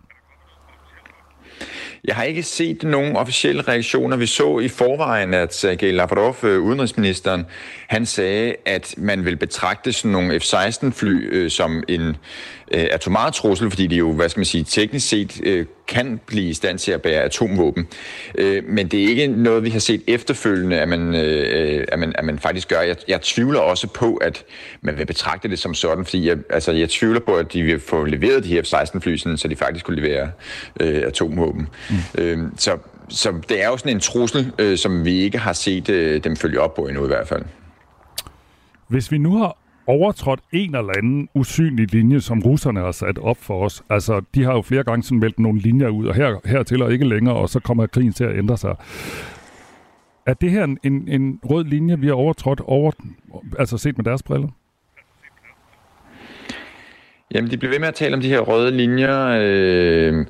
Jeg 2.04 2.16
har 2.16 2.24
ikke 2.24 2.44
set 2.44 2.84
nogen 2.84 3.16
officielle 3.16 3.62
reaktioner. 3.62 4.18
Vi 4.18 4.26
så 4.26 4.60
i 4.60 4.68
forvejen, 4.68 5.34
at 5.34 5.54
Sergej 5.54 5.92
Lavrov, 5.92 6.36
øh, 6.44 6.62
udenrigsministeren, 6.62 7.46
han 7.88 8.06
sagde, 8.06 8.56
at 8.66 8.94
man 8.98 9.26
vil 9.26 9.36
betragte 9.36 9.94
sådan 9.94 10.12
nogle 10.12 10.40
F-16-fly 10.40 11.34
øh, 11.34 11.52
som 11.52 11.84
en 11.88 12.18
øh, 12.74 12.88
atomartrussel, 12.92 13.70
fordi 13.70 13.88
de 13.88 13.96
jo, 13.96 14.12
hvad 14.12 14.30
skal 14.30 14.40
man 14.40 14.46
sige, 14.46 14.64
teknisk 14.64 15.10
set 15.10 15.42
øh, 15.44 15.66
kan 15.88 16.20
blive 16.26 16.50
i 16.50 16.54
stand 16.54 16.80
til 16.80 16.92
at 16.92 17.02
bære 17.02 17.22
atomvåben. 17.22 17.88
Øh, 18.36 18.64
men 18.68 18.88
det 18.88 19.04
er 19.04 19.08
ikke 19.08 19.28
noget, 19.28 19.64
vi 19.64 19.70
har 19.70 19.80
set 19.80 20.02
efterfølgende, 20.08 20.80
at 20.80 20.90
man, 20.90 21.16
øh, 21.16 21.86
at 21.88 22.00
man, 22.00 22.14
at 22.18 22.26
man 22.26 22.40
faktisk 22.40 22.68
gør. 22.70 22.82
Jeg, 22.82 22.96
jeg 23.08 23.22
tvivler 23.22 23.60
også 23.60 23.88
på, 23.88 24.16
at 24.16 24.44
man 24.82 24.98
vil 24.98 25.06
betragte 25.06 25.48
det 25.48 25.60
som 25.60 25.74
sådan, 25.74 26.06
fordi 26.06 26.28
jeg, 26.28 26.38
altså, 26.50 26.72
jeg 26.72 26.90
tvivler 26.90 27.20
på, 27.20 27.36
at 27.36 27.54
de 27.54 27.64
vil 27.64 27.80
få 27.80 28.06
leveret 28.06 28.44
de 28.44 28.50
her 28.50 28.62
F-16-fly, 28.62 29.18
så 29.18 29.48
de 29.48 29.56
faktisk 29.56 29.86
kunne 29.86 30.02
levere 30.02 30.32
øh, 30.80 31.04
atomvåben. 31.06 31.68
Mm. 31.90 32.24
Øh, 32.24 32.40
så, 32.58 32.78
så 33.10 33.34
det 33.50 33.64
er 33.64 33.68
jo 33.68 33.78
sådan 33.78 33.92
en 33.92 34.00
trussel, 34.00 34.52
øh, 34.60 34.78
som 34.78 35.06
vi 35.06 35.20
ikke 35.20 35.38
har 35.38 35.54
set 35.54 35.90
øh, 35.90 36.24
dem 36.24 36.36
følge 36.36 36.62
op 36.62 36.76
på 36.76 36.88
endnu 36.88 37.04
i 37.04 37.08
hvert 37.08 37.28
fald. 37.28 37.44
Hvis 38.88 39.12
vi 39.12 39.18
nu 39.18 39.38
har 39.38 39.58
overtrådt 39.88 40.40
en 40.52 40.76
eller 40.76 40.94
anden 40.98 41.30
usynlig 41.36 41.94
linje, 41.94 42.22
som 42.22 42.42
russerne 42.42 42.80
har 42.80 42.92
sat 42.92 43.18
op 43.18 43.38
for 43.38 43.66
os. 43.66 43.84
Altså, 43.90 44.22
de 44.36 44.44
har 44.44 44.54
jo 44.54 44.62
flere 44.62 44.84
gange 44.84 45.04
sådan 45.04 45.20
meldt 45.20 45.40
nogle 45.40 45.60
linjer 45.60 45.90
ud, 45.90 46.08
og 46.08 46.16
her, 46.16 46.36
hertil 46.46 46.82
og 46.82 46.94
ikke 46.94 47.08
længere, 47.08 47.36
og 47.36 47.50
så 47.50 47.60
kommer 47.60 47.88
krigen 47.88 48.14
til 48.14 48.24
at 48.24 48.38
ændre 48.38 48.58
sig. 48.58 48.76
Er 50.26 50.34
det 50.34 50.52
her 50.52 50.64
en, 50.64 50.78
en, 50.84 51.08
en 51.08 51.40
rød 51.44 51.64
linje, 51.64 52.00
vi 52.00 52.08
har 52.08 52.14
overtrådt, 52.14 52.60
over, 52.60 52.92
altså 53.60 53.78
set 53.78 53.98
med 53.98 54.06
deres 54.06 54.24
briller? 54.24 54.48
Jamen, 57.34 57.52
de 57.52 57.58
bliver 57.58 57.72
ved 57.72 57.80
med 57.80 57.88
at 57.88 57.96
tale 57.96 58.16
om 58.16 58.22
de 58.22 58.30
her 58.30 58.40
røde 58.40 58.72
linjer. 58.72 59.38
Øh 59.42 60.26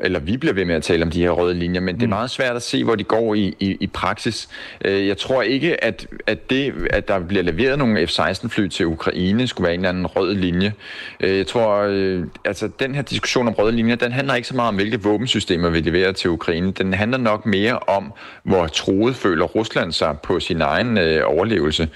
eller 0.00 0.20
vi 0.20 0.36
bliver 0.36 0.54
ved 0.54 0.64
med 0.64 0.74
at 0.74 0.82
tale 0.82 1.02
om 1.02 1.10
de 1.10 1.22
her 1.22 1.30
røde 1.30 1.54
linjer, 1.54 1.80
men 1.80 1.94
mm. 1.94 1.98
det 1.98 2.04
er 2.04 2.08
mm. 2.08 2.10
meget 2.10 2.30
svært 2.30 2.56
at 2.56 2.62
se, 2.62 2.84
hvor 2.84 2.94
de 2.94 3.04
går 3.04 3.34
i, 3.34 3.54
i, 3.60 3.76
i 3.80 3.86
praksis. 3.86 4.48
Øh, 4.84 5.06
jeg 5.06 5.18
tror 5.18 5.42
ikke, 5.42 5.84
at, 5.84 6.06
at 6.26 6.50
det, 6.50 6.74
at 6.90 7.08
der 7.08 7.18
bliver 7.18 7.42
leveret 7.42 7.78
nogle 7.78 8.06
F-16-fly 8.06 8.68
til 8.68 8.86
Ukraine, 8.86 9.46
skulle 9.46 9.64
være 9.64 9.74
en 9.74 9.80
eller 9.80 9.88
anden 9.88 10.06
rød 10.06 10.34
linje. 10.34 10.72
Øh, 11.20 11.36
jeg 11.36 11.46
tror, 11.46 11.86
øh, 11.88 12.24
altså 12.44 12.68
den 12.80 12.94
her 12.94 13.02
diskussion 13.02 13.48
om 13.48 13.54
røde 13.54 13.72
linjer, 13.72 13.96
den 13.96 14.12
handler 14.12 14.34
ikke 14.34 14.48
så 14.48 14.56
meget 14.56 14.68
om, 14.68 14.74
hvilke 14.74 15.02
våbensystemer 15.02 15.70
vi 15.70 15.80
leverer 15.80 16.12
til 16.12 16.30
Ukraine. 16.30 16.72
Den 16.72 16.94
handler 16.94 17.18
nok 17.18 17.46
mere 17.46 17.78
om, 17.78 18.12
hvor 18.42 18.66
troet 18.66 19.16
føler 19.16 19.44
Rusland 19.44 19.92
sig 19.92 20.16
på 20.22 20.40
sin 20.40 20.60
egen 20.60 20.98
øh, 20.98 21.22
overlevelse. 21.24 21.88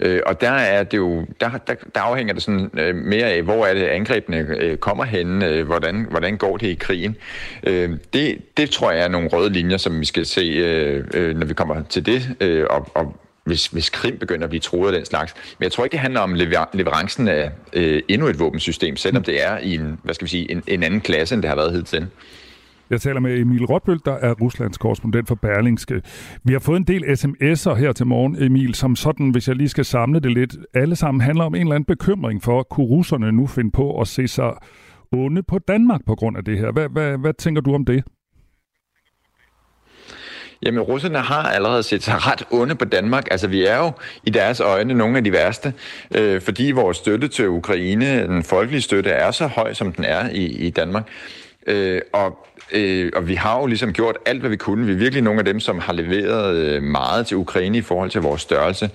Øh, 0.00 0.20
og 0.26 0.40
der 0.40 0.50
er 0.50 0.82
det 0.82 0.96
jo, 0.98 1.26
der, 1.40 1.50
der, 1.66 1.74
der 1.94 2.00
afhænger 2.00 2.34
det 2.34 2.42
sådan 2.42 2.70
øh, 2.78 2.94
mere 2.94 3.26
af, 3.26 3.42
hvor 3.42 3.66
er 3.66 3.74
det 3.74 3.84
angrebene 3.84 4.46
øh, 4.60 4.76
kommer 4.76 5.04
hen, 5.04 5.42
øh, 5.42 5.66
hvordan, 5.66 6.06
hvordan 6.10 6.36
går 6.36 6.56
det 6.56 6.66
i 6.66 6.74
krigen. 6.74 7.16
Øh, 7.66 7.90
det, 8.12 8.38
det 8.56 8.70
tror 8.70 8.90
jeg 8.90 9.04
er 9.04 9.08
nogle 9.08 9.28
røde 9.28 9.50
linjer, 9.50 9.76
som 9.76 10.00
vi 10.00 10.04
skal 10.04 10.26
se, 10.26 10.40
øh, 10.40 11.04
øh, 11.14 11.36
når 11.36 11.46
vi 11.46 11.54
kommer 11.54 11.82
til 11.82 12.06
det, 12.06 12.36
øh, 12.40 12.66
og, 12.70 12.88
og 12.94 13.16
hvis, 13.44 13.66
hvis 13.66 13.90
Krim 13.90 14.18
begynder 14.18 14.44
at 14.44 14.50
blive 14.50 14.60
troet 14.60 14.86
af 14.86 14.92
den 14.92 15.04
slags. 15.04 15.34
Men 15.58 15.64
jeg 15.64 15.72
tror 15.72 15.84
ikke, 15.84 15.92
det 15.92 16.00
handler 16.00 16.20
om 16.20 16.34
lever, 16.34 16.64
leverancen 16.72 17.28
af 17.28 17.50
øh, 17.72 18.02
endnu 18.08 18.26
et 18.26 18.38
våbensystem, 18.38 18.96
selvom 18.96 19.22
det 19.22 19.44
er 19.46 19.58
i 19.58 19.74
en, 19.74 19.98
hvad 20.02 20.14
skal 20.14 20.24
vi 20.24 20.30
sige, 20.30 20.50
en, 20.50 20.62
en 20.66 20.82
anden 20.82 21.00
klasse, 21.00 21.34
end 21.34 21.42
det 21.42 21.48
har 21.48 21.56
været 21.56 21.72
hidtil. 21.72 22.06
Jeg 22.90 23.00
taler 23.00 23.20
med 23.20 23.38
Emil 23.38 23.64
Rotbøl, 23.64 23.98
der 24.04 24.12
er 24.12 24.32
Ruslands 24.32 24.78
korrespondent 24.78 25.28
for 25.28 25.34
Berlingske. 25.34 26.02
Vi 26.44 26.52
har 26.52 26.60
fået 26.60 26.76
en 26.76 26.84
del 26.84 27.04
sms'er 27.04 27.74
her 27.74 27.92
til 27.92 28.06
morgen, 28.06 28.42
Emil, 28.42 28.74
som 28.74 28.96
sådan, 28.96 29.30
hvis 29.30 29.48
jeg 29.48 29.56
lige 29.56 29.68
skal 29.68 29.84
samle 29.84 30.20
det 30.20 30.32
lidt, 30.32 30.56
alle 30.74 30.96
sammen 30.96 31.20
handler 31.20 31.44
om 31.44 31.54
en 31.54 31.60
eller 31.60 31.74
anden 31.74 31.84
bekymring 31.84 32.42
for, 32.42 32.62
kunne 32.62 32.86
russerne 32.86 33.32
nu 33.32 33.46
finde 33.46 33.70
på 33.70 34.00
at 34.00 34.08
se 34.08 34.28
sig 34.28 34.52
onde 35.12 35.42
på 35.42 35.58
Danmark 35.58 36.00
på 36.06 36.14
grund 36.14 36.36
af 36.36 36.44
det 36.44 36.58
her. 36.58 36.72
Hvad, 36.72 36.88
hvad, 36.88 37.18
hvad 37.18 37.34
tænker 37.34 37.60
du 37.60 37.74
om 37.74 37.84
det? 37.84 38.04
Jamen, 40.62 40.80
russerne 40.80 41.18
har 41.18 41.42
allerede 41.42 41.82
set 41.82 42.02
sig 42.02 42.26
ret 42.26 42.42
onde 42.50 42.74
på 42.74 42.84
Danmark. 42.84 43.28
Altså, 43.30 43.48
vi 43.48 43.66
er 43.66 43.78
jo 43.78 43.92
i 44.24 44.30
deres 44.30 44.60
øjne 44.60 44.94
nogle 44.94 45.16
af 45.16 45.24
de 45.24 45.32
værste, 45.32 45.74
øh, 46.14 46.40
fordi 46.40 46.70
vores 46.70 46.96
støtte 46.96 47.28
til 47.28 47.48
Ukraine, 47.48 48.26
den 48.26 48.42
folkelige 48.42 48.82
støtte, 48.82 49.10
er 49.10 49.30
så 49.30 49.46
høj, 49.46 49.74
som 49.74 49.92
den 49.92 50.04
er 50.04 50.30
i, 50.30 50.46
i 50.46 50.70
Danmark. 50.70 51.08
Øh, 51.66 52.00
og, 52.12 52.46
øh, 52.72 53.12
og 53.16 53.28
vi 53.28 53.34
har 53.34 53.60
jo 53.60 53.66
ligesom 53.66 53.92
gjort 53.92 54.16
alt, 54.26 54.40
hvad 54.40 54.50
vi 54.50 54.56
kunne. 54.56 54.86
Vi 54.86 54.92
er 54.92 54.96
virkelig 54.96 55.22
nogle 55.22 55.38
af 55.38 55.44
dem, 55.44 55.60
som 55.60 55.78
har 55.78 55.92
leveret 55.92 56.56
øh, 56.56 56.82
meget 56.82 57.26
til 57.26 57.36
Ukraine 57.36 57.78
i 57.78 57.80
forhold 57.80 58.10
til 58.10 58.20
vores 58.20 58.42
størrelse. 58.42 58.90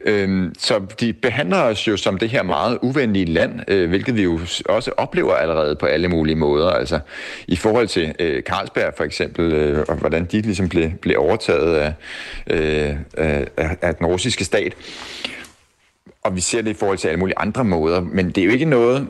Øh, 0.00 0.52
så 0.58 0.80
de 1.00 1.12
behandler 1.12 1.62
os 1.62 1.88
jo 1.88 1.96
som 1.96 2.18
det 2.18 2.28
her 2.28 2.42
meget 2.42 2.78
uvenlige 2.82 3.24
land, 3.24 3.60
øh, 3.68 3.88
hvilket 3.88 4.16
vi 4.16 4.22
jo 4.22 4.40
også 4.68 4.90
oplever 4.96 5.34
allerede 5.34 5.76
på 5.76 5.86
alle 5.86 6.08
mulige 6.08 6.36
måder. 6.36 6.70
Altså 6.70 7.00
i 7.48 7.56
forhold 7.56 7.88
til 7.88 8.14
øh, 8.18 8.42
Carlsberg 8.42 8.94
for 8.96 9.04
eksempel, 9.04 9.52
øh, 9.52 9.84
og 9.88 9.96
hvordan 9.96 10.24
de 10.24 10.40
ligesom 10.40 10.68
blev, 10.68 10.90
blev 10.90 11.16
overtaget 11.18 11.76
af, 11.76 11.92
øh, 12.46 12.96
af, 13.56 13.76
af 13.82 13.94
den 13.94 14.06
russiske 14.06 14.44
stat. 14.44 14.74
Og 16.22 16.36
vi 16.36 16.40
ser 16.40 16.62
det 16.62 16.70
i 16.70 16.74
forhold 16.74 16.98
til 16.98 17.08
alle 17.08 17.20
mulige 17.20 17.38
andre 17.38 17.64
måder, 17.64 18.00
men 18.00 18.26
det 18.30 18.38
er 18.38 18.44
jo 18.44 18.50
ikke 18.50 18.64
noget, 18.64 19.08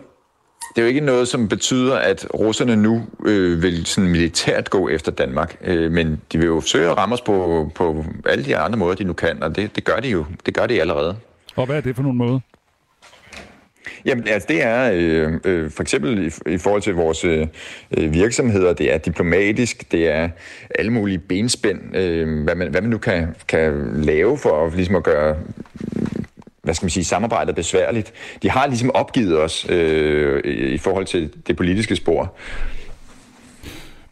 det 0.68 0.78
er 0.78 0.82
jo 0.82 0.88
ikke 0.88 1.00
noget, 1.00 1.28
som 1.28 1.48
betyder, 1.48 1.96
at 1.96 2.26
russerne 2.34 2.76
nu 2.76 3.06
øh, 3.26 3.62
vil 3.62 3.86
sådan 3.86 4.10
militært 4.10 4.70
gå 4.70 4.88
efter 4.88 5.12
Danmark, 5.12 5.56
øh, 5.64 5.92
men 5.92 6.20
de 6.32 6.38
vil 6.38 6.46
jo 6.46 6.60
søge 6.60 6.90
at 6.90 6.96
ramme 6.96 7.14
os 7.14 7.20
på, 7.20 7.70
på 7.74 8.04
alle 8.26 8.44
de 8.44 8.56
andre 8.56 8.78
måder, 8.78 8.94
de 8.94 9.04
nu 9.04 9.12
kan, 9.12 9.42
og 9.42 9.56
det, 9.56 9.76
det 9.76 9.84
gør 9.84 9.96
de 9.96 10.08
jo. 10.08 10.24
Det 10.46 10.54
gør 10.54 10.66
de 10.66 10.80
allerede. 10.80 11.16
Og 11.56 11.66
hvad 11.66 11.76
er 11.76 11.80
det 11.80 11.96
for 11.96 12.02
nogle 12.02 12.18
måder? 12.18 12.40
Jamen, 14.04 14.28
altså, 14.28 14.46
det 14.48 14.62
er 14.62 14.90
øh, 14.94 15.40
øh, 15.44 15.70
for 15.70 15.82
eksempel 15.82 16.26
i, 16.26 16.52
i 16.54 16.58
forhold 16.58 16.82
til 16.82 16.94
vores 16.94 17.24
øh, 17.24 17.46
virksomheder, 17.90 18.72
det 18.72 18.94
er 18.94 18.98
diplomatisk, 18.98 19.92
det 19.92 20.08
er 20.08 20.28
alle 20.74 20.92
mulige 20.92 21.18
benspænd, 21.18 21.96
øh, 21.96 22.44
hvad, 22.44 22.54
man, 22.54 22.70
hvad 22.70 22.80
man 22.80 22.90
nu 22.90 22.98
kan, 22.98 23.34
kan 23.48 23.92
lave 23.94 24.38
for 24.38 24.66
at, 24.66 24.74
ligesom 24.74 24.94
at 24.94 25.04
gøre 25.04 25.36
hvad 26.68 26.74
skal 26.74 26.84
man 26.84 26.90
sige, 26.90 27.04
samarbejdet 27.04 27.54
besværligt. 27.54 28.12
De 28.42 28.50
har 28.50 28.66
ligesom 28.66 28.90
opgivet 28.94 29.40
os 29.40 29.66
øh, 29.68 30.44
i 30.74 30.78
forhold 30.78 31.06
til 31.06 31.30
det 31.46 31.56
politiske 31.56 31.96
spor. 31.96 32.34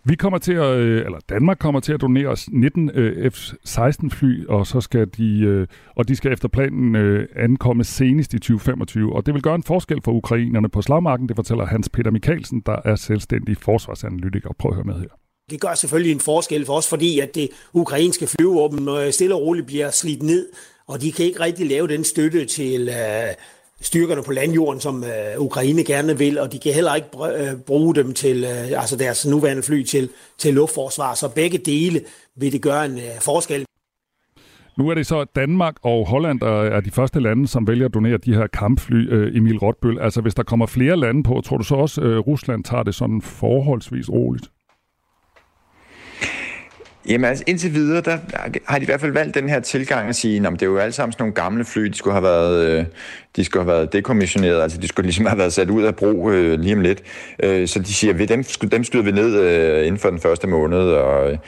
Vi 0.04 0.14
kommer 0.14 0.38
til 0.38 0.52
at, 0.52 0.76
øh, 0.76 1.04
eller 1.04 1.18
Danmark 1.28 1.58
kommer 1.58 1.80
til 1.80 1.92
at 1.92 2.00
donere 2.00 2.26
os 2.26 2.48
19 2.52 2.90
øh, 2.94 3.30
F-16 3.30 4.08
fly, 4.10 4.46
og 4.46 4.66
så 4.66 4.80
skal 4.80 5.06
de, 5.16 5.40
øh, 5.40 5.66
og 5.96 6.08
de 6.08 6.16
skal 6.16 6.32
efter 6.32 6.48
planen 6.48 6.96
ankomme 7.36 7.84
senest 7.84 8.34
i 8.34 8.38
2025. 8.38 9.12
Og 9.12 9.26
det 9.26 9.34
vil 9.34 9.42
gøre 9.42 9.54
en 9.54 9.62
forskel 9.62 9.98
for 10.04 10.12
ukrainerne 10.12 10.68
på 10.68 10.82
slagmarken, 10.82 11.28
det 11.28 11.36
fortæller 11.36 11.66
Hans 11.66 11.88
Peter 11.88 12.10
Mikkelsen, 12.10 12.62
der 12.66 12.76
er 12.84 12.94
selvstændig 12.94 13.56
forsvarsanalytiker. 13.56 14.50
Prøv 14.58 14.70
at 14.70 14.74
høre 14.74 14.84
med 14.84 14.94
her. 14.94 15.08
Det 15.50 15.60
gør 15.60 15.74
selvfølgelig 15.74 16.12
en 16.12 16.20
forskel 16.20 16.66
for 16.66 16.76
os, 16.76 16.88
fordi 16.88 17.20
at 17.20 17.34
det 17.34 17.48
ukrainske 17.72 18.26
flyvåben 18.26 19.12
stille 19.12 19.34
og 19.34 19.40
roligt 19.40 19.66
bliver 19.66 19.90
slidt 19.90 20.22
ned 20.22 20.46
og 20.88 21.00
de 21.02 21.12
kan 21.12 21.24
ikke 21.24 21.40
rigtig 21.40 21.66
lave 21.66 21.88
den 21.88 22.04
støtte 22.04 22.44
til 22.44 22.88
øh, 22.88 23.34
styrkerne 23.80 24.22
på 24.22 24.32
landjorden, 24.32 24.80
som 24.80 25.04
øh, 25.04 25.40
Ukraine 25.40 25.84
gerne 25.84 26.18
vil, 26.18 26.38
og 26.38 26.52
de 26.52 26.58
kan 26.58 26.72
heller 26.72 26.94
ikke 26.94 27.08
øh, 27.38 27.60
bruge 27.60 27.94
dem 27.94 28.14
til 28.14 28.44
øh, 28.44 28.80
altså 28.80 28.96
deres 28.96 29.26
nuværende 29.26 29.62
fly 29.62 29.82
til, 29.82 30.08
til 30.38 30.54
luftforsvar. 30.54 31.14
Så 31.14 31.28
begge 31.28 31.58
dele 31.58 32.00
vil 32.36 32.52
det 32.52 32.62
gøre 32.62 32.84
en 32.84 32.98
øh, 32.98 33.20
forskel. 33.20 33.66
Nu 34.78 34.88
er 34.88 34.94
det 34.94 35.06
så 35.06 35.24
Danmark 35.24 35.74
og 35.82 36.08
Holland, 36.08 36.40
der 36.40 36.62
er 36.62 36.80
de 36.80 36.90
første 36.90 37.20
lande, 37.20 37.48
som 37.48 37.66
vælger 37.66 37.86
at 37.86 37.94
donere 37.94 38.16
de 38.16 38.34
her 38.34 38.46
kampfly, 38.46 39.12
øh, 39.12 39.36
Emil 39.36 39.58
Rotbøl. 39.58 39.98
Altså 39.98 40.20
hvis 40.20 40.34
der 40.34 40.42
kommer 40.42 40.66
flere 40.66 40.96
lande 40.96 41.22
på, 41.22 41.40
tror 41.44 41.56
du 41.56 41.64
så 41.64 41.74
også, 41.74 42.00
at 42.00 42.06
øh, 42.06 42.18
Rusland 42.18 42.64
tager 42.64 42.82
det 42.82 42.94
sådan 42.94 43.22
forholdsvis 43.22 44.10
roligt? 44.10 44.50
Jamen 47.08 47.24
altså 47.24 47.44
indtil 47.46 47.74
videre, 47.74 48.00
der 48.00 48.18
har 48.66 48.78
de 48.78 48.82
i 48.82 48.86
hvert 48.86 49.00
fald 49.00 49.12
valgt 49.12 49.34
den 49.34 49.48
her 49.48 49.60
tilgang 49.60 50.08
at 50.08 50.16
sige, 50.16 50.46
at 50.46 50.52
det 50.52 50.62
er 50.62 50.66
jo 50.66 50.78
alle 50.78 50.92
sammen 50.92 51.12
sådan 51.12 51.22
nogle 51.22 51.34
gamle 51.34 51.64
fly, 51.64 51.84
de 51.84 51.94
skulle 51.94 52.14
have 52.14 52.22
været, 52.22 52.66
øh, 52.66 52.84
de 53.36 53.44
skulle 53.44 53.64
have 53.64 53.74
været 53.74 53.92
dekommissioneret, 53.92 54.62
altså 54.62 54.78
de 54.78 54.88
skulle 54.88 55.06
ligesom 55.06 55.26
have 55.26 55.38
været 55.38 55.52
sat 55.52 55.70
ud 55.70 55.82
af 55.82 55.96
brug 55.96 56.30
øh, 56.32 56.60
lige 56.60 56.74
om 56.74 56.80
lidt. 56.80 57.02
Øh, 57.42 57.68
så 57.68 57.78
de 57.78 57.94
siger, 57.94 58.22
at 58.22 58.28
dem, 58.28 58.44
dem 58.70 58.84
skyder 58.84 59.04
vi 59.04 59.10
ned 59.10 59.40
øh, 59.40 59.86
inden 59.86 59.98
for 59.98 60.10
den 60.10 60.20
første 60.20 60.46
måned, 60.46 60.78
og 60.78 61.38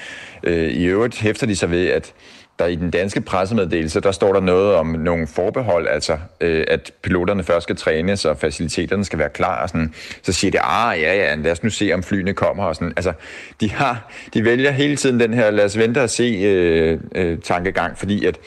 øh, 0.43 0.69
i 0.69 0.85
øvrigt 0.85 1.19
hæfter 1.19 1.47
de 1.47 1.57
sig 1.57 1.71
ved, 1.71 1.87
at 1.87 2.13
der 2.59 2.67
i 2.67 2.75
den 2.75 2.91
danske 2.91 3.21
pressemeddelelse, 3.21 4.01
der 4.01 4.13
står 4.13 4.33
der 4.33 4.41
noget 4.41 4.75
om 4.75 4.87
nogle 4.87 5.27
forbehold, 5.27 5.87
altså 5.89 6.19
øh, 6.41 6.65
at 6.69 6.93
piloterne 7.03 7.45
først 7.45 7.63
skal 7.63 7.77
trænes, 7.77 8.25
og 8.25 8.39
faciliteterne 8.39 9.05
skal 9.05 9.19
være 9.19 9.29
klar. 9.29 9.63
Og 9.63 9.69
sådan. 9.69 9.95
Så 10.23 10.33
siger 10.33 10.51
det, 10.51 10.61
ah 10.65 11.01
ja, 11.01 11.15
ja, 11.15 11.35
lad 11.35 11.53
os 11.53 11.63
nu 11.63 11.71
se, 11.71 11.91
om 11.95 12.03
flyene 12.03 12.35
kommer. 12.35 12.65
Og 12.65 12.75
sådan. 12.75 12.93
Altså, 12.97 13.13
de, 13.61 13.71
har, 13.71 14.11
de 14.35 14.45
vælger 14.45 14.71
hele 14.71 14.97
tiden 14.97 15.21
den 15.21 15.35
her, 15.35 15.51
lad 15.51 15.65
os 15.65 15.79
vente 15.79 16.03
og 16.03 16.11
se 16.11 16.41
øh, 16.45 17.01
øh, 17.15 17.39
tankegang, 17.39 17.99
fordi 17.99 18.25
at 18.25 18.39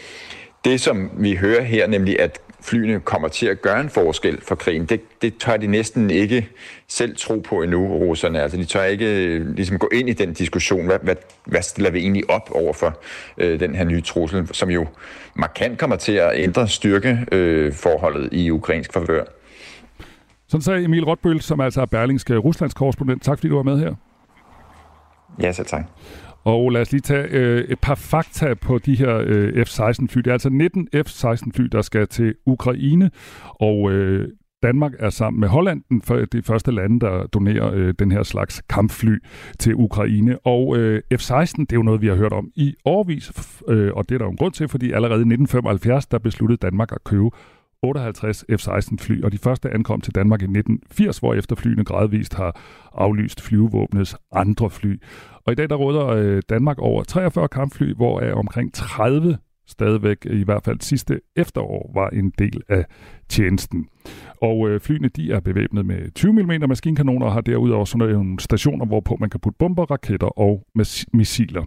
det, 0.66 0.82
som 0.82 1.12
vi 1.18 1.36
hører 1.36 1.62
her, 1.62 1.88
nemlig 1.88 2.20
at 2.20 2.40
flyene 2.62 3.00
kommer 3.00 3.28
til 3.28 3.46
at 3.46 3.62
gøre 3.62 3.82
en 3.82 3.90
forskel 3.90 4.42
for 4.42 4.56
krigen, 4.56 4.86
det, 4.86 5.22
det 5.22 5.38
tør 5.38 5.58
de 5.58 5.68
næsten 5.68 6.10
ikke 6.10 6.50
selv 6.88 7.16
tro 7.18 7.40
på 7.40 7.62
endnu, 7.62 7.88
russerne. 7.88 8.42
Altså, 8.42 8.58
de 8.58 8.66
tør 8.66 8.84
ikke 8.84 9.26
øh, 9.26 9.56
ligesom 9.56 9.80
gå 9.80 9.90
ind 9.94 10.10
i 10.10 10.14
den 10.14 10.34
diskussion. 10.34 10.86
Hvad, 10.86 11.00
hvad, 11.02 11.16
hvad 11.46 11.62
stiller 11.62 11.92
vi 11.92 12.00
egentlig 12.00 12.30
op 12.30 12.52
over 12.52 12.74
for 12.74 13.00
øh, 13.38 13.60
den 13.60 13.76
her 13.76 13.84
nye 13.84 14.02
trussel, 14.02 14.50
som 14.52 14.70
jo 14.70 14.88
markant 15.36 15.80
kommer 15.80 15.96
til 15.96 16.14
at 16.14 16.32
ændre 16.36 16.68
styrkeforholdet 16.68 18.30
øh, 18.34 18.40
i 18.40 18.52
ukrainsk 18.52 18.94
favør? 18.94 19.24
Sådan 20.48 20.62
sagde 20.62 20.84
Emil 20.84 21.04
Rotbøl, 21.04 21.42
som 21.42 21.60
altså 21.60 21.82
er 21.82 21.86
Berlingske 21.86 22.38
Ruslands 22.38 22.74
korrespondent. 22.74 23.24
Tak 23.24 23.38
fordi 23.38 23.50
du 23.50 23.56
var 23.56 23.64
med 23.64 23.80
her. 23.80 23.96
Ja, 25.42 25.52
så 25.52 25.64
tak. 25.64 25.84
Og 26.44 26.72
lad 26.72 26.82
os 26.82 26.92
lige 26.92 27.02
tage 27.02 27.28
øh, 27.30 27.64
et 27.70 27.80
par 27.80 27.96
fakta 27.96 28.54
på 28.54 28.78
de 28.78 28.96
her 28.96 29.24
øh, 29.26 29.66
F-16-fly. 29.66 30.22
Det 30.22 30.28
er 30.28 30.34
altså 30.34 30.50
19 30.50 30.88
F-16-fly, 30.94 31.66
der 31.72 31.82
skal 31.82 32.08
til 32.08 32.36
Ukraine, 32.46 33.12
og 33.60 33.92
øh, 33.92 34.30
Danmark 34.64 34.92
er 35.00 35.10
sammen 35.10 35.40
med 35.40 35.48
Holland 35.48 35.84
den 35.90 36.02
for 36.02 36.16
det 36.16 36.46
første 36.46 36.72
lande, 36.72 37.00
der 37.00 37.28
donerer 37.28 37.72
øh, 37.74 37.94
den 38.00 38.12
her 38.12 38.24
slags 38.24 38.62
kampfly 38.70 39.18
til 39.60 39.76
Ukraine. 39.76 40.40
Og 40.46 40.78
øh, 40.78 41.02
F-16, 41.14 41.56
det 41.60 41.72
er 41.72 41.76
jo 41.76 41.84
noget, 41.84 42.02
vi 42.02 42.08
har 42.08 42.16
hørt 42.16 42.34
om 42.34 42.52
i 42.56 42.76
årvis, 42.86 43.32
øh, 43.68 43.92
og 43.94 44.10
det 44.10 44.16
er 44.16 44.20
der 44.20 44.26
jo 44.26 44.32
en 44.32 44.38
grund 44.38 44.54
til, 44.54 44.68
fordi 44.68 44.92
allerede 44.92 45.20
i 45.20 45.32
1975, 45.34 46.06
der 46.06 46.20
besluttede 46.20 46.58
Danmark 46.58 46.92
at 46.92 47.04
købe 47.04 47.30
58 47.84 48.46
F-16 48.50 48.96
fly, 49.00 49.24
og 49.24 49.32
de 49.32 49.38
første 49.38 49.74
ankom 49.74 50.02
til 50.02 50.16
Danmark 50.16 50.42
i 50.42 50.46
1980, 50.46 51.18
hvor 51.18 51.34
efterflyene 51.34 51.84
gradvist 51.84 52.34
har 52.34 52.62
aflyst 52.94 53.42
flyvevåbnets 53.42 54.16
andre 54.32 54.70
fly. 54.70 55.00
Og 55.46 55.52
i 55.52 55.56
dag 55.56 55.70
der 55.70 55.76
råder 55.76 56.08
øh, 56.08 56.42
Danmark 56.50 56.80
over 56.80 57.04
43 57.04 57.48
kampfly, 57.48 57.94
hvor 57.94 58.20
er 58.20 58.34
omkring 58.34 58.74
30 58.74 59.38
stadigvæk, 59.68 60.18
i 60.26 60.44
hvert 60.44 60.64
fald 60.66 60.82
sidste 60.82 61.20
efterår, 61.36 61.92
var 61.94 62.10
en 62.10 62.34
del 62.40 62.62
af 62.70 62.86
tjenesten. 63.30 63.88
Og 64.42 64.70
øh, 64.70 64.80
flyene 64.80 65.08
de 65.08 65.32
er 65.32 65.40
bevæbnet 65.40 65.86
med 65.86 66.12
20 66.12 66.34
mm 66.34 66.52
maskinkanoner 66.68 67.26
og 67.26 67.34
har 67.34 67.42
derudover 67.42 67.86
sådan 67.86 68.14
nogle 68.14 68.40
stationer, 68.40 68.86
hvorpå 68.86 69.18
man 69.20 69.30
kan 69.30 69.40
putte 69.40 69.58
bomber, 69.60 69.86
raketter 69.92 70.40
og 70.40 70.66
missiler. 71.14 71.64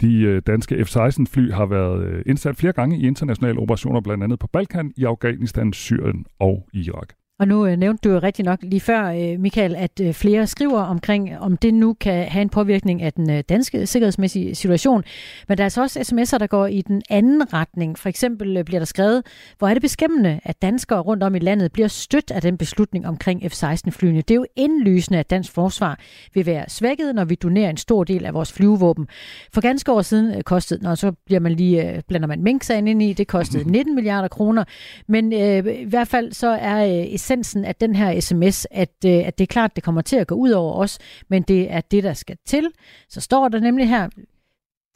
De 0.00 0.20
øh, 0.20 0.42
danske 0.46 0.84
F-16-fly 0.84 1.52
har 1.52 1.66
været 1.66 2.06
øh, 2.06 2.22
indsat 2.26 2.56
flere 2.56 2.72
gange 2.72 2.98
i 2.98 3.06
internationale 3.06 3.58
operationer, 3.58 4.00
blandt 4.00 4.24
andet 4.24 4.38
på 4.38 4.46
Balkan, 4.46 4.92
i 4.96 5.04
Afghanistan, 5.04 5.72
Syrien 5.72 6.26
og 6.38 6.68
Irak. 6.72 7.08
Og 7.38 7.48
nu 7.48 7.66
øh, 7.66 7.76
nævnte 7.76 8.08
du 8.08 8.14
jo 8.14 8.18
rigtig 8.18 8.44
nok 8.44 8.58
lige 8.62 8.80
før, 8.80 9.04
øh, 9.04 9.40
Michael, 9.40 9.76
at 9.76 10.00
øh, 10.02 10.14
flere 10.14 10.46
skriver 10.46 10.80
omkring, 10.80 11.38
om 11.38 11.56
det 11.56 11.74
nu 11.74 11.94
kan 11.94 12.24
have 12.28 12.42
en 12.42 12.48
påvirkning 12.48 13.02
af 13.02 13.12
den 13.12 13.30
øh, 13.30 13.42
danske 13.48 13.86
sikkerhedsmæssige 13.86 14.54
situation. 14.54 15.04
Men 15.48 15.58
der 15.58 15.62
er 15.62 15.66
altså 15.66 15.82
også 15.82 16.00
sms'er, 16.00 16.38
der 16.38 16.46
går 16.46 16.66
i 16.66 16.82
den 16.82 17.02
anden 17.10 17.52
retning. 17.52 17.98
For 17.98 18.08
eksempel 18.08 18.56
øh, 18.56 18.64
bliver 18.64 18.80
der 18.80 18.84
skrevet, 18.84 19.22
hvor 19.58 19.68
er 19.68 19.74
det 19.74 19.82
beskæmmende, 19.82 20.40
at 20.44 20.62
danskere 20.62 21.00
rundt 21.00 21.22
om 21.22 21.34
i 21.34 21.38
landet 21.38 21.72
bliver 21.72 21.88
stødt 21.88 22.30
af 22.30 22.42
den 22.42 22.58
beslutning 22.58 23.06
omkring 23.06 23.42
F-16-flyene. 23.52 24.20
Det 24.20 24.30
er 24.30 24.34
jo 24.34 24.46
indlysende, 24.56 25.18
at 25.18 25.30
dansk 25.30 25.52
forsvar 25.52 25.98
vil 26.34 26.46
være 26.46 26.64
svækket, 26.68 27.14
når 27.14 27.24
vi 27.24 27.34
donerer 27.34 27.70
en 27.70 27.76
stor 27.76 28.04
del 28.04 28.26
af 28.26 28.34
vores 28.34 28.52
flyvevåben. 28.52 29.08
For 29.52 29.60
ganske 29.60 29.92
år 29.92 30.02
siden 30.02 30.34
øh, 30.34 30.42
kostede, 30.42 30.82
når 30.82 30.94
så 30.94 31.12
bliver 31.26 31.40
man 31.40 31.52
lige, 31.52 31.90
øh, 31.90 32.02
blander 32.08 32.28
man 32.28 32.42
mink 32.42 32.70
ind 32.70 33.02
i, 33.02 33.12
det 33.12 33.26
kostede 33.26 33.70
19 33.72 33.94
milliarder 33.94 34.28
kroner. 34.28 34.64
Men 35.08 35.32
øh, 35.32 35.80
i 35.80 35.84
hvert 35.84 36.08
fald 36.08 36.32
så 36.32 36.48
er 36.48 36.86
øh, 36.86 37.18
essensen 37.24 37.64
af 37.64 37.74
den 37.74 37.94
her 37.94 38.20
sms, 38.20 38.66
at, 38.70 38.94
øh, 39.06 39.12
at 39.12 39.38
det 39.38 39.44
er 39.44 39.52
klart, 39.52 39.76
det 39.76 39.84
kommer 39.84 40.02
til 40.02 40.16
at 40.16 40.26
gå 40.26 40.34
ud 40.34 40.50
over 40.50 40.74
os, 40.74 40.98
men 41.28 41.42
det 41.42 41.72
er 41.72 41.80
det, 41.80 42.04
der 42.04 42.12
skal 42.12 42.36
til. 42.46 42.68
Så 43.08 43.20
står 43.20 43.48
der 43.48 43.60
nemlig 43.60 43.88
her, 43.88 44.08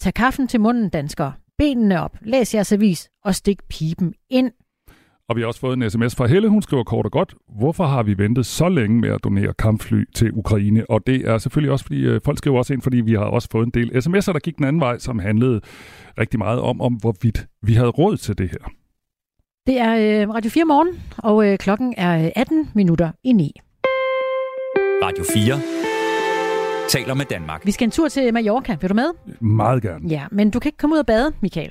tag 0.01 0.14
kaffen 0.14 0.49
til 0.49 0.61
munden, 0.61 0.89
danskere. 0.89 1.33
Benene 1.59 2.03
op, 2.03 2.16
læs 2.22 2.55
jeres 2.55 2.72
avis 2.72 3.09
og 3.24 3.35
stik 3.35 3.59
pipen 3.68 4.14
ind. 4.31 4.53
Og 5.29 5.37
vi 5.37 5.41
har 5.41 5.47
også 5.47 5.61
fået 5.61 5.76
en 5.76 5.91
sms 5.91 6.16
fra 6.16 6.26
Helle. 6.26 6.49
Hun 6.49 6.62
skriver 6.62 6.85
kort 6.85 7.05
og 7.07 7.12
godt, 7.12 7.35
hvorfor 7.59 7.85
har 7.85 8.03
vi 8.03 8.18
ventet 8.18 8.47
så 8.47 8.68
længe 8.68 9.01
med 9.01 9.11
at 9.11 9.24
donere 9.24 9.55
kampfly 9.55 10.05
til 10.14 10.33
Ukraine? 10.33 10.91
Og 10.91 11.07
det 11.07 11.29
er 11.29 11.39
selvfølgelig 11.39 11.72
også, 11.72 11.85
fordi 11.85 12.01
øh, 12.01 12.20
folk 12.24 12.39
skriver 12.39 12.59
også 12.59 12.72
ind, 12.72 12.83
fordi 12.83 12.97
vi 12.97 13.12
har 13.12 13.24
også 13.24 13.49
fået 13.53 13.66
en 13.66 13.70
del 13.70 13.91
sms'er, 13.91 14.33
der 14.33 14.39
gik 14.39 14.57
den 14.57 14.64
anden 14.64 14.81
vej, 14.81 14.99
som 14.99 15.18
handlede 15.18 15.61
rigtig 16.18 16.39
meget 16.39 16.61
om, 16.61 16.81
om 16.81 16.95
hvorvidt 16.95 17.47
vi 17.62 17.72
havde 17.72 17.89
råd 17.89 18.16
til 18.16 18.39
det 18.39 18.51
her. 18.51 18.78
Det 19.68 19.78
er 19.78 20.22
øh, 20.22 20.34
Radio 20.34 20.50
4 20.50 20.64
morgen, 20.64 21.02
og 21.18 21.46
øh, 21.46 21.58
klokken 21.58 21.94
er 21.96 22.30
18 22.36 22.58
øh, 22.60 22.66
minutter 22.74 23.10
i 23.24 23.32
9. 23.32 23.52
Radio 25.02 25.24
4 25.34 25.60
taler 26.88 27.14
med 27.14 27.24
Danmark. 27.24 27.66
Vi 27.66 27.70
skal 27.70 27.84
en 27.84 27.90
tur 27.90 28.08
til 28.08 28.34
Mallorca. 28.34 28.76
Vil 28.80 28.90
du 28.90 28.94
med? 28.94 29.10
Meget 29.40 29.82
gerne. 29.82 30.08
Ja, 30.08 30.26
men 30.30 30.50
du 30.50 30.58
kan 30.58 30.68
ikke 30.68 30.76
komme 30.76 30.94
ud 30.94 30.98
og 30.98 31.06
bade, 31.06 31.32
Michael. 31.40 31.70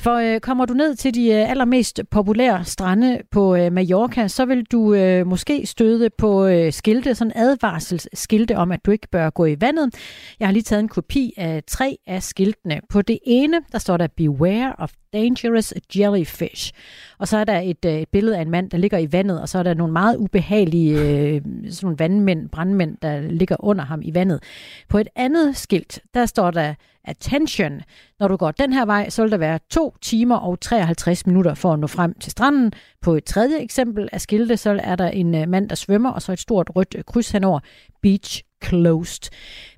For 0.00 0.14
øh, 0.14 0.40
kommer 0.40 0.64
du 0.64 0.74
ned 0.74 0.94
til 0.94 1.14
de 1.14 1.28
øh, 1.28 1.50
allermest 1.50 2.00
populære 2.10 2.64
strande 2.64 3.18
på 3.30 3.56
øh, 3.56 3.72
Mallorca, 3.72 4.28
så 4.28 4.44
vil 4.44 4.64
du 4.64 4.94
øh, 4.94 5.26
måske 5.26 5.66
støde 5.66 6.10
på 6.18 6.46
øh, 6.46 6.72
skilte, 6.72 7.14
sådan 7.14 7.32
advarselsskilte 7.36 8.56
om, 8.56 8.72
at 8.72 8.86
du 8.86 8.90
ikke 8.90 9.08
bør 9.12 9.30
gå 9.30 9.44
i 9.44 9.56
vandet. 9.60 9.94
Jeg 10.40 10.48
har 10.48 10.52
lige 10.52 10.62
taget 10.62 10.80
en 10.80 10.88
kopi 10.88 11.32
af 11.36 11.62
tre 11.66 11.96
af 12.06 12.22
skiltene. 12.22 12.80
På 12.90 13.02
det 13.02 13.18
ene, 13.26 13.60
der 13.72 13.78
står 13.78 13.96
der 13.96 14.06
Beware 14.16 14.74
of 14.78 14.92
Dangerous 15.12 15.74
Jellyfish. 15.96 16.72
Og 17.20 17.28
så 17.28 17.36
er 17.36 17.44
der 17.44 17.58
et, 17.58 17.84
øh, 17.84 17.92
et 17.92 18.08
billede 18.08 18.36
af 18.36 18.42
en 18.42 18.50
mand, 18.50 18.70
der 18.70 18.78
ligger 18.78 18.98
i 18.98 19.12
vandet, 19.12 19.40
og 19.40 19.48
så 19.48 19.58
er 19.58 19.62
der 19.62 19.74
nogle 19.74 19.92
meget 19.92 20.16
ubehagelige 20.16 21.00
øh, 21.00 21.42
sådan 21.70 21.74
nogle 21.82 21.98
vandmænd, 21.98 22.48
brandmænd, 22.48 22.96
der 23.02 23.20
ligger 23.20 23.56
under 23.64 23.84
ham 23.84 24.00
i 24.04 24.14
vandet. 24.14 24.42
På 24.88 24.98
et 24.98 25.08
andet 25.16 25.56
skilt, 25.56 26.00
der 26.14 26.26
står 26.26 26.50
der 26.50 26.74
Attention. 27.04 27.80
Når 28.20 28.28
du 28.28 28.36
går 28.36 28.50
den 28.50 28.72
her 28.72 28.84
vej, 28.84 29.10
så 29.10 29.22
vil 29.22 29.30
der 29.30 29.38
være 29.38 29.58
2 29.70 29.96
timer 30.02 30.36
og 30.36 30.60
53 30.60 31.26
minutter 31.26 31.54
for 31.54 31.72
at 31.72 31.78
nå 31.78 31.86
frem 31.86 32.14
til 32.14 32.30
stranden. 32.32 32.72
På 33.02 33.14
et 33.14 33.24
tredje 33.24 33.58
eksempel 33.58 34.08
af 34.12 34.20
skilte, 34.20 34.56
så 34.56 34.80
er 34.82 34.96
der 34.96 35.08
en 35.08 35.34
øh, 35.34 35.48
mand, 35.48 35.68
der 35.68 35.74
svømmer, 35.74 36.10
og 36.10 36.22
så 36.22 36.32
et 36.32 36.40
stort 36.40 36.70
rødt 36.76 36.94
øh, 36.98 37.04
kryds 37.04 37.30
henover. 37.30 37.60
Beach 38.02 38.42
closed. 38.64 39.30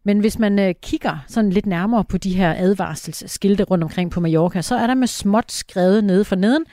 Men 0.04 0.18
hvis 0.18 0.38
man 0.38 0.58
øh, 0.58 0.74
kigger 0.82 1.24
sådan 1.28 1.50
lidt 1.50 1.66
nærmere 1.66 2.04
på 2.04 2.18
de 2.18 2.36
her 2.36 2.54
advarselsskilte 2.58 3.64
rundt 3.64 3.84
omkring 3.84 4.10
på 4.10 4.20
Mallorca, 4.20 4.62
så 4.62 4.76
er 4.76 4.86
der 4.86 4.94
med 4.94 5.06
småt 5.06 5.52
skrevet 5.52 6.04
nede 6.04 6.24
for 6.24 6.36
neden 6.36 6.64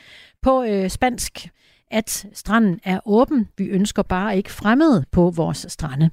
på 0.42 0.64
øh, 0.64 0.90
spansk, 0.90 1.50
at 1.92 2.26
stranden 2.34 2.80
er 2.84 3.00
åben. 3.06 3.48
Vi 3.58 3.66
ønsker 3.66 4.04
bare 4.04 4.38
ikke 4.38 4.52
fremmede 4.52 5.06
på 5.12 5.30
vores 5.30 5.66
strande. 5.70 6.10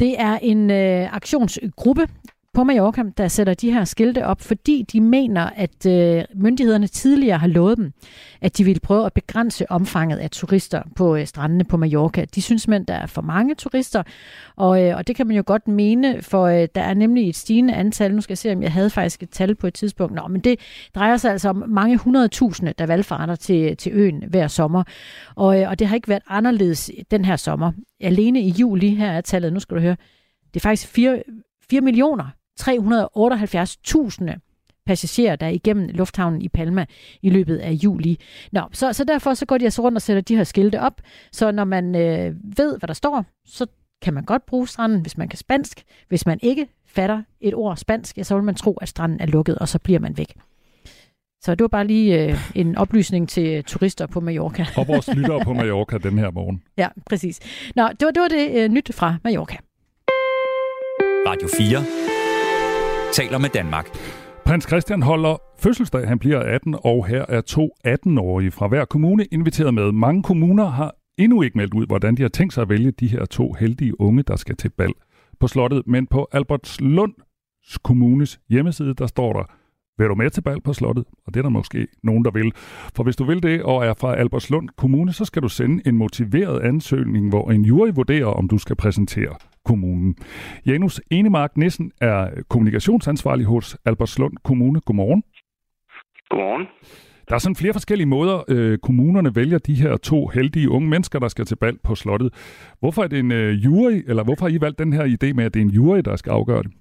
Det 0.00 0.20
er 0.20 0.38
en 0.42 0.70
øh, 0.70 1.14
aktionsgruppe 1.14 2.08
på 2.54 2.64
Mallorca, 2.64 3.02
der 3.16 3.28
sætter 3.28 3.54
de 3.54 3.72
her 3.72 3.84
skilte 3.84 4.26
op, 4.26 4.40
fordi 4.40 4.84
de 4.92 5.00
mener, 5.00 5.50
at 5.56 5.86
øh, 5.86 6.24
myndighederne 6.34 6.86
tidligere 6.86 7.38
har 7.38 7.46
lovet 7.46 7.78
dem, 7.78 7.92
at 8.40 8.58
de 8.58 8.64
ville 8.64 8.80
prøve 8.80 9.06
at 9.06 9.12
begrænse 9.12 9.70
omfanget 9.70 10.18
af 10.18 10.30
turister 10.30 10.82
på 10.96 11.16
øh, 11.16 11.26
strandene 11.26 11.64
på 11.64 11.76
Mallorca. 11.76 12.24
De 12.34 12.42
synes 12.42 12.62
simpelthen, 12.62 12.84
der 12.84 12.94
er 12.94 13.06
for 13.06 13.22
mange 13.22 13.54
turister, 13.54 14.02
og, 14.56 14.84
øh, 14.84 14.96
og 14.96 15.06
det 15.06 15.16
kan 15.16 15.26
man 15.26 15.36
jo 15.36 15.42
godt 15.46 15.68
mene, 15.68 16.22
for 16.22 16.46
øh, 16.46 16.68
der 16.74 16.80
er 16.80 16.94
nemlig 16.94 17.28
et 17.28 17.36
stigende 17.36 17.74
antal. 17.74 18.14
Nu 18.14 18.20
skal 18.20 18.32
jeg 18.32 18.38
se, 18.38 18.52
om 18.52 18.62
jeg 18.62 18.72
havde 18.72 18.90
faktisk 18.90 19.22
et 19.22 19.30
tal 19.30 19.54
på 19.54 19.66
et 19.66 19.74
tidspunkt. 19.74 20.14
Nå, 20.14 20.28
men 20.28 20.40
det 20.40 20.60
drejer 20.94 21.16
sig 21.16 21.32
altså 21.32 21.48
om 21.48 21.64
mange 21.68 21.96
hundredtusinde, 21.96 22.74
der 22.78 22.86
valgfarter 22.86 23.34
til, 23.34 23.76
til 23.76 23.92
øen 23.94 24.24
hver 24.28 24.48
sommer. 24.48 24.82
Og, 25.34 25.60
øh, 25.60 25.70
og 25.70 25.78
det 25.78 25.86
har 25.86 25.94
ikke 25.94 26.08
været 26.08 26.22
anderledes 26.28 26.90
den 27.10 27.24
her 27.24 27.36
sommer. 27.36 27.72
Alene 28.00 28.40
i 28.40 28.50
juli, 28.50 28.94
her 28.94 29.10
er 29.10 29.20
tallet, 29.20 29.52
nu 29.52 29.60
skal 29.60 29.76
du 29.76 29.80
høre, 29.80 29.96
det 30.54 30.60
er 30.60 30.68
faktisk 30.68 30.88
4, 30.88 31.22
4 31.70 31.80
millioner 31.80 32.26
378.000 32.60 34.38
passagerer, 34.86 35.36
der 35.36 35.46
er 35.46 35.50
igennem 35.50 35.88
lufthavnen 35.88 36.42
i 36.42 36.48
Palma 36.48 36.86
i 37.22 37.30
løbet 37.30 37.56
af 37.56 37.70
juli. 37.70 38.20
Nå, 38.52 38.60
så, 38.72 38.92
så 38.92 39.04
derfor 39.04 39.34
så 39.34 39.46
går 39.46 39.58
de 39.58 39.64
altså 39.64 39.82
rundt 39.82 39.96
og 39.96 40.02
sætter 40.02 40.20
de 40.20 40.36
her 40.36 40.44
skilte 40.44 40.80
op, 40.80 41.00
så 41.32 41.52
når 41.52 41.64
man 41.64 41.94
øh, 41.94 42.34
ved, 42.58 42.78
hvad 42.78 42.86
der 42.86 42.94
står, 42.94 43.24
så 43.46 43.66
kan 44.02 44.14
man 44.14 44.24
godt 44.24 44.46
bruge 44.46 44.68
stranden, 44.68 45.00
hvis 45.00 45.18
man 45.18 45.28
kan 45.28 45.38
spansk. 45.38 45.82
Hvis 46.08 46.26
man 46.26 46.38
ikke 46.42 46.68
fatter 46.86 47.22
et 47.40 47.54
ord 47.54 47.76
spansk, 47.76 48.18
ja, 48.18 48.22
så 48.22 48.34
vil 48.34 48.44
man 48.44 48.54
tro, 48.54 48.72
at 48.74 48.88
stranden 48.88 49.20
er 49.20 49.26
lukket, 49.26 49.58
og 49.58 49.68
så 49.68 49.78
bliver 49.78 50.00
man 50.00 50.18
væk. 50.18 50.34
Så 51.40 51.54
det 51.54 51.60
var 51.60 51.68
bare 51.68 51.86
lige 51.86 52.24
øh, 52.24 52.50
en 52.54 52.76
oplysning 52.76 53.28
til 53.28 53.64
turister 53.64 54.06
på 54.06 54.20
Mallorca. 54.20 54.66
Og 54.76 54.88
vores 54.88 55.08
lyttere 55.08 55.44
på 55.44 55.52
Mallorca 55.58 55.98
den 55.98 56.18
her 56.18 56.30
morgen. 56.30 56.62
Ja, 56.76 56.88
præcis. 57.06 57.40
Nå, 57.76 57.88
det 57.88 58.06
var 58.06 58.10
det, 58.10 58.22
var 58.22 58.28
det 58.28 58.64
øh, 58.64 58.68
nyt 58.68 58.94
fra 58.94 59.16
Mallorca. 59.24 59.56
Radio 61.30 61.48
4 61.58 63.12
taler 63.12 63.38
med 63.38 63.48
Danmark. 63.48 63.86
Prins 64.44 64.64
Christian 64.68 65.02
holder 65.02 65.36
fødselsdag, 65.58 66.08
han 66.08 66.18
bliver 66.18 66.40
18, 66.40 66.76
og 66.84 67.06
her 67.06 67.24
er 67.28 67.40
to 67.40 67.70
18-årige 67.86 68.50
fra 68.50 68.68
hver 68.68 68.84
kommune 68.84 69.24
inviteret 69.24 69.74
med. 69.74 69.92
Mange 69.92 70.22
kommuner 70.22 70.64
har 70.64 70.94
endnu 71.18 71.42
ikke 71.42 71.58
meldt 71.58 71.74
ud, 71.74 71.86
hvordan 71.86 72.14
de 72.14 72.22
har 72.22 72.28
tænkt 72.28 72.54
sig 72.54 72.62
at 72.62 72.68
vælge 72.68 72.90
de 72.90 73.06
her 73.06 73.24
to 73.24 73.52
heldige 73.52 74.00
unge, 74.00 74.22
der 74.22 74.36
skal 74.36 74.56
til 74.56 74.68
bal 74.68 74.92
på 75.40 75.48
slottet. 75.48 75.82
Men 75.86 76.06
på 76.06 76.28
Albertslund 76.32 77.12
Kommunes 77.82 78.40
hjemmeside, 78.48 78.94
der 78.94 79.06
står 79.06 79.32
der, 79.32 79.44
vil 79.98 80.08
du 80.08 80.14
med 80.14 80.30
til 80.30 80.42
bal 80.42 80.60
på 80.60 80.72
slottet? 80.72 81.04
Og 81.26 81.34
det 81.34 81.40
er 81.40 81.42
der 81.42 81.50
måske 81.50 81.86
nogen, 82.02 82.24
der 82.24 82.30
vil. 82.30 82.52
For 82.96 83.02
hvis 83.02 83.16
du 83.16 83.24
vil 83.24 83.42
det 83.42 83.62
og 83.62 83.86
er 83.86 83.94
fra 83.94 84.16
Albertslund 84.16 84.68
Kommune, 84.76 85.12
så 85.12 85.24
skal 85.24 85.42
du 85.42 85.48
sende 85.48 85.82
en 85.88 85.96
motiveret 85.96 86.60
ansøgning, 86.60 87.28
hvor 87.28 87.50
en 87.50 87.64
jury 87.64 87.90
vurderer, 87.94 88.26
om 88.26 88.48
du 88.48 88.58
skal 88.58 88.76
præsentere 88.76 89.34
kommunen. 89.70 90.10
Janus 90.66 91.00
Enemark 91.10 91.56
Nissen 91.56 91.92
er 92.00 92.20
kommunikationsansvarlig 92.50 93.46
hos 93.46 93.66
Albertslund 93.88 94.34
Kommune. 94.44 94.80
Godmorgen. 94.86 95.22
Godmorgen. 96.30 96.66
Der 97.28 97.34
er 97.34 97.38
sådan 97.38 97.62
flere 97.62 97.78
forskellige 97.78 98.12
måder, 98.16 98.36
øh, 98.54 98.78
kommunerne 98.86 99.30
vælger 99.40 99.58
de 99.58 99.74
her 99.82 99.96
to 99.96 100.18
heldige 100.26 100.70
unge 100.70 100.88
mennesker, 100.88 101.18
der 101.18 101.28
skal 101.28 101.44
til 101.44 101.58
bal 101.62 101.76
på 101.86 101.94
slottet. 101.94 102.30
Hvorfor 102.80 103.02
er 103.02 103.08
det 103.08 103.18
en 103.18 103.32
øh, 103.32 103.50
jury, 103.64 103.96
eller 104.10 104.22
hvorfor 104.24 104.44
har 104.44 104.52
I 104.56 104.60
valgt 104.66 104.78
den 104.78 104.92
her 104.92 105.04
idé 105.16 105.28
med, 105.36 105.44
at 105.44 105.54
det 105.54 105.60
er 105.60 105.68
en 105.70 105.76
jury, 105.78 106.00
der 106.08 106.16
skal 106.16 106.30
afgøre 106.30 106.62
det? 106.62 106.72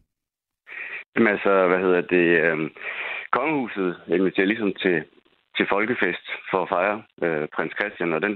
Jamen 1.13 1.33
altså, 1.35 1.67
hvad 1.67 1.79
hedder 1.85 2.01
det? 2.15 2.27
Øh, 2.45 2.57
kongehuset 3.37 3.89
inviterer 4.17 4.51
ligesom 4.53 4.73
til, 4.83 4.97
til 5.57 5.65
folkefest 5.69 6.25
for 6.51 6.59
at 6.63 6.69
fejre 6.75 6.97
øh, 7.23 7.47
prins 7.55 7.73
Christian, 7.79 8.13
og 8.13 8.21
den 8.21 8.35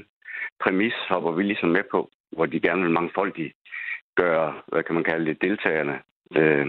præmis 0.63 0.97
hopper 1.09 1.31
vi 1.31 1.43
ligesom 1.43 1.69
med 1.69 1.83
på, 1.91 2.09
hvor 2.35 2.45
de 2.45 2.59
gerne 2.67 2.81
vil 2.81 2.97
mangfoldige 2.99 3.51
gøre, 4.15 4.61
hvad 4.67 4.83
kan 4.83 4.95
man 4.95 5.03
kalde 5.03 5.25
det, 5.25 5.41
deltagerne. 5.41 5.99
Øh, 6.35 6.67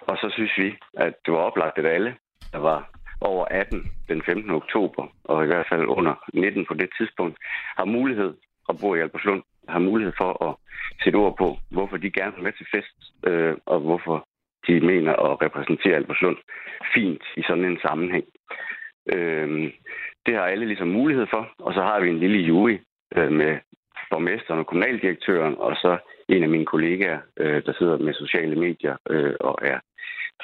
og 0.00 0.16
så 0.16 0.30
synes 0.30 0.52
vi, 0.58 0.76
at 0.96 1.14
det 1.24 1.32
var 1.32 1.38
oplagt, 1.38 1.78
at 1.78 1.86
alle, 1.86 2.16
der 2.52 2.58
var 2.58 2.90
over 3.20 3.44
18 3.50 3.92
den 4.08 4.22
15. 4.22 4.50
oktober, 4.50 5.06
og 5.24 5.44
i 5.44 5.46
hvert 5.46 5.66
fald 5.70 5.86
under 5.86 6.14
19 6.34 6.66
på 6.66 6.74
det 6.74 6.90
tidspunkt, 6.98 7.36
har 7.76 7.84
mulighed 7.84 8.34
at 8.68 8.74
bo 8.80 8.94
i 8.94 9.00
Alberslund, 9.00 9.42
har 9.68 9.78
mulighed 9.78 10.12
for 10.16 10.48
at 10.48 10.54
sætte 11.04 11.16
ord 11.16 11.36
på, 11.38 11.56
hvorfor 11.70 11.96
de 11.96 12.10
gerne 12.10 12.34
vil 12.34 12.44
med 12.44 12.52
til 12.52 12.66
fest, 12.74 12.96
øh, 13.26 13.56
og 13.66 13.80
hvorfor 13.80 14.26
de 14.66 14.80
mener 14.80 15.12
at 15.12 15.42
repræsentere 15.42 15.94
Alberslund 15.96 16.36
fint 16.94 17.22
i 17.36 17.42
sådan 17.42 17.64
en 17.64 17.78
sammenhæng. 17.82 18.24
Øh, 19.12 19.72
det 20.26 20.34
har 20.34 20.42
alle 20.42 20.66
ligesom 20.66 20.88
mulighed 20.88 21.26
for, 21.30 21.48
og 21.58 21.74
så 21.74 21.82
har 21.82 22.00
vi 22.00 22.08
en 22.08 22.18
lille 22.18 22.38
jury 22.38 22.78
øh, 23.16 23.32
med 23.32 23.58
borgmesteren 24.10 24.60
og 24.60 24.66
kommunaldirektøren, 24.66 25.54
og 25.58 25.76
så 25.76 25.98
en 26.28 26.42
af 26.42 26.48
mine 26.48 26.66
kollegaer, 26.66 27.18
øh, 27.36 27.62
der 27.66 27.72
sidder 27.78 27.98
med 27.98 28.14
sociale 28.14 28.56
medier 28.56 28.96
øh, 29.10 29.34
og 29.40 29.58
er 29.62 29.78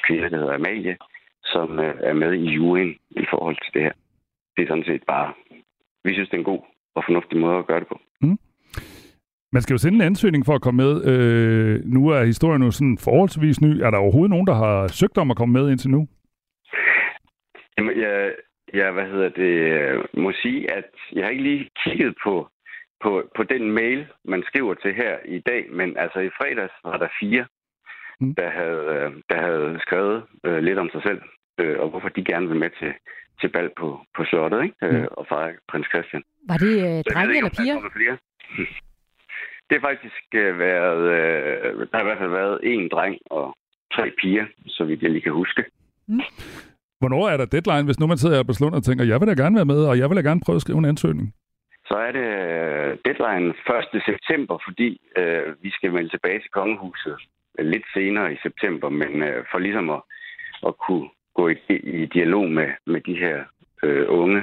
kvinde, 0.07 0.29
der 0.29 0.37
hedder 0.37 0.53
Amalie, 0.53 0.97
som 1.45 1.79
øh, 1.79 1.95
er 1.99 2.13
med 2.13 2.33
i 2.33 2.49
juryen 2.49 2.95
i 3.09 3.25
forhold 3.29 3.57
til 3.63 3.73
det 3.73 3.81
her. 3.81 3.93
Det 4.55 4.63
er 4.63 4.67
sådan 4.67 4.83
set 4.83 5.03
bare, 5.07 5.33
vi 6.03 6.13
synes, 6.13 6.29
det 6.29 6.35
er 6.35 6.45
en 6.45 6.51
god 6.53 6.61
og 6.95 7.03
fornuftig 7.05 7.37
måde 7.37 7.57
at 7.57 7.67
gøre 7.67 7.79
det 7.79 7.87
på. 7.87 7.99
Mm. 8.21 8.37
Man 9.51 9.61
skal 9.61 9.73
jo 9.73 9.77
sende 9.77 9.95
en 9.95 10.09
ansøgning 10.11 10.45
for 10.45 10.55
at 10.55 10.61
komme 10.61 10.83
med. 10.83 10.93
Øh, 11.11 11.85
nu 11.85 12.07
er 12.07 12.23
historien 12.23 12.63
jo 12.63 12.71
sådan 12.71 12.97
forholdsvis 12.97 13.61
ny. 13.61 13.81
Er 13.81 13.89
der 13.89 13.97
overhovedet 13.97 14.29
nogen, 14.29 14.47
der 14.47 14.53
har 14.53 14.87
søgt 14.87 15.17
om 15.17 15.31
at 15.31 15.37
komme 15.37 15.53
med 15.53 15.71
indtil 15.71 15.89
nu? 15.89 16.07
Jamen, 17.77 18.01
jeg, 18.01 18.33
jeg 18.73 18.91
hvad 18.91 19.05
hedder 19.05 19.29
det, 19.29 19.53
må 20.13 20.31
sige, 20.31 20.71
at 20.77 20.89
jeg 21.13 21.23
har 21.23 21.29
ikke 21.29 21.43
lige 21.43 21.69
kigget 21.83 22.15
på, 22.23 22.49
på, 23.03 23.11
på 23.37 23.43
den 23.43 23.71
mail, 23.71 24.07
man 24.25 24.43
skriver 24.49 24.73
til 24.73 24.93
her 24.93 25.13
i 25.25 25.39
dag, 25.39 25.61
men 25.71 25.97
altså 25.97 26.19
i 26.19 26.35
fredags 26.37 26.73
var 26.83 26.97
der 26.97 27.07
fire, 27.19 27.45
mm. 28.19 28.35
der, 28.35 28.49
havde, 28.59 29.13
der 29.29 29.39
havde 29.47 29.79
skrevet 29.85 30.23
øh, 30.47 30.59
lidt 30.67 30.79
om 30.79 30.89
sig 30.93 31.01
selv, 31.07 31.21
øh, 31.59 31.79
og 31.79 31.89
hvorfor 31.89 32.09
de 32.09 32.23
gerne 32.31 32.47
vil 32.47 32.59
med 32.63 32.71
til, 32.79 32.93
til 33.41 33.49
bal 33.53 33.69
på, 33.79 33.87
på 34.15 34.21
slottet, 34.29 34.63
ikke? 34.63 34.75
Øh, 34.83 35.01
mm. 35.01 35.07
og 35.11 35.25
fejre 35.29 35.53
prins 35.69 35.87
Christian. 35.93 36.23
Var 36.49 36.57
det 36.65 36.75
øh, 36.87 36.99
drenge 37.13 37.37
eller 37.37 37.53
piger? 37.57 37.77
Det 39.69 39.81
har 39.81 39.89
faktisk 39.89 40.23
øh, 40.35 40.59
været, 40.59 41.03
øh, 41.17 41.87
der 41.89 41.95
har 41.97 42.01
i 42.01 42.09
hvert 42.09 42.17
fald 42.23 42.29
været 42.29 42.59
en 42.63 42.89
dreng 42.89 43.17
og 43.25 43.57
tre 43.95 44.11
piger, 44.21 44.45
så 44.67 44.83
vidt 44.83 45.01
jeg 45.01 45.11
lige 45.11 45.21
kan 45.21 45.31
huske. 45.31 45.63
Mm. 46.07 46.21
Hvornår 46.99 47.29
er 47.29 47.37
der 47.37 47.45
deadline, 47.45 47.85
hvis 47.85 47.99
nu 47.99 48.07
man 48.07 48.17
sidder 48.17 48.43
på 48.43 48.53
Slund 48.53 48.75
og 48.75 48.83
tænker, 48.83 49.05
jeg 49.05 49.19
vil 49.19 49.27
da 49.27 49.33
gerne 49.43 49.55
være 49.55 49.65
med, 49.65 49.85
og 49.85 49.97
jeg 49.99 50.09
vil 50.09 50.17
da 50.17 50.21
gerne 50.21 50.41
prøve 50.45 50.55
at 50.55 50.61
skrive 50.61 50.77
en 50.77 50.85
ansøgning? 50.85 51.33
Så 51.93 51.99
er 51.99 52.11
det 52.11 52.27
øh, 52.45 52.97
deadline 53.05 53.49
1. 53.93 54.01
september, 54.05 54.57
fordi 54.67 55.01
øh, 55.17 55.63
vi 55.63 55.69
skal 55.71 55.91
melde 55.91 56.09
tilbage 56.09 56.39
til 56.39 56.51
kongehuset 56.51 57.17
lidt 57.59 57.83
senere 57.93 58.33
i 58.33 58.37
september, 58.43 58.89
men 58.89 59.23
øh, 59.23 59.45
for 59.51 59.59
ligesom 59.59 59.89
at, 59.89 60.01
at 60.67 60.77
kunne 60.77 61.09
gå 61.35 61.49
i, 61.49 61.57
i 61.69 62.05
dialog 62.05 62.49
med, 62.49 62.69
med 62.85 63.01
de 63.01 63.15
her 63.23 63.43
øh, 63.83 64.05
unge 64.09 64.41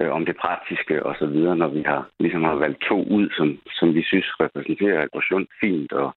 øh, 0.00 0.10
om 0.10 0.26
det 0.26 0.36
praktiske 0.36 1.06
og 1.06 1.16
så 1.18 1.26
videre, 1.26 1.56
når 1.56 1.68
vi 1.68 1.82
har 1.82 2.10
ligesom 2.20 2.42
har 2.42 2.54
valgt 2.54 2.82
to 2.88 3.04
ud, 3.04 3.30
som, 3.36 3.58
som 3.78 3.94
vi 3.94 4.02
synes 4.02 4.40
repræsenterer 4.40 5.00
Albertslund 5.00 5.46
fint. 5.60 5.92
Og, 5.92 6.14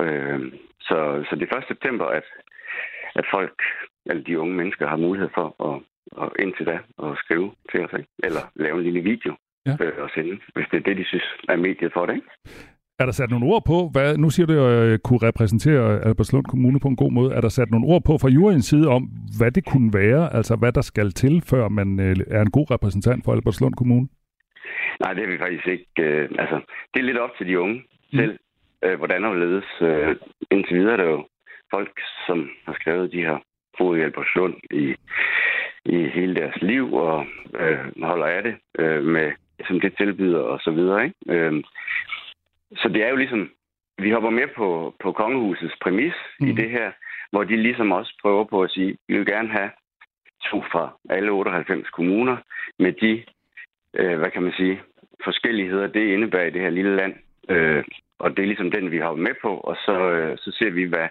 øh, 0.00 0.52
så, 0.80 1.24
så 1.28 1.36
det 1.36 1.52
er 1.52 1.56
1. 1.56 1.64
september, 1.68 2.06
at, 2.06 2.26
at 3.14 3.26
folk, 3.30 3.62
alle 4.10 4.24
de 4.24 4.38
unge 4.40 4.54
mennesker, 4.54 4.86
har 4.88 4.96
mulighed 4.96 5.30
for 5.34 5.46
at, 5.68 5.82
og 6.12 6.32
indtil 6.38 6.66
da 6.66 6.78
at 7.02 7.18
skrive 7.18 7.52
til 7.70 7.84
os, 7.84 7.92
ikke? 7.98 8.08
eller 8.24 8.42
lave 8.54 8.76
en 8.76 8.82
lille 8.82 9.00
video 9.00 9.36
ja. 9.66 9.84
øh, 9.84 10.02
og 10.04 10.10
sende, 10.14 10.38
hvis 10.54 10.66
det 10.70 10.76
er 10.76 10.84
det, 10.88 10.96
de 10.96 11.04
synes 11.04 11.28
er 11.48 11.56
mediet 11.56 11.92
for 11.92 12.06
det. 12.06 12.14
Ikke? 12.14 12.28
Er 12.98 13.04
der 13.04 13.12
sat 13.12 13.30
nogle 13.30 13.46
ord 13.46 13.62
på, 13.66 13.78
hvad, 13.92 14.16
nu 14.16 14.30
siger 14.30 14.46
du, 14.46 14.52
at 14.52 14.90
jeg 14.90 15.02
kunne 15.02 15.22
repræsentere 15.28 16.04
Albertslund 16.08 16.44
Kommune 16.44 16.80
på 16.80 16.88
en 16.88 16.96
god 16.96 17.12
måde. 17.12 17.34
Er 17.34 17.40
der 17.40 17.48
sat 17.48 17.70
nogle 17.70 17.86
ord 17.86 18.02
på 18.04 18.18
fra 18.22 18.28
juryens 18.28 18.66
side 18.66 18.88
om, 18.88 19.02
hvad 19.38 19.50
det 19.50 19.64
kunne 19.64 19.90
være, 19.94 20.34
altså 20.34 20.56
hvad 20.56 20.72
der 20.72 20.80
skal 20.80 21.10
til, 21.12 21.42
før 21.50 21.68
man 21.68 22.00
øh, 22.00 22.16
er 22.30 22.42
en 22.42 22.50
god 22.50 22.70
repræsentant 22.70 23.24
for 23.24 23.32
Albertslund 23.32 23.74
Kommune? 23.74 24.08
Nej, 25.00 25.12
det 25.12 25.22
er 25.22 25.28
vi 25.28 25.38
faktisk 25.38 25.66
ikke. 25.66 25.86
Øh, 25.98 26.28
altså, 26.38 26.60
det 26.94 27.00
er 27.00 27.04
lidt 27.04 27.18
op 27.18 27.30
til 27.38 27.46
de 27.46 27.60
unge 27.60 27.74
mm. 27.74 28.18
selv, 28.18 28.38
øh, 28.84 28.98
hvordan 28.98 29.22
der 29.22 29.34
ledes. 29.34 29.68
Øh, 29.80 30.16
indtil 30.50 30.76
videre 30.76 30.92
er 30.92 30.96
der 30.96 31.10
jo 31.10 31.26
folk, 31.70 32.00
som 32.26 32.50
har 32.66 32.74
skrevet 32.80 33.12
de 33.12 33.26
her 33.28 33.38
fod 33.78 33.98
i 33.98 34.02
Albertslund 34.02 34.54
i, 34.70 34.94
i 35.84 36.08
hele 36.08 36.34
deres 36.34 36.62
liv 36.62 36.94
og 36.94 37.26
øh, 37.60 37.78
holder 38.02 38.26
af 38.26 38.42
det 38.42 38.54
øh, 38.78 39.04
med 39.04 39.32
som 39.68 39.80
det 39.80 39.96
tilbyder 39.96 40.38
og 40.38 40.60
så 40.60 40.70
videre. 40.70 41.04
Ikke? 41.04 41.16
Øh, 41.28 41.64
så 42.76 42.88
det 42.88 43.02
er 43.02 43.08
jo 43.08 43.16
ligesom, 43.16 43.50
vi 43.98 44.10
hopper 44.10 44.30
med 44.30 44.48
på, 44.56 44.94
på 45.02 45.12
kongehusets 45.12 45.74
præmis 45.82 46.14
mm. 46.40 46.46
i 46.48 46.52
det 46.52 46.70
her, 46.70 46.92
hvor 47.30 47.44
de 47.44 47.56
ligesom 47.56 47.92
også 47.92 48.18
prøver 48.22 48.44
på 48.44 48.62
at 48.62 48.70
sige, 48.70 48.96
vi 49.08 49.16
vil 49.16 49.26
gerne 49.26 49.48
have 49.48 49.70
to 50.50 50.62
fra 50.72 50.96
alle 51.10 51.30
98 51.30 51.88
kommuner 51.90 52.36
med 52.78 52.92
de, 52.92 53.24
øh, 53.94 54.18
hvad 54.18 54.30
kan 54.30 54.42
man 54.42 54.52
sige, 54.52 54.82
forskelligheder, 55.24 55.86
det 55.86 56.12
indebærer 56.12 56.46
i 56.46 56.50
det 56.50 56.60
her 56.60 56.70
lille 56.70 56.96
land. 56.96 57.14
Øh, 57.48 57.84
og 58.18 58.30
det 58.30 58.42
er 58.42 58.46
ligesom 58.46 58.70
den, 58.70 58.90
vi 58.90 58.98
har 58.98 59.14
med 59.14 59.34
på, 59.42 59.56
og 59.56 59.76
så, 59.76 60.10
øh, 60.10 60.38
så 60.38 60.50
ser 60.58 60.70
vi, 60.70 60.84
hvad, 60.84 61.08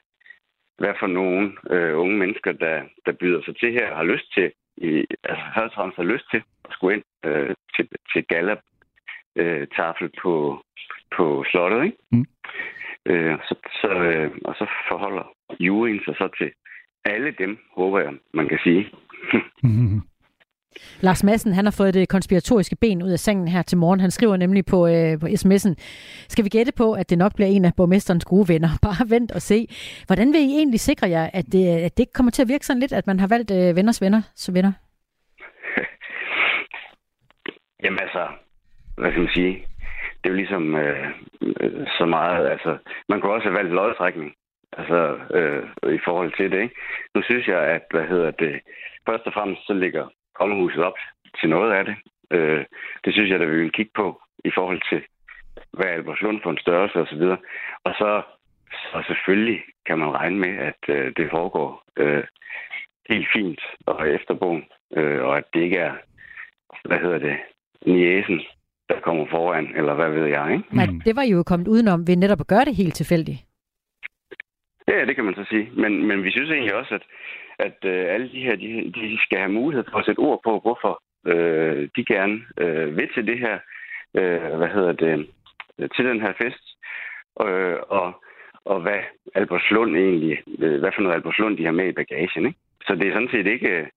hvad 0.77 0.93
for 0.99 1.07
nogle 1.07 1.51
øh, 1.69 1.99
unge 1.99 2.17
mennesker, 2.17 2.51
der, 2.51 2.81
der 3.05 3.11
byder 3.11 3.41
sig 3.45 3.57
til 3.57 3.71
her, 3.71 3.95
har 3.95 4.03
lyst 4.03 4.33
til, 4.33 4.51
i, 4.77 5.05
altså 5.23 5.91
har 5.95 6.03
lyst 6.03 6.25
til 6.31 6.41
at 6.65 6.71
skulle 6.71 6.95
ind 6.95 7.03
øh, 7.25 7.55
til, 7.75 7.87
til 8.13 8.25
gala 8.27 8.55
øh, 9.35 9.67
tafel 9.75 10.09
på, 10.21 10.63
på 11.15 11.45
slottet, 11.51 11.83
ikke? 11.83 11.97
Mm. 12.11 12.25
Øh, 13.05 13.37
så, 13.47 13.55
så, 13.81 13.87
øh, 13.87 14.31
og 14.45 14.55
så 14.55 14.65
forholder 14.89 15.25
juryen 15.59 16.01
sig 16.05 16.15
så 16.17 16.29
til 16.37 16.51
alle 17.05 17.31
dem, 17.31 17.57
håber 17.75 17.99
jeg, 17.99 18.13
man 18.33 18.47
kan 18.47 18.59
sige. 18.63 18.91
mm-hmm. 19.63 20.01
Lars 21.01 21.23
Madsen, 21.23 21.53
han 21.53 21.65
har 21.65 21.75
fået 21.77 21.93
det 21.93 22.09
konspiratoriske 22.09 22.75
ben 22.75 23.03
ud 23.03 23.09
af 23.09 23.19
sengen 23.19 23.47
her 23.47 23.61
til 23.61 23.77
morgen. 23.77 23.99
Han 23.99 24.11
skriver 24.11 24.37
nemlig 24.37 24.65
på, 24.65 24.87
øh, 24.87 25.19
på 25.19 25.25
sms'en, 25.25 25.73
skal 26.27 26.43
vi 26.43 26.49
gætte 26.49 26.71
på, 26.71 26.93
at 26.93 27.09
det 27.09 27.17
nok 27.17 27.35
bliver 27.35 27.49
en 27.49 27.65
af 27.65 27.71
borgmesterens 27.77 28.25
gode 28.25 28.47
venner? 28.47 28.69
Bare 28.87 29.09
vent 29.09 29.31
og 29.31 29.41
se. 29.41 29.67
Hvordan 30.07 30.33
vil 30.33 30.41
I 30.41 30.57
egentlig 30.59 30.79
sikre 30.79 31.09
jer, 31.09 31.29
at 31.33 31.45
det, 31.51 31.67
at 31.67 31.97
det 31.97 32.03
ikke 32.03 32.13
kommer 32.13 32.31
til 32.31 32.41
at 32.41 32.47
virke 32.47 32.65
sådan 32.65 32.79
lidt, 32.79 32.93
at 32.93 33.07
man 33.07 33.19
har 33.19 33.27
valgt 33.27 33.51
øh, 33.51 33.75
venners 33.75 34.01
venner 34.01 34.21
så 34.35 34.51
venner? 34.51 34.71
Jamen 37.83 37.99
altså, 37.99 38.27
hvad 38.97 39.11
skal 39.11 39.21
man 39.21 39.33
sige, 39.33 39.65
det 40.25 40.29
er 40.29 40.33
jo 40.33 40.35
ligesom 40.35 40.75
øh, 40.75 41.07
øh, 41.61 41.87
så 41.97 42.05
meget, 42.05 42.47
altså, 42.47 42.77
man 43.09 43.21
kunne 43.21 43.33
også 43.33 43.47
have 43.47 43.57
valgt 43.57 43.73
lodtrækning, 43.73 44.33
altså, 44.77 44.99
øh, 45.37 45.63
i 45.97 45.99
forhold 46.05 46.31
til 46.37 46.51
det, 46.51 46.61
ikke? 46.61 46.75
Nu 47.15 47.21
synes 47.21 47.47
jeg, 47.47 47.61
at, 47.75 47.83
hvad 47.91 48.07
hedder 48.07 48.31
det, 48.31 48.61
først 49.07 49.27
og 49.27 49.33
fremmest 49.33 49.67
så 49.67 49.73
ligger 49.73 50.05
kongehuset 50.39 50.83
op 50.83 50.97
til 51.39 51.49
noget 51.49 51.71
af 51.73 51.85
det. 51.85 51.95
Øh, 52.31 52.65
det 53.05 53.13
synes 53.13 53.29
jeg, 53.29 53.41
at 53.41 53.51
vi 53.51 53.61
vil 53.61 53.71
kigge 53.71 53.91
på 53.95 54.21
i 54.45 54.51
forhold 54.55 54.81
til, 54.89 55.01
hvad 55.73 55.85
Albertslund 55.85 56.39
for 56.43 56.51
en 56.51 56.57
størrelse 56.57 56.99
osv. 56.99 57.21
Og, 57.21 57.37
og 57.83 57.93
så, 57.99 58.21
så 58.71 59.03
selvfølgelig 59.07 59.63
kan 59.85 59.99
man 59.99 60.09
regne 60.09 60.39
med, 60.39 60.53
at 60.69 60.81
øh, 60.89 61.13
det 61.17 61.27
foregår 61.31 61.83
øh, 61.97 62.23
helt 63.09 63.27
fint 63.35 63.61
og 63.85 64.09
efter 64.09 64.33
bogen, 64.33 64.63
øh, 64.97 65.23
og 65.23 65.37
at 65.37 65.43
det 65.53 65.61
ikke 65.61 65.77
er, 65.77 65.93
hvad 66.85 66.99
hedder 66.99 67.17
det, 67.17 67.37
niæsen, 67.85 68.41
der 68.89 68.99
kommer 68.99 69.25
foran, 69.29 69.67
eller 69.75 69.93
hvad 69.93 70.09
ved 70.09 70.25
jeg, 70.25 70.53
ikke? 70.53 70.75
Nej, 70.75 70.87
det 71.05 71.15
var 71.15 71.23
jo 71.23 71.43
kommet 71.43 71.67
udenom 71.67 72.07
ved 72.07 72.15
netop 72.15 72.39
at 72.39 72.47
gøre 72.47 72.65
det 72.65 72.75
helt 72.75 72.95
tilfældigt. 72.95 73.39
Ja, 74.87 75.05
det 75.05 75.15
kan 75.15 75.25
man 75.25 75.35
så 75.35 75.45
sige. 75.49 75.71
Men, 75.73 76.07
men 76.07 76.23
vi 76.23 76.31
synes 76.31 76.49
egentlig 76.49 76.75
også, 76.75 76.95
at, 76.95 77.01
at 77.59 77.77
øh, 77.85 78.13
alle 78.13 78.31
de 78.31 78.41
her, 78.41 78.55
de, 78.55 78.91
de 78.95 79.17
skal 79.21 79.37
have 79.37 79.51
mulighed 79.51 79.85
for 79.91 79.99
at 79.99 80.05
sætte 80.05 80.19
ord 80.19 80.41
på, 80.43 80.59
hvorfor 80.59 81.01
øh, 81.27 81.89
de 81.95 82.05
gerne 82.05 82.41
øh, 82.57 82.97
vil 82.97 83.09
til 83.13 83.27
det 83.27 83.39
her, 83.39 83.59
øh, 84.13 84.57
hvad 84.57 84.67
hedder 84.67 84.91
det, 84.91 85.27
øh, 85.79 85.89
til 85.95 86.05
den 86.05 86.21
her 86.21 86.33
fest. 86.41 86.63
Øh, 87.41 87.77
og, 87.87 88.23
og 88.65 88.81
hvad 88.81 88.99
Albertslund 89.35 89.95
egentlig, 89.97 90.43
øh, 90.59 90.79
hvad 90.79 90.91
for 90.95 91.01
noget 91.01 91.15
Albertslund 91.15 91.57
de 91.57 91.65
har 91.65 91.71
med 91.71 91.87
i 91.87 91.91
bagagen. 91.91 92.45
Ikke? 92.45 92.59
Så 92.87 92.95
det 92.95 93.07
er 93.07 93.13
sådan 93.13 93.29
set 93.31 93.47
ikke, 93.47 93.69
øh, 93.69 93.87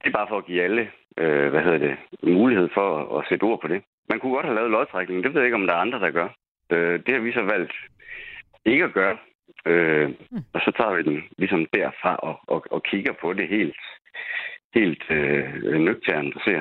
det 0.00 0.08
er 0.08 0.18
bare 0.18 0.28
for 0.28 0.38
at 0.38 0.46
give 0.46 0.62
alle, 0.62 0.90
øh, 1.18 1.50
hvad 1.50 1.62
hedder 1.62 1.78
det, 1.78 1.96
mulighed 2.22 2.68
for 2.74 2.86
at, 2.98 3.18
at 3.18 3.28
sætte 3.28 3.42
ord 3.42 3.60
på 3.60 3.68
det. 3.68 3.82
Man 4.08 4.20
kunne 4.20 4.34
godt 4.34 4.46
have 4.46 4.54
lavet 4.54 4.70
lodtrækning, 4.70 5.24
det 5.24 5.34
ved 5.34 5.40
jeg 5.40 5.46
ikke, 5.46 5.54
om 5.54 5.66
der 5.66 5.74
er 5.74 5.84
andre, 5.86 6.00
der 6.00 6.10
gør. 6.10 6.28
Øh, 6.72 7.00
det 7.06 7.14
har 7.14 7.20
vi 7.20 7.32
så 7.32 7.42
valgt 7.42 7.72
ikke 8.64 8.84
at 8.84 8.92
gøre. 8.92 9.16
Øh, 9.66 10.10
og 10.54 10.60
så 10.60 10.70
tager 10.76 10.94
vi 10.96 11.02
den 11.02 11.22
ligesom 11.38 11.66
derfra 11.74 12.16
og, 12.16 12.36
og, 12.46 12.64
og 12.70 12.82
kigger 12.82 13.12
på 13.20 13.32
det 13.32 13.48
helt, 13.48 13.80
helt 14.74 15.04
øh, 15.10 15.80
nøgternt 15.86 16.34
og 16.36 16.40
ser, 16.44 16.60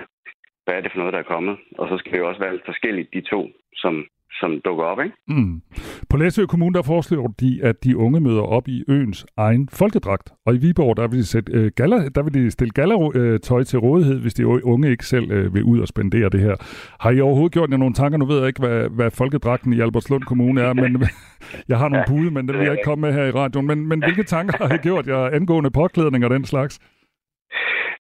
hvad 0.64 0.76
er 0.76 0.82
det 0.82 0.92
for 0.92 1.00
noget, 1.00 1.14
der 1.14 1.20
er 1.20 1.34
kommet. 1.34 1.58
Og 1.78 1.90
så 1.90 1.98
skal 1.98 2.12
vi 2.12 2.18
jo 2.18 2.28
også 2.28 2.42
være 2.42 2.60
forskelligt, 2.66 3.14
de 3.14 3.22
to, 3.22 3.50
som, 3.74 4.08
som 4.40 4.62
dukker 4.66 4.84
op. 4.84 5.00
Ikke? 5.00 5.16
Mm. 5.28 5.62
På 6.10 6.18
Læsø 6.18 6.46
Kommune 6.46 6.74
der 6.74 6.84
foreslår 6.84 7.28
de, 7.28 7.60
at 7.64 7.84
de 7.84 7.98
unge 7.98 8.20
møder 8.20 8.42
op 8.42 8.68
i 8.68 8.84
øens 8.88 9.26
egen 9.38 9.70
folkedragt. 9.70 10.32
Og 10.46 10.56
i 10.56 10.58
Viborg 10.58 10.98
der 10.98 11.08
vil 11.08 11.20
de, 11.20 11.26
sætte, 11.26 11.52
øh, 11.54 11.72
galler, 11.76 12.10
der 12.10 12.24
vil 12.24 12.34
de 12.34 12.52
stille 12.52 12.72
gallertøj 12.72 13.64
til 13.64 13.80
rådighed, 13.80 14.22
hvis 14.22 14.34
de 14.34 14.48
unge 14.66 14.92
ikke 14.92 15.06
selv 15.06 15.32
øh, 15.32 15.54
vil 15.54 15.64
ud 15.64 15.80
og 15.80 15.88
spendere 15.88 16.30
det 16.30 16.40
her. 16.40 16.56
Har 17.00 17.12
I 17.12 17.22
overhovedet 17.22 17.54
gjort 17.54 17.72
jer 17.72 17.78
nogle 17.78 17.94
tanker? 17.94 18.18
Nu 18.18 18.26
ved 18.26 18.38
jeg 18.38 18.48
ikke, 18.48 18.60
hvad, 18.60 18.90
hvad 18.90 19.12
folkedragten 19.12 19.74
i 19.74 19.80
Albertslund 19.82 20.24
Kommune 20.24 20.62
er, 20.62 20.74
men 20.74 21.04
jeg 21.72 21.78
har 21.78 21.90
nogle 21.90 22.06
bud, 22.08 22.30
men 22.30 22.48
det 22.48 22.58
vil 22.58 22.64
jeg 22.64 22.72
ikke 22.72 22.84
komme 22.84 23.08
med 23.08 23.14
her 23.14 23.26
i 23.26 23.32
radioen. 23.32 23.68
Men, 23.68 23.88
men 23.88 24.00
hvilke 24.04 24.24
tanker 24.24 24.68
har 24.68 24.76
I 24.76 24.78
gjort 24.78 25.08
jer 25.08 25.30
angående 25.38 25.72
påklædning 25.72 26.26
og 26.26 26.30
den 26.30 26.46
slags? 26.46 26.80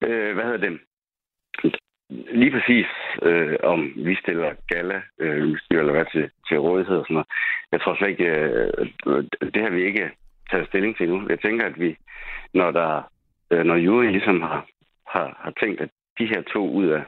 Øh, 0.03 0.33
hvad 0.35 0.43
hedder 0.43 0.57
det? 0.57 0.79
Lige 2.09 2.51
præcis, 2.51 2.85
øh, 3.21 3.55
om 3.63 3.93
vi 3.95 4.15
stiller 4.15 4.53
gala 4.67 5.01
øh, 5.19 5.47
udstyr 5.47 5.79
eller 5.79 5.93
hvad 5.93 6.05
til, 6.11 6.29
til 6.47 6.59
rådighed 6.59 6.97
og 6.97 7.05
sådan 7.05 7.13
noget. 7.13 7.27
Jeg 7.71 7.81
tror 7.81 7.95
slet 7.95 8.09
ikke, 8.09 8.25
øh, 8.25 9.23
det 9.53 9.61
har 9.61 9.69
vi 9.69 9.85
ikke 9.85 10.11
taget 10.51 10.67
stilling 10.67 10.97
til 10.97 11.09
nu. 11.09 11.27
Jeg 11.29 11.39
tænker, 11.39 11.65
at 11.65 11.79
vi, 11.79 11.97
når 12.53 12.71
der, 12.71 13.11
øh, 13.51 13.63
når 13.63 13.75
jury 13.75 14.05
ligesom 14.05 14.41
har, 14.41 14.67
har, 15.07 15.37
har 15.43 15.53
tænkt, 15.59 15.81
at 15.81 15.89
de 16.19 16.25
her 16.25 16.41
to 16.41 16.69
ud 16.69 16.87
af, 16.87 17.03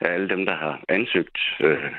af 0.00 0.12
alle 0.12 0.28
dem, 0.28 0.46
der 0.46 0.56
har 0.56 0.84
ansøgt, 0.88 1.38
øh, 1.60 1.92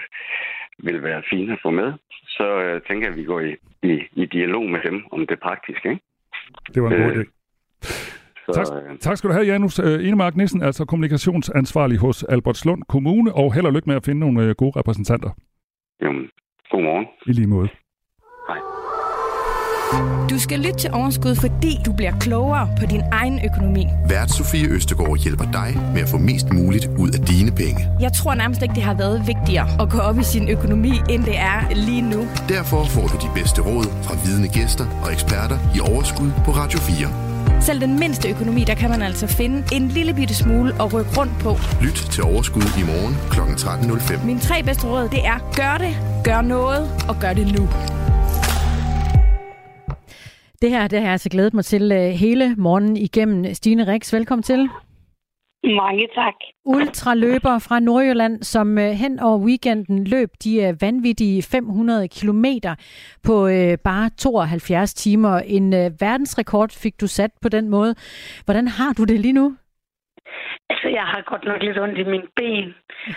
vil 0.80 1.04
være 1.04 1.24
fine 1.30 1.54
at 1.54 1.60
få 1.62 1.70
med, 1.70 1.94
så 2.28 2.62
øh, 2.62 2.82
tænker 2.82 3.08
jeg, 3.08 3.14
at 3.14 3.20
vi 3.20 3.24
går 3.24 3.40
i, 3.40 3.56
i, 3.84 4.04
i 4.14 4.26
dialog 4.26 4.70
med 4.70 4.80
dem 4.82 5.06
om 5.12 5.28
det 5.28 5.40
praktiske. 5.40 5.90
Ikke? 5.90 6.02
Det 6.74 6.84
var 6.84 6.90
en 6.90 7.02
god 7.02 7.12
øh, 7.12 7.22
idé. 7.22 7.38
Så, 8.48 8.54
tak, 8.54 8.84
øh, 8.92 8.98
tak 9.00 9.18
skal 9.18 9.30
du 9.30 9.34
have, 9.34 9.46
Janus 9.46 9.80
øh, 9.80 10.08
Enemark 10.08 10.36
Nissen, 10.36 10.62
altså 10.64 10.86
kommunikationsansvarlig 10.86 11.98
hos 11.98 12.24
Albertslund 12.24 12.82
Kommune, 12.90 13.34
og 13.34 13.54
held 13.54 13.66
og 13.66 13.74
lykke 13.74 13.90
med 13.90 13.96
at 13.96 14.06
finde 14.06 14.20
nogle 14.20 14.44
øh, 14.44 14.56
gode 14.56 14.80
repræsentanter. 14.80 15.30
Jamen, 16.02 16.24
god 16.72 16.82
morgen. 16.84 17.06
I 17.26 17.32
lige 17.32 17.48
måde. 17.48 17.70
Hej. 18.48 18.60
Du 20.32 20.40
skal 20.40 20.60
lytte 20.60 20.80
til 20.84 20.90
Overskud, 20.94 21.36
fordi 21.46 21.74
du 21.86 21.92
bliver 22.00 22.14
klogere 22.20 22.68
på 22.80 22.86
din 22.94 23.02
egen 23.12 23.40
økonomi. 23.50 23.86
Vært 24.10 24.30
Sofie 24.38 24.68
Østegård 24.76 25.18
hjælper 25.26 25.48
dig 25.60 25.70
med 25.94 26.02
at 26.06 26.10
få 26.14 26.18
mest 26.30 26.48
muligt 26.60 26.86
ud 27.04 27.10
af 27.18 27.22
dine 27.34 27.52
penge. 27.62 27.82
Jeg 28.06 28.12
tror 28.20 28.34
nærmest 28.42 28.62
ikke, 28.64 28.76
det 28.76 28.84
har 28.84 28.98
været 29.04 29.20
vigtigere 29.34 29.68
at 29.82 29.88
gå 29.94 30.00
op 30.10 30.18
i 30.24 30.26
sin 30.34 30.46
økonomi, 30.56 30.94
end 31.14 31.22
det 31.30 31.38
er 31.54 31.60
lige 31.88 32.06
nu. 32.14 32.22
Derfor 32.56 32.80
får 32.96 33.08
du 33.12 33.18
de 33.26 33.30
bedste 33.40 33.60
råd 33.70 33.88
fra 34.06 34.14
vidne 34.26 34.48
gæster 34.58 34.86
og 35.04 35.10
eksperter 35.16 35.58
i 35.78 35.80
Overskud 35.92 36.30
på 36.46 36.52
Radio 36.62 36.80
4. 36.80 37.27
Selv 37.62 37.82
den 37.82 38.00
mindste 38.00 38.30
økonomi, 38.30 38.64
der 38.64 38.76
kan 38.76 38.90
man 38.90 39.02
altså 39.02 39.28
finde 39.28 39.64
en 39.74 39.88
lille 39.88 40.14
bitte 40.14 40.36
smule 40.36 40.74
at 40.82 40.94
rykke 40.94 41.12
rundt 41.20 41.34
på. 41.40 41.52
Lyt 41.82 41.94
til 42.12 42.24
Overskud 42.24 42.62
i 42.62 42.84
morgen 42.84 43.16
kl. 43.32 43.40
13.05. 43.40 44.26
Mine 44.26 44.40
tre 44.40 44.64
bedste 44.64 44.88
råd, 44.88 45.10
det 45.10 45.26
er 45.26 45.40
gør 45.56 45.78
det, 45.78 45.94
gør 46.24 46.42
noget 46.42 46.90
og 47.10 47.16
gør 47.22 47.34
det 47.34 47.60
nu. 47.60 47.70
Det 50.62 50.70
her, 50.70 50.88
det 50.88 51.00
har 51.00 51.06
jeg 51.06 51.12
altså 51.12 51.30
glædet 51.30 51.54
mig 51.54 51.66
til 51.66 51.92
uh, 51.92 51.98
hele 51.98 52.56
morgen 52.58 52.98
igennem. 52.98 53.54
Stine 53.54 53.94
Rix, 53.94 54.14
velkommen 54.14 54.44
til. 54.44 54.70
Mange 55.76 56.08
tak. 56.16 56.36
Ultraløber 56.66 57.60
fra 57.68 57.80
Nordjylland, 57.80 58.44
som 58.44 58.78
øh, 58.78 58.92
hen 58.92 59.20
over 59.20 59.40
weekenden 59.46 60.08
løb 60.08 60.30
de 60.44 60.64
øh, 60.64 60.74
vanvittige 60.82 61.44
500 61.52 62.08
kilometer 62.08 62.76
på 63.28 63.48
øh, 63.48 63.78
bare 63.84 64.10
72 64.18 64.94
timer. 64.94 65.40
En 65.40 65.72
verdensrekord 66.00 66.70
fik 66.84 67.02
du 67.02 67.08
sat 67.08 67.32
på 67.42 67.50
den 67.50 67.70
måde. 67.70 67.96
Hvordan 68.46 68.68
har 68.68 68.94
du 68.94 69.04
det 69.04 69.20
lige 69.20 69.34
nu? 69.34 69.56
Altså, 70.70 70.88
jeg 70.88 71.06
har 71.12 71.22
godt 71.32 71.44
nok 71.46 71.64
lidt 71.64 71.80
ondt 71.80 71.98
i 71.98 72.04
mine 72.04 72.28
ben 72.36 72.76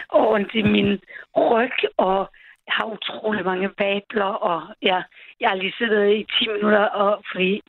og 0.09 0.31
ondt 0.31 0.55
i 0.55 0.63
min 0.63 0.99
ryg, 1.37 1.77
og 1.97 2.19
jeg 2.67 2.75
har 2.79 2.87
utrolig 2.97 3.45
mange 3.45 3.71
vabler, 3.79 4.33
og 4.51 4.63
jeg, 4.83 5.03
jeg 5.41 5.49
har 5.49 5.57
lige 5.57 5.75
siddet 5.79 6.13
i 6.19 6.27
10 6.39 6.49
minutter, 6.49 6.85
og 6.85 7.23
fordi 7.33 7.61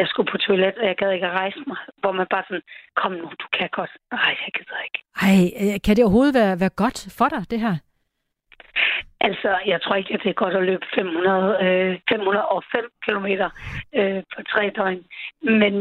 jeg 0.00 0.06
skulle 0.08 0.30
på 0.32 0.38
toilet, 0.38 0.74
og 0.80 0.86
jeg 0.86 0.96
gad 0.96 1.10
ikke 1.12 1.26
at 1.26 1.32
rejse 1.32 1.60
mig. 1.66 1.76
Hvor 2.00 2.12
man 2.12 2.26
bare 2.30 2.44
sådan, 2.48 2.66
kom 3.00 3.12
nu, 3.12 3.28
du 3.42 3.46
kan 3.56 3.68
godt. 3.72 3.92
Nej, 4.12 4.32
jeg 4.44 4.50
gider 4.56 4.80
ikke. 4.86 4.98
Ej, 5.28 5.38
øh, 5.62 5.80
kan 5.84 5.96
det 5.96 6.04
overhovedet 6.04 6.34
være, 6.40 6.60
være 6.60 6.74
godt 6.82 6.98
for 7.18 7.28
dig, 7.28 7.50
det 7.50 7.60
her? 7.60 7.76
Altså, 9.20 9.50
jeg 9.66 9.82
tror 9.82 9.94
ikke, 9.94 10.14
at 10.14 10.20
det 10.24 10.30
er 10.30 10.42
godt 10.44 10.56
at 10.56 10.64
løbe 10.70 10.86
500, 10.94 11.64
øh, 11.64 11.98
505 12.08 12.90
km 13.06 13.26
øh, 14.00 14.22
på 14.34 14.40
tre 14.52 14.72
døgn. 14.76 15.02
Men 15.42 15.74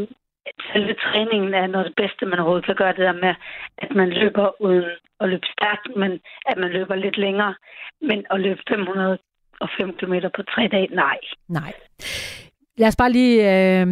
selve 0.74 0.93
træningen 1.05 1.53
er 1.53 1.68
noget 1.68 1.86
af 1.86 1.89
det 1.89 1.99
bedste, 2.03 2.26
man 2.26 2.39
overhovedet 2.39 2.66
kan 2.66 2.76
gøre. 2.76 2.97
Det 2.97 3.07
der 3.09 3.22
med, 3.26 3.34
at 3.78 3.91
man 3.95 4.09
løber 4.09 4.61
uden 4.61 4.86
at 5.22 5.30
løbe 5.30 5.47
stærkt, 5.55 5.88
men 5.95 6.11
at 6.45 6.57
man 6.57 6.72
løber 6.72 6.95
lidt 6.95 7.18
længere. 7.18 7.55
Men 8.01 8.26
at 8.32 8.39
løbe 8.39 8.61
505 8.70 9.93
km 9.99 10.14
på 10.36 10.43
tre 10.43 10.68
dage, 10.68 10.88
nej. 10.88 11.20
Nej. 11.49 11.74
Lad 12.78 12.88
os 12.88 12.95
bare 12.95 13.11
lige 13.11 13.38
øh, 13.41 13.88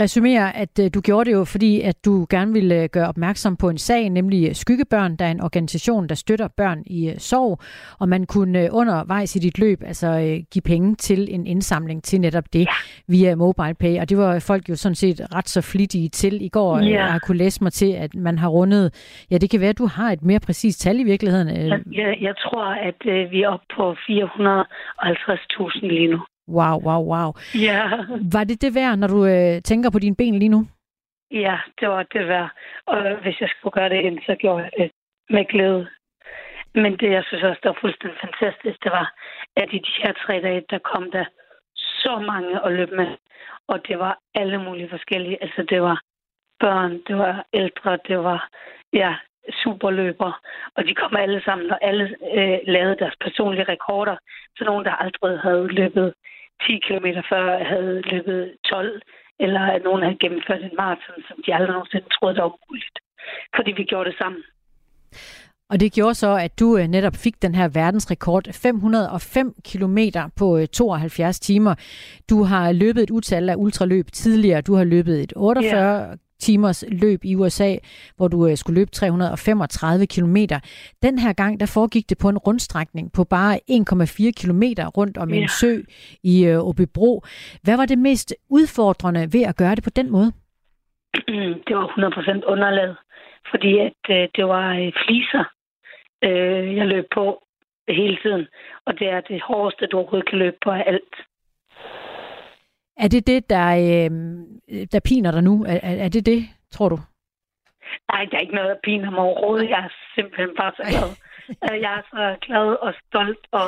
resumere, 0.00 0.56
at 0.56 0.78
øh, 0.84 0.90
du 0.94 1.00
gjorde 1.00 1.30
det 1.30 1.36
jo, 1.36 1.44
fordi 1.44 1.80
at 1.80 2.04
du 2.04 2.26
gerne 2.30 2.52
ville 2.52 2.82
øh, 2.82 2.88
gøre 2.92 3.08
opmærksom 3.08 3.56
på 3.56 3.68
en 3.68 3.78
sag, 3.78 4.08
nemlig 4.08 4.56
Skyggebørn, 4.56 5.16
der 5.16 5.24
er 5.24 5.30
en 5.30 5.40
organisation, 5.40 6.06
der 6.08 6.14
støtter 6.14 6.48
børn 6.56 6.82
i 6.86 7.08
øh, 7.10 7.18
sorg, 7.18 7.58
og 8.00 8.08
man 8.08 8.26
kunne 8.26 8.60
øh, 8.62 8.68
undervejs 8.72 9.36
i 9.36 9.38
dit 9.38 9.58
løb 9.58 9.78
altså 9.86 10.06
øh, 10.06 10.38
give 10.52 10.62
penge 10.64 10.94
til 10.94 11.34
en 11.34 11.46
indsamling 11.46 12.04
til 12.04 12.20
netop 12.20 12.44
det 12.52 12.68
via 13.08 13.34
MobilePay, 13.34 13.98
og 14.00 14.08
det 14.10 14.18
var 14.18 14.38
folk 14.46 14.68
jo 14.68 14.76
sådan 14.76 14.94
set 14.94 15.20
ret 15.34 15.48
så 15.48 15.60
flittige 15.72 16.08
til. 16.08 16.42
I 16.42 16.48
går 16.48 16.76
øh, 16.76 16.90
Ja. 16.90 17.04
jeg 17.12 17.20
kunne 17.26 17.38
læse 17.38 17.62
mig 17.64 17.72
til, 17.72 17.92
at 17.92 18.14
man 18.14 18.38
har 18.38 18.48
rundet, 18.48 18.94
ja 19.30 19.38
det 19.38 19.50
kan 19.50 19.60
være, 19.60 19.70
at 19.70 19.78
du 19.78 19.86
har 19.86 20.10
et 20.12 20.22
mere 20.22 20.40
præcist 20.40 20.80
tal 20.80 21.00
i 21.00 21.04
virkeligheden. 21.04 21.48
Øh, 21.48 21.68
Jeg, 21.68 21.80
jeg, 21.92 22.16
jeg 22.20 22.34
tror, 22.44 22.64
at 22.64 23.00
øh, 23.06 23.30
vi 23.30 23.42
er 23.42 23.48
oppe 23.48 23.66
på 23.76 23.92
450.000 23.92 25.86
lige 25.86 26.08
nu. 26.08 26.20
Wow, 26.58 26.76
wow, 26.86 27.02
wow. 27.12 27.30
Ja. 27.68 27.80
Var 28.32 28.44
det 28.44 28.62
det 28.62 28.74
værd, 28.74 28.98
når 28.98 29.08
du 29.08 29.26
øh, 29.26 29.62
tænker 29.62 29.90
på 29.90 29.98
dine 29.98 30.16
ben 30.16 30.38
lige 30.38 30.54
nu? 30.56 30.66
Ja, 31.30 31.58
det 31.80 31.88
var 31.88 32.02
det 32.02 32.28
værd. 32.28 32.50
Og 32.86 32.96
hvis 33.22 33.40
jeg 33.40 33.48
skulle 33.48 33.72
gøre 33.72 33.88
det 33.88 34.00
ind, 34.00 34.18
så 34.26 34.34
gjorde 34.34 34.62
jeg 34.62 34.70
det 34.78 34.90
med 35.30 35.44
glæde. 35.44 35.88
Men 36.74 36.92
det, 37.00 37.10
jeg 37.10 37.24
synes 37.24 37.44
også, 37.44 37.60
der 37.62 37.68
var 37.68 37.78
fuldstændig 37.80 38.18
fantastisk, 38.26 38.84
det 38.84 38.92
var, 38.92 39.14
at 39.56 39.68
i 39.72 39.78
de 39.78 39.92
her 40.02 40.12
tre 40.12 40.40
dage, 40.40 40.62
der 40.70 40.78
kom 40.78 41.10
der 41.10 41.24
så 41.74 42.18
mange 42.26 42.64
at 42.66 42.72
løbe 42.72 42.96
med. 42.96 43.10
Og 43.68 43.86
det 43.88 43.98
var 43.98 44.18
alle 44.34 44.58
mulige 44.64 44.88
forskellige. 44.88 45.42
Altså, 45.42 45.62
det 45.70 45.82
var 45.82 46.00
børn, 46.60 46.92
det 47.06 47.16
var 47.18 47.44
ældre, 47.52 47.98
det 48.08 48.18
var, 48.18 48.48
ja, 48.92 49.14
superløbere. 49.62 50.32
Og 50.76 50.86
de 50.86 50.94
kom 50.94 51.16
alle 51.16 51.42
sammen, 51.44 51.70
og 51.70 51.78
alle 51.82 52.16
øh, 52.36 52.58
lavede 52.66 52.96
deres 52.98 53.16
personlige 53.20 53.64
rekorder. 53.64 54.16
Så 54.56 54.64
nogen, 54.64 54.84
der 54.84 54.90
aldrig 54.90 55.38
havde 55.38 55.66
løbet 55.66 56.14
10 56.66 56.78
km 56.86 57.08
før, 57.32 57.44
havde 57.72 57.94
løbet 58.12 58.40
12, 58.64 59.02
eller 59.44 59.60
at 59.60 59.82
nogen 59.84 60.02
havde 60.02 60.18
gennemført 60.22 60.62
en 60.62 60.78
maraton, 60.80 61.22
som 61.28 61.36
de 61.44 61.54
aldrig 61.54 61.72
nogensinde 61.72 62.08
troede, 62.16 62.34
der 62.36 62.42
var 62.42 62.56
muligt. 62.68 62.96
Fordi 63.56 63.70
vi 63.78 63.84
gjorde 63.84 64.10
det 64.10 64.18
sammen. 64.18 64.42
Og 65.70 65.80
det 65.80 65.92
gjorde 65.92 66.14
så, 66.14 66.36
at 66.36 66.60
du 66.60 66.78
øh, 66.78 66.86
netop 66.86 67.16
fik 67.16 67.42
den 67.42 67.54
her 67.54 67.68
verdensrekord, 67.68 68.44
505 68.52 69.54
kilometer 69.64 70.28
på 70.38 70.58
øh, 70.58 70.66
72 70.66 71.40
timer. 71.40 71.74
Du 72.30 72.42
har 72.42 72.72
løbet 72.72 73.02
et 73.02 73.10
utal 73.10 73.48
af 73.48 73.54
ultraløb 73.56 74.06
tidligere. 74.12 74.60
Du 74.60 74.74
har 74.74 74.84
løbet 74.84 75.22
et 75.22 75.32
48 75.36 76.06
yeah. 76.06 76.18
Timers 76.40 76.84
løb 77.02 77.20
i 77.24 77.34
USA, 77.36 77.76
hvor 78.16 78.28
du 78.28 78.46
øh, 78.48 78.56
skulle 78.56 78.80
løbe 78.80 78.90
335 78.90 80.06
kilometer. 80.06 80.58
Den 81.02 81.18
her 81.18 81.32
gang, 81.32 81.60
der 81.60 81.66
foregik 81.74 82.10
det 82.10 82.18
på 82.18 82.28
en 82.28 82.38
rundstrækning 82.38 83.12
på 83.12 83.24
bare 83.24 83.54
1,4 83.70 84.30
kilometer 84.40 84.86
rundt 84.86 85.18
om 85.18 85.28
en 85.28 85.40
Ja. 85.40 85.46
sø 85.60 85.72
i 86.22 86.46
øh, 86.46 86.58
Åbybro. 86.68 87.22
Hvad 87.62 87.76
var 87.76 87.86
det 87.86 87.98
mest 87.98 88.34
udfordrende 88.50 89.28
ved 89.32 89.42
at 89.42 89.56
gøre 89.56 89.74
det 89.74 89.84
på 89.84 89.90
den 89.90 90.10
måde? 90.10 90.32
det 91.66 91.76
var 91.76 91.86
100% 92.42 92.52
underlaget, 92.52 92.96
fordi 93.50 93.78
at 93.78 94.02
øh, 94.10 94.28
det 94.36 94.44
var 94.54 94.68
øh, 94.74 94.92
fliser, 95.06 95.44
øh, 96.24 96.76
jeg 96.76 96.86
løb 96.86 97.04
på 97.14 97.42
hele 97.88 98.18
tiden. 98.22 98.46
Og 98.86 98.98
det 98.98 99.08
er 99.08 99.20
det 99.20 99.42
hårdeste, 99.42 99.86
du 99.86 99.96
overhovedet 99.98 100.28
kan 100.30 100.38
løbe 100.38 100.56
på 100.64 100.70
af 100.70 100.84
alt. 100.86 101.14
Er 103.04 103.08
det 103.08 103.26
det, 103.26 103.50
der, 103.50 103.68
øh, 103.86 104.10
der 104.92 105.00
piner 105.08 105.30
dig 105.30 105.42
nu? 105.42 105.64
Er, 105.64 105.78
er 105.82 106.08
det 106.08 106.26
det, 106.26 106.40
tror 106.70 106.88
du? 106.88 106.98
Nej, 108.12 108.24
der 108.30 108.36
er 108.36 108.40
ikke 108.40 108.54
noget, 108.54 108.70
der 108.70 108.84
piner 108.84 109.10
mig 109.10 109.18
overhovedet. 109.18 109.70
Jeg 109.70 109.80
er 109.84 109.92
simpelthen 110.14 110.52
bare 110.60 110.72
så 110.76 110.82
glad. 110.90 111.10
jeg 111.84 111.92
er 111.98 112.02
så 112.14 112.36
glad 112.46 112.68
og 112.86 112.94
stolt, 113.06 113.44
og 113.52 113.66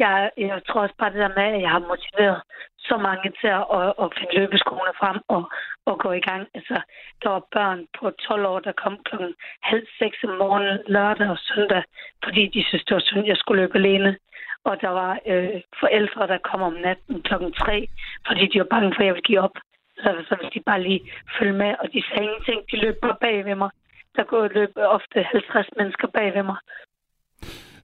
jeg, 0.00 0.30
jeg 0.36 0.62
tror 0.66 0.80
også 0.80 0.94
bare 0.98 1.12
det 1.12 1.24
der 1.24 1.36
med, 1.38 1.46
at 1.56 1.62
jeg 1.62 1.70
har 1.70 1.88
motiveret 1.92 2.40
så 2.78 2.96
mange 3.06 3.28
til 3.40 3.50
at, 3.58 3.64
at, 3.78 3.88
at 4.02 4.08
finde 4.16 4.38
løbeskoene 4.38 4.94
frem 5.00 5.18
og, 5.28 5.42
og 5.86 5.94
gå 6.04 6.10
i 6.12 6.24
gang. 6.28 6.42
Altså, 6.54 6.76
der 7.22 7.28
var 7.30 7.42
børn 7.56 7.80
på 7.98 8.10
12 8.10 8.46
år, 8.46 8.60
der 8.60 8.80
kom 8.82 8.94
klokken 9.04 9.34
halv 9.62 9.86
seks 9.98 10.16
om 10.24 10.32
morgenen, 10.42 10.78
lørdag 10.86 11.28
og 11.30 11.38
søndag, 11.38 11.82
fordi 12.24 12.42
de 12.54 12.64
synes, 12.68 12.84
det 12.84 12.94
var 12.94 13.04
synd, 13.06 13.26
jeg 13.26 13.36
skulle 13.36 13.62
løbe 13.62 13.78
alene. 13.78 14.16
Og 14.64 14.80
der 14.80 14.88
var 14.88 15.12
øh, 15.26 15.60
forældre, 15.80 16.26
der 16.26 16.38
kom 16.38 16.62
om 16.62 16.72
natten 16.72 17.22
klokken 17.22 17.52
3, 17.52 17.88
fordi 18.26 18.46
de 18.46 18.58
var 18.58 18.72
bange 18.74 18.92
for, 18.94 19.00
at 19.00 19.06
jeg 19.06 19.14
ville 19.14 19.30
give 19.30 19.40
op. 19.40 19.56
Så, 20.02 20.08
så 20.28 20.36
ville 20.36 20.54
de 20.54 20.62
bare 20.66 20.82
lige 20.82 21.00
følge 21.38 21.52
med, 21.52 21.74
og 21.80 21.86
de 21.92 22.02
sagde 22.08 22.24
ingenting, 22.24 22.60
de 22.70 22.76
løb 22.76 22.96
bare 23.02 23.16
bag 23.20 23.44
ved 23.44 23.54
mig. 23.54 23.70
Der 24.16 24.24
går 24.24 24.48
løb 24.48 24.72
ofte 24.76 25.22
50 25.22 25.68
mennesker 25.76 26.08
bag 26.08 26.34
ved 26.34 26.42
mig. 26.42 26.56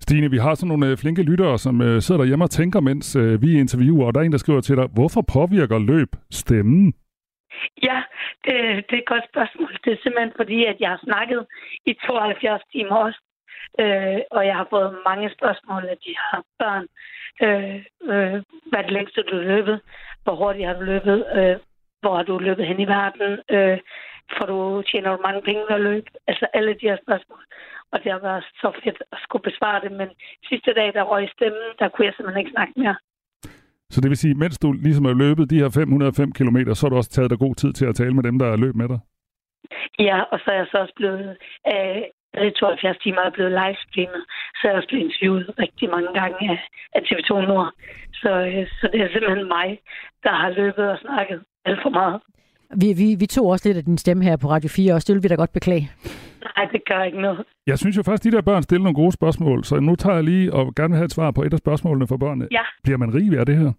Stine, 0.08 0.30
vi 0.30 0.38
har 0.38 0.54
sådan 0.54 0.68
nogle 0.68 0.86
øh, 0.86 0.96
flinke 1.02 1.22
lyttere, 1.22 1.58
som 1.58 1.74
øh, 1.82 2.00
sidder 2.02 2.20
derhjemme 2.20 2.44
og 2.44 2.50
tænker, 2.50 2.80
mens 2.80 3.16
øh, 3.16 3.42
vi 3.42 3.60
interviewer, 3.64 4.06
og 4.06 4.14
der 4.14 4.20
er 4.20 4.24
en, 4.24 4.32
der 4.32 4.44
skriver 4.44 4.60
til 4.60 4.76
dig, 4.76 4.86
hvorfor 4.98 5.22
påvirker 5.36 5.78
løb 5.78 6.10
stemmen? 6.30 6.94
Ja, 7.88 7.98
det, 8.44 8.54
det 8.86 8.94
er 8.96 9.02
et 9.04 9.12
godt 9.14 9.26
spørgsmål. 9.32 9.70
Det 9.84 9.90
er 9.92 10.02
simpelthen 10.02 10.32
fordi, 10.36 10.58
at 10.64 10.76
jeg 10.80 10.90
har 10.94 11.00
snakket 11.08 11.46
i 11.86 11.92
72 11.92 12.62
timer 12.72 12.96
også, 13.06 13.20
øh, 13.82 14.20
og 14.36 14.46
jeg 14.46 14.56
har 14.60 14.66
fået 14.70 14.98
mange 15.10 15.28
spørgsmål 15.36 15.82
at 15.94 15.98
de 16.06 16.12
har 16.24 16.42
børn. 16.60 16.86
Øh, 17.44 17.76
øh, 18.10 18.36
hvad 18.68 18.78
er 18.80 18.86
det 18.86 18.96
længste, 18.98 19.22
du 19.22 19.36
har 19.36 19.48
løbet? 19.54 19.80
Hvor 20.24 20.34
hurtigt 20.40 20.66
har 20.68 20.74
du 20.74 20.84
løbet? 20.92 21.18
Øh, 21.38 21.56
hvor 22.00 22.16
har 22.16 22.22
du 22.22 22.38
løbet 22.38 22.66
hen 22.66 22.80
i 22.80 22.88
verden? 22.96 23.22
Øh, 23.54 23.78
for 24.36 24.44
du 24.52 24.82
tjener 24.88 25.10
du 25.16 25.22
mange 25.22 25.42
penge 25.42 25.62
ved 25.68 25.76
at 25.78 25.86
løbe? 25.88 26.10
Altså 26.26 26.46
alle 26.54 26.72
de 26.80 26.88
her 26.90 26.98
spørgsmål 27.04 27.42
og 27.96 28.02
det 28.04 28.12
har 28.12 28.22
været 28.28 28.44
så 28.62 28.68
fedt 28.84 28.98
at 29.12 29.18
skulle 29.24 29.46
besvare 29.50 29.80
det, 29.84 29.92
men 30.00 30.08
sidste 30.48 30.70
dag, 30.78 30.88
der 30.96 31.02
røg 31.12 31.24
stemmen, 31.36 31.66
der 31.78 31.88
kunne 31.88 32.06
jeg 32.06 32.14
simpelthen 32.14 32.42
ikke 32.42 32.56
snakke 32.56 32.72
mere. 32.76 32.96
Så 33.92 34.00
det 34.00 34.08
vil 34.10 34.22
sige, 34.24 34.34
mens 34.34 34.58
du 34.58 34.72
ligesom 34.72 35.04
har 35.04 35.14
løbet 35.24 35.50
de 35.50 35.60
her 35.62 35.70
505 35.70 36.32
km, 36.32 36.58
så 36.72 36.82
har 36.86 36.90
du 36.90 36.96
også 36.96 37.10
taget 37.10 37.30
dig 37.30 37.38
god 37.38 37.54
tid 37.54 37.72
til 37.72 37.86
at 37.86 37.94
tale 37.94 38.14
med 38.14 38.22
dem, 38.22 38.38
der 38.38 38.46
er 38.52 38.56
løb 38.56 38.74
med 38.74 38.88
dig? 38.88 39.00
Ja, 39.98 40.18
og 40.32 40.38
så 40.38 40.50
er 40.50 40.56
jeg 40.56 40.66
så 40.70 40.78
også 40.78 40.94
blevet... 40.96 41.36
Øh, 41.72 42.02
72 42.56 42.98
timer 42.98 43.20
er 43.20 43.30
blevet 43.30 43.52
livestreamet, 43.60 44.22
så 44.56 44.60
er 44.64 44.70
jeg 44.70 44.76
også 44.76 44.88
blevet 44.88 45.04
interviewet 45.04 45.54
rigtig 45.58 45.90
mange 45.90 46.12
gange 46.20 46.50
af, 46.52 46.60
af 46.96 47.00
TV2 47.06 47.30
Nord. 47.50 47.72
Så, 48.22 48.30
øh, 48.50 48.66
så 48.78 48.88
det 48.92 49.00
er 49.00 49.08
simpelthen 49.12 49.48
mig, 49.48 49.68
der 50.24 50.34
har 50.42 50.50
løbet 50.50 50.84
og 50.92 50.98
snakket 50.98 51.40
alt 51.64 51.82
for 51.82 51.90
meget. 51.90 52.20
Vi, 52.82 52.92
vi, 52.92 53.16
vi 53.18 53.26
tog 53.26 53.46
også 53.46 53.68
lidt 53.68 53.76
af 53.76 53.84
din 53.84 53.98
stemme 53.98 54.24
her 54.24 54.36
på 54.36 54.48
Radio 54.48 54.68
4, 54.68 54.94
og 54.94 55.06
det 55.06 55.14
vil 55.14 55.22
vi 55.22 55.28
da 55.28 55.34
godt 55.34 55.52
beklage. 55.52 55.90
Nej, 56.56 56.64
det 56.72 56.82
gør 56.84 57.02
ikke 57.02 57.20
noget. 57.20 57.44
Jeg 57.66 57.78
synes 57.78 57.96
jo 57.96 58.12
at 58.12 58.24
de 58.24 58.30
der 58.30 58.40
børn 58.40 58.62
stiller 58.62 58.84
nogle 58.84 59.02
gode 59.02 59.12
spørgsmål, 59.12 59.64
så 59.64 59.80
nu 59.80 59.96
tager 59.96 60.14
jeg 60.14 60.24
lige 60.24 60.52
og 60.52 60.74
gerne 60.74 60.88
vil 60.88 60.96
have 60.96 61.04
et 61.04 61.12
svar 61.12 61.30
på 61.30 61.42
et 61.42 61.52
af 61.52 61.58
spørgsmålene 61.58 62.06
for 62.06 62.16
børnene. 62.16 62.48
Ja. 62.50 62.64
Bliver 62.84 62.98
man 62.98 63.14
rig 63.14 63.30
ved 63.30 63.46
det 63.46 63.56
her? 63.56 63.72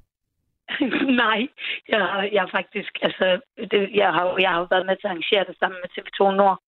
Nej, 1.23 1.47
jeg, 1.89 1.99
har, 1.99 2.29
jeg 2.31 2.45
faktisk, 2.51 2.91
altså, 3.01 3.39
det, 3.71 3.89
jeg, 3.93 4.09
har, 4.13 4.35
jeg 4.39 4.49
har 4.49 4.59
jo 4.59 4.67
været 4.69 4.85
med 4.85 4.95
til 4.95 5.07
at 5.07 5.11
arrangere 5.11 5.45
det 5.47 5.55
sammen 5.59 5.79
med 5.83 5.89
TV2 5.95 6.35
Nord, 6.35 6.59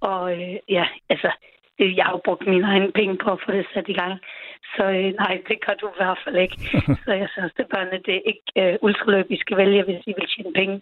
og 0.00 0.22
øh, 0.32 0.56
ja, 0.68 0.84
altså, 1.08 1.30
det, 1.78 1.96
jeg 1.96 2.04
har 2.04 2.12
jo 2.12 2.20
brugt 2.24 2.46
mine 2.46 2.66
egne 2.72 2.92
penge 2.92 3.16
på 3.24 3.28
at 3.30 3.42
få 3.44 3.52
det 3.52 3.66
sat 3.74 3.88
i 3.88 3.98
gang. 4.00 4.14
Så 4.76 4.84
øh, 4.98 5.10
nej, 5.22 5.34
det 5.48 5.56
kan 5.64 5.76
du 5.80 5.86
i 5.88 5.98
hvert 6.00 6.20
fald 6.24 6.36
ikke. 6.44 6.56
så 7.04 7.12
jeg 7.22 7.28
synes, 7.34 7.52
det 7.56 7.66
børnene, 7.74 7.98
det 8.06 8.14
er 8.16 8.24
ikke 8.32 8.48
øh, 8.60 8.74
ultraløb, 8.82 9.26
I 9.30 9.38
skal 9.44 9.56
vælge, 9.56 9.84
hvis 9.84 10.02
I 10.06 10.12
vil 10.18 10.28
tjene 10.32 10.52
penge. 10.60 10.76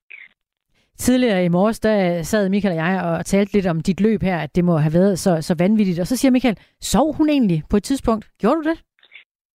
Tidligere 0.99 1.45
i 1.45 1.49
morges, 1.49 1.81
der 1.81 2.23
sad 2.23 2.49
Michael 2.49 2.79
og 2.79 2.85
jeg 2.85 3.03
og 3.05 3.27
talte 3.27 3.53
lidt 3.53 3.67
om 3.67 3.81
dit 3.81 4.01
løb 4.01 4.23
her, 4.23 4.39
at 4.39 4.57
det 4.57 4.65
må 4.65 4.77
have 4.77 4.95
været 4.95 5.19
så, 5.19 5.43
så 5.43 5.55
vanvittigt. 5.59 6.01
Og 6.01 6.07
så 6.07 6.17
siger 6.17 6.33
Michael, 6.33 6.59
sov 6.81 7.15
hun 7.15 7.29
egentlig 7.29 7.63
på 7.71 7.77
et 7.77 7.83
tidspunkt? 7.83 8.25
Gjorde 8.41 8.57
du 8.57 8.69
det? 8.71 8.83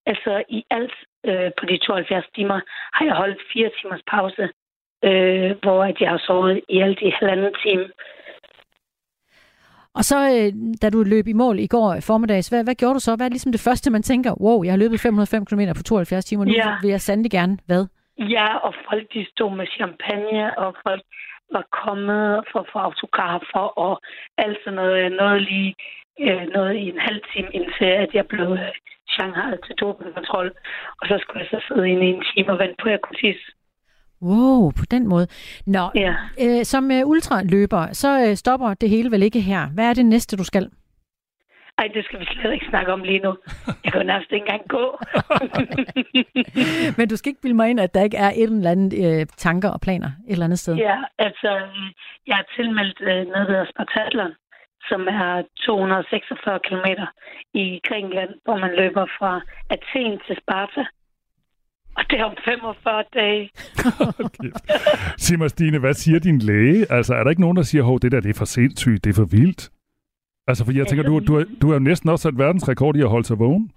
Altså 0.06 0.44
i 0.50 0.64
alt 0.70 0.96
øh, 1.26 1.52
på 1.60 1.66
de 1.66 1.78
72 1.78 2.26
timer 2.36 2.60
har 2.94 3.06
jeg 3.06 3.16
holdt 3.16 3.42
fire 3.54 3.70
timers 3.82 4.04
pause, 4.12 4.44
øh, 5.08 5.52
hvor 5.64 5.84
at 5.84 5.98
jeg 6.02 6.10
har 6.10 6.22
sovet 6.28 6.62
i 6.70 6.78
alt 6.80 7.00
i 7.02 7.12
halvanden 7.20 7.54
time. 7.66 7.86
Og 9.98 10.04
så, 10.04 10.18
øh, 10.36 10.54
da 10.82 10.90
du 10.90 11.04
løb 11.04 11.28
i 11.28 11.34
mål 11.34 11.60
i 11.60 11.68
går 11.68 12.00
formiddags, 12.02 12.48
hvad, 12.50 12.64
hvad 12.64 12.76
gjorde 12.76 12.94
du 12.94 13.00
så? 13.00 13.16
Hvad 13.16 13.26
er 13.26 13.30
ligesom 13.30 13.52
det 13.52 13.62
første, 13.62 13.92
man 13.92 14.04
tænker, 14.04 14.42
wow, 14.42 14.64
jeg 14.64 14.72
har 14.72 14.78
løbet 14.78 15.00
505 15.00 15.46
km 15.46 15.62
på 15.78 15.84
72 15.84 16.26
timer, 16.26 16.46
nu 16.46 16.52
ja. 16.52 16.76
vil 16.82 16.90
jeg 16.90 17.02
sandelig 17.02 17.32
gerne. 17.32 17.58
Hvad? 17.66 17.86
Ja, 18.30 18.58
og 18.58 18.74
folk 18.90 19.14
de 19.14 19.26
stod 19.32 19.56
med 19.56 19.68
champagne, 19.78 20.60
og 20.60 20.76
folk 20.88 21.04
var 21.52 21.66
kommet 21.84 22.44
for 22.52 22.60
at 22.60 22.70
få 22.74 22.80
autografer 22.80 23.66
og 23.86 24.02
alt 24.38 24.58
sådan 24.64 24.76
noget. 24.76 25.12
Noget 25.12 25.42
lige 25.42 25.76
øh, 26.20 26.44
noget 26.56 26.74
i 26.76 26.86
en 26.94 27.00
halv 27.08 27.22
time, 27.34 27.50
indtil 27.54 27.92
at 28.04 28.10
jeg 28.14 28.26
blev 28.28 28.52
øh, 28.52 28.74
Shanghai 29.08 29.54
til 29.66 29.76
dopingkontrol. 29.76 30.52
Og 31.00 31.08
så 31.08 31.16
skulle 31.22 31.40
jeg 31.42 31.50
så 31.52 31.60
sidde 31.68 31.90
inde 31.90 32.06
i 32.08 32.14
en 32.14 32.24
time 32.36 32.52
og 32.52 32.60
vente 32.60 32.76
på, 32.82 32.86
at 32.88 32.92
jeg 32.92 33.02
kunne 33.02 33.22
tisse. 33.24 33.48
Wow, 34.22 34.72
på 34.80 34.86
den 34.92 35.08
måde. 35.08 35.28
Nå, 35.66 35.86
ja. 35.96 36.16
øh, 36.44 36.66
som 36.66 36.92
øh, 36.92 37.08
ultraløber, 37.08 37.88
så 37.94 38.10
øh, 38.28 38.36
stopper 38.36 38.74
det 38.74 38.90
hele 38.90 39.12
vel 39.12 39.24
ikke 39.24 39.42
her. 39.42 39.68
Hvad 39.74 39.90
er 39.90 39.94
det 39.94 40.06
næste, 40.06 40.38
du 40.38 40.44
skal? 40.44 40.70
Ej, 41.82 41.88
det 41.94 42.06
skal 42.06 42.20
vi 42.20 42.26
slet 42.26 42.54
ikke 42.54 42.66
snakke 42.70 42.94
om 42.94 43.04
lige 43.04 43.20
nu. 43.20 43.32
Jeg 43.84 43.92
kan 43.94 44.06
nærmest 44.06 44.32
ikke 44.32 44.46
engang 44.46 44.66
gå. 44.78 44.86
Men 46.98 47.10
du 47.10 47.16
skal 47.16 47.30
ikke 47.30 47.42
bilde 47.42 47.56
mig 47.56 47.70
ind, 47.70 47.80
at 47.80 47.94
der 47.94 48.04
ikke 48.04 48.18
er 48.18 48.32
et 48.42 48.52
eller 48.58 48.72
andet 48.72 48.94
øh, 49.06 49.26
tanker 49.46 49.70
og 49.70 49.82
planer 49.82 50.12
et 50.28 50.32
eller 50.32 50.46
andet 50.46 50.60
sted. 50.60 50.76
Ja, 50.76 50.98
altså, 51.20 51.52
jeg 52.28 52.38
er 52.44 52.48
tilmeldt 52.56 52.98
øh, 53.02 53.20
noget, 53.32 53.48
der 53.48 53.54
hedder 53.54 53.72
Spartathlon, 53.74 54.34
som 54.90 55.02
er 55.08 55.44
246 55.66 56.60
km 56.68 56.88
i 57.54 57.80
Grækenland, 57.88 58.32
hvor 58.46 58.58
man 58.58 58.72
løber 58.82 59.06
fra 59.18 59.42
Athen 59.76 60.20
til 60.28 60.36
Sparta. 60.42 60.84
Og 61.98 62.04
det 62.10 62.20
er 62.20 62.26
om 62.26 62.38
45 62.46 63.04
dage. 63.14 63.50
okay. 64.26 64.52
Sig 65.18 65.40
mig, 65.40 65.50
Stine, 65.50 65.80
hvad 65.80 65.94
siger 65.94 66.20
din 66.20 66.40
læge? 66.40 66.92
Altså, 66.92 67.14
er 67.14 67.24
der 67.24 67.30
ikke 67.30 67.42
nogen, 67.42 67.58
der 67.58 67.64
siger, 67.64 67.96
at 67.96 68.02
det 68.02 68.12
der 68.12 68.22
det 68.22 68.30
er 68.30 68.40
for 68.44 68.46
sindssygt, 68.46 69.04
det 69.04 69.10
er 69.10 69.20
for 69.22 69.30
vildt? 69.38 69.72
Altså, 70.48 70.66
for 70.66 70.72
jeg 70.72 70.88
tænker, 70.88 71.06
du, 71.06 71.20
du, 71.20 71.46
du 71.62 71.72
har 71.72 71.80
næsten 71.80 72.10
også 72.10 72.24
sat 72.24 72.38
verdensrekord 72.38 72.96
i 72.96 73.02
at 73.02 73.10
holde 73.10 73.28
sig 73.28 73.40
vågen. 73.40 73.72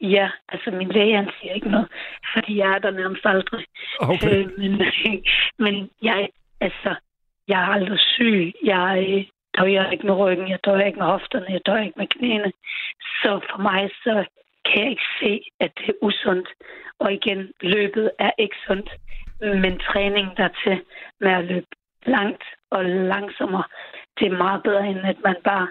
Ja, 0.00 0.30
altså 0.48 0.70
min 0.70 0.88
læge 0.88 1.16
han 1.16 1.30
siger 1.40 1.54
ikke 1.54 1.70
noget, 1.70 1.88
fordi 2.34 2.56
jeg 2.58 2.70
er 2.74 2.78
der 2.78 2.90
nærmest 2.90 3.26
aldrig. 3.26 3.64
Okay. 4.00 4.44
Øh, 4.44 4.58
men, 4.58 4.82
men 5.64 5.90
jeg, 6.02 6.28
altså, 6.60 6.94
jeg 7.48 7.60
er 7.60 7.66
aldrig 7.66 7.98
syg. 7.98 8.52
Jeg 8.64 9.26
døjer 9.58 9.90
ikke 9.90 10.06
med 10.06 10.14
ryggen, 10.14 10.48
jeg 10.48 10.58
døjer 10.64 10.86
ikke 10.86 10.98
med 10.98 11.06
hofterne, 11.06 11.46
jeg 11.48 11.60
døjer 11.66 11.82
ikke 11.82 11.98
med 11.98 12.06
knæene. 12.06 12.52
Så 13.22 13.40
for 13.50 13.62
mig, 13.62 13.90
så 14.04 14.24
kan 14.64 14.82
jeg 14.82 14.90
ikke 14.90 15.10
se, 15.20 15.42
at 15.60 15.70
det 15.78 15.88
er 15.88 16.02
usundt. 16.02 16.48
Og 16.98 17.12
igen, 17.12 17.52
løbet 17.60 18.10
er 18.18 18.30
ikke 18.38 18.56
sundt. 18.66 18.90
Men 19.40 19.78
træning 19.78 20.36
dertil 20.36 20.82
med 21.20 21.30
at 21.30 21.44
løbe 21.44 21.66
langt 22.06 22.44
og 22.70 22.84
langsommere, 22.84 23.64
det 24.20 24.26
er 24.32 24.36
meget 24.36 24.62
bedre, 24.62 24.88
end 24.88 24.98
at 24.98 25.16
man 25.24 25.36
bare 25.44 25.68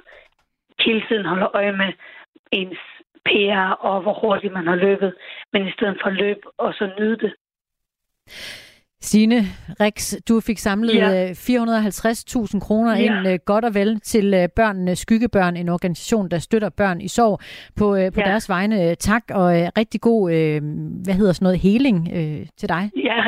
hele 0.85 1.03
tiden 1.07 1.25
holder 1.25 1.55
øje 1.55 1.71
med 1.71 1.91
ens 2.51 2.79
PR 3.25 3.69
og 3.87 4.01
hvor 4.01 4.13
hurtigt 4.21 4.53
man 4.53 4.67
har 4.67 4.75
løbet, 4.75 5.13
men 5.53 5.67
i 5.67 5.71
stedet 5.71 5.97
for 6.01 6.09
at 6.09 6.15
løbe 6.15 6.41
og 6.57 6.73
så 6.73 6.89
nyde 6.99 7.17
det. 7.17 7.33
Stine 9.01 9.35
Rex, 9.79 10.13
du 10.29 10.39
fik 10.39 10.57
samlet 10.57 10.95
ja. 10.95 11.31
450.000 11.31 12.59
kroner 12.59 12.97
ja. 12.97 13.03
ind 13.03 13.27
øh, 13.27 13.39
godt 13.45 13.65
og 13.65 13.73
vel 13.73 13.99
til 13.99 14.33
øh, 14.33 14.49
børnene 14.55 14.95
Skyggebørn, 14.95 15.57
en 15.57 15.69
organisation, 15.69 16.29
der 16.29 16.39
støtter 16.39 16.69
børn 16.69 17.01
i 17.01 17.07
sorg 17.07 17.39
på, 17.77 17.95
øh, 17.95 18.11
på 18.11 18.19
ja. 18.19 18.25
deres 18.25 18.49
vegne. 18.49 18.95
Tak 18.95 19.23
og 19.29 19.51
rigtig 19.77 20.01
god, 20.01 20.29
hvad 21.03 21.13
hedder 21.13 21.33
sådan 21.33 21.43
noget, 21.43 21.59
heling 21.59 22.09
til 22.57 22.69
dig. 22.69 22.91
Ja, 22.95 23.23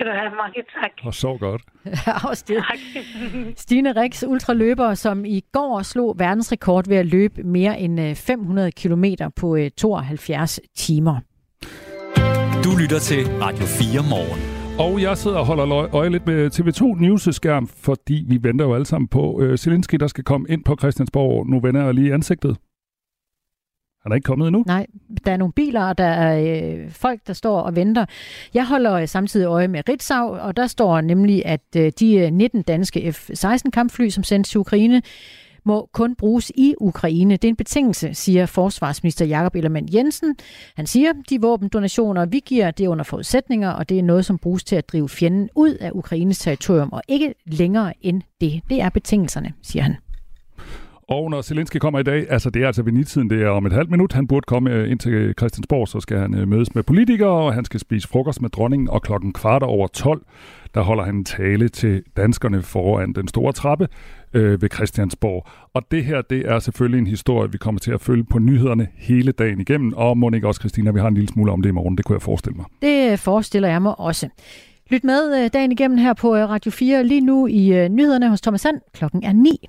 skal 0.00 0.12
du 0.12 0.18
have. 0.18 0.30
Mange 0.36 0.62
tak. 0.80 0.90
Og 1.04 1.14
så 1.14 1.36
godt. 1.40 1.62
ja, 2.06 2.28
også 2.30 2.44
det. 2.48 2.56
Tak. 2.56 2.78
Stine 3.56 3.92
Rex, 3.92 4.24
ultraløber, 4.26 4.94
som 4.94 5.24
i 5.24 5.40
går 5.52 5.82
slog 5.82 6.18
verdensrekord 6.18 6.88
ved 6.88 6.96
at 6.96 7.06
løbe 7.06 7.42
mere 7.42 7.80
end 7.80 8.14
500 8.16 8.72
km 8.72 9.04
på 9.36 9.58
72 9.76 10.60
timer. 10.76 11.16
Du 12.64 12.70
lytter 12.80 12.98
til 12.98 13.26
Radio 13.26 13.64
4 13.64 14.02
morgen. 14.10 14.40
Og 14.78 15.02
jeg 15.02 15.16
sidder 15.16 15.38
og 15.38 15.46
holder 15.46 15.94
øje 15.94 16.10
lidt 16.10 16.26
med 16.26 16.50
TV2 16.54 17.00
News-skærm, 17.00 17.66
fordi 17.66 18.24
vi 18.28 18.38
venter 18.42 18.64
jo 18.64 18.74
alle 18.74 18.86
sammen 18.86 19.08
på 19.08 19.32
uh, 19.32 19.54
Zelensky, 19.56 19.96
der 20.00 20.06
skal 20.06 20.24
komme 20.24 20.46
ind 20.48 20.64
på 20.64 20.76
Christiansborg. 20.80 21.46
Nu 21.46 21.60
vender 21.60 21.84
jeg 21.84 21.94
lige 21.94 22.14
ansigtet. 22.14 22.56
Han 24.02 24.12
er 24.12 24.14
ikke 24.16 24.24
kommet 24.24 24.46
endnu? 24.46 24.64
Nej, 24.66 24.86
der 25.24 25.32
er 25.32 25.36
nogle 25.36 25.52
biler, 25.52 25.82
og 25.82 25.98
der 25.98 26.04
er 26.04 26.62
øh, 26.72 26.90
folk, 26.90 27.20
der 27.26 27.32
står 27.32 27.60
og 27.60 27.76
venter. 27.76 28.04
Jeg 28.54 28.66
holder 28.66 28.92
øh, 28.92 29.08
samtidig 29.08 29.46
øje 29.46 29.68
med 29.68 29.88
Ritzau, 29.88 30.36
og 30.36 30.56
der 30.56 30.66
står 30.66 31.00
nemlig, 31.00 31.46
at 31.46 31.60
øh, 31.76 31.92
de 32.00 32.14
øh, 32.16 32.30
19 32.32 32.62
danske 32.62 33.12
F-16 33.12 33.70
kampfly, 33.70 34.08
som 34.08 34.24
sendes 34.24 34.48
til 34.48 34.60
Ukraine, 34.60 35.02
må 35.64 35.88
kun 35.92 36.14
bruges 36.14 36.52
i 36.54 36.74
Ukraine. 36.80 37.36
Det 37.36 37.44
er 37.44 37.48
en 37.48 37.56
betingelse, 37.56 38.14
siger 38.14 38.46
forsvarsminister 38.46 39.24
Jakob 39.24 39.54
Ellermann 39.54 39.88
Jensen. 39.94 40.36
Han 40.76 40.86
siger, 40.86 41.12
de 41.30 41.40
våbendonationer, 41.40 42.26
vi 42.26 42.42
giver, 42.46 42.70
det 42.70 42.84
er 42.84 42.88
under 42.88 43.04
forudsætninger, 43.04 43.70
og 43.70 43.88
det 43.88 43.98
er 43.98 44.02
noget, 44.02 44.24
som 44.24 44.38
bruges 44.38 44.64
til 44.64 44.76
at 44.76 44.88
drive 44.88 45.08
fjenden 45.08 45.48
ud 45.54 45.74
af 45.74 45.90
Ukraines 45.94 46.38
territorium, 46.38 46.92
og 46.92 47.02
ikke 47.08 47.34
længere 47.46 47.92
end 48.00 48.22
det. 48.40 48.60
Det 48.70 48.80
er 48.80 48.88
betingelserne, 48.88 49.52
siger 49.62 49.82
han. 49.82 49.96
Og 51.10 51.30
når 51.30 51.42
Zelensky 51.42 51.76
kommer 51.76 52.00
i 52.00 52.02
dag, 52.02 52.26
altså 52.30 52.50
det 52.50 52.62
er 52.62 52.66
altså 52.66 52.82
ved 52.82 52.92
nitiden, 52.92 53.30
det 53.30 53.42
er 53.42 53.48
om 53.48 53.66
et 53.66 53.72
halvt 53.72 53.90
minut, 53.90 54.12
han 54.12 54.26
burde 54.26 54.44
komme 54.44 54.70
øh, 54.70 54.90
ind 54.90 54.98
til 54.98 55.12
øh, 55.12 55.34
Christiansborg, 55.34 55.88
så 55.88 56.00
skal 56.00 56.18
han 56.18 56.34
øh, 56.34 56.48
mødes 56.48 56.74
med 56.74 56.82
politikere, 56.82 57.28
og 57.28 57.54
han 57.54 57.64
skal 57.64 57.80
spise 57.80 58.08
frokost 58.08 58.42
med 58.42 58.50
dronningen, 58.50 58.88
og 58.88 59.02
klokken 59.02 59.32
kvart 59.32 59.62
over 59.62 59.86
12, 59.86 60.22
der 60.74 60.80
holder 60.80 61.04
han 61.04 61.14
en 61.14 61.24
tale 61.24 61.68
til 61.68 62.02
danskerne 62.16 62.62
foran 62.62 63.12
den 63.12 63.28
store 63.28 63.52
trappe 63.52 63.88
øh, 64.34 64.62
ved 64.62 64.68
Christiansborg. 64.74 65.46
Og 65.74 65.82
det 65.90 66.04
her, 66.04 66.22
det 66.22 66.48
er 66.48 66.58
selvfølgelig 66.58 66.98
en 66.98 67.06
historie, 67.06 67.52
vi 67.52 67.58
kommer 67.58 67.78
til 67.78 67.92
at 67.92 68.00
følge 68.00 68.24
på 68.24 68.38
nyhederne 68.38 68.88
hele 68.96 69.32
dagen 69.32 69.60
igennem, 69.60 69.92
og 69.96 70.18
må 70.18 70.30
ikke 70.34 70.48
også, 70.48 70.60
Christina, 70.60 70.90
vi 70.90 71.00
har 71.00 71.08
en 71.08 71.14
lille 71.14 71.28
smule 71.28 71.52
om 71.52 71.62
det 71.62 71.68
i 71.68 71.72
morgen, 71.72 71.96
det 71.96 72.04
kunne 72.04 72.16
jeg 72.16 72.22
forestille 72.22 72.56
mig. 72.56 72.66
Det 72.82 73.18
forestiller 73.18 73.68
jeg 73.68 73.82
mig 73.82 74.00
også. 74.00 74.28
Lyt 74.90 75.04
med 75.04 75.50
dagen 75.50 75.72
igennem 75.72 75.98
her 75.98 76.12
på 76.12 76.34
Radio 76.34 76.70
4, 76.70 77.04
lige 77.04 77.20
nu 77.20 77.46
i 77.46 77.88
nyhederne 77.88 78.28
hos 78.28 78.40
Thomas 78.40 78.60
Sand. 78.60 78.80
Klokken 78.94 79.24
er 79.24 79.32
9. 79.32 79.68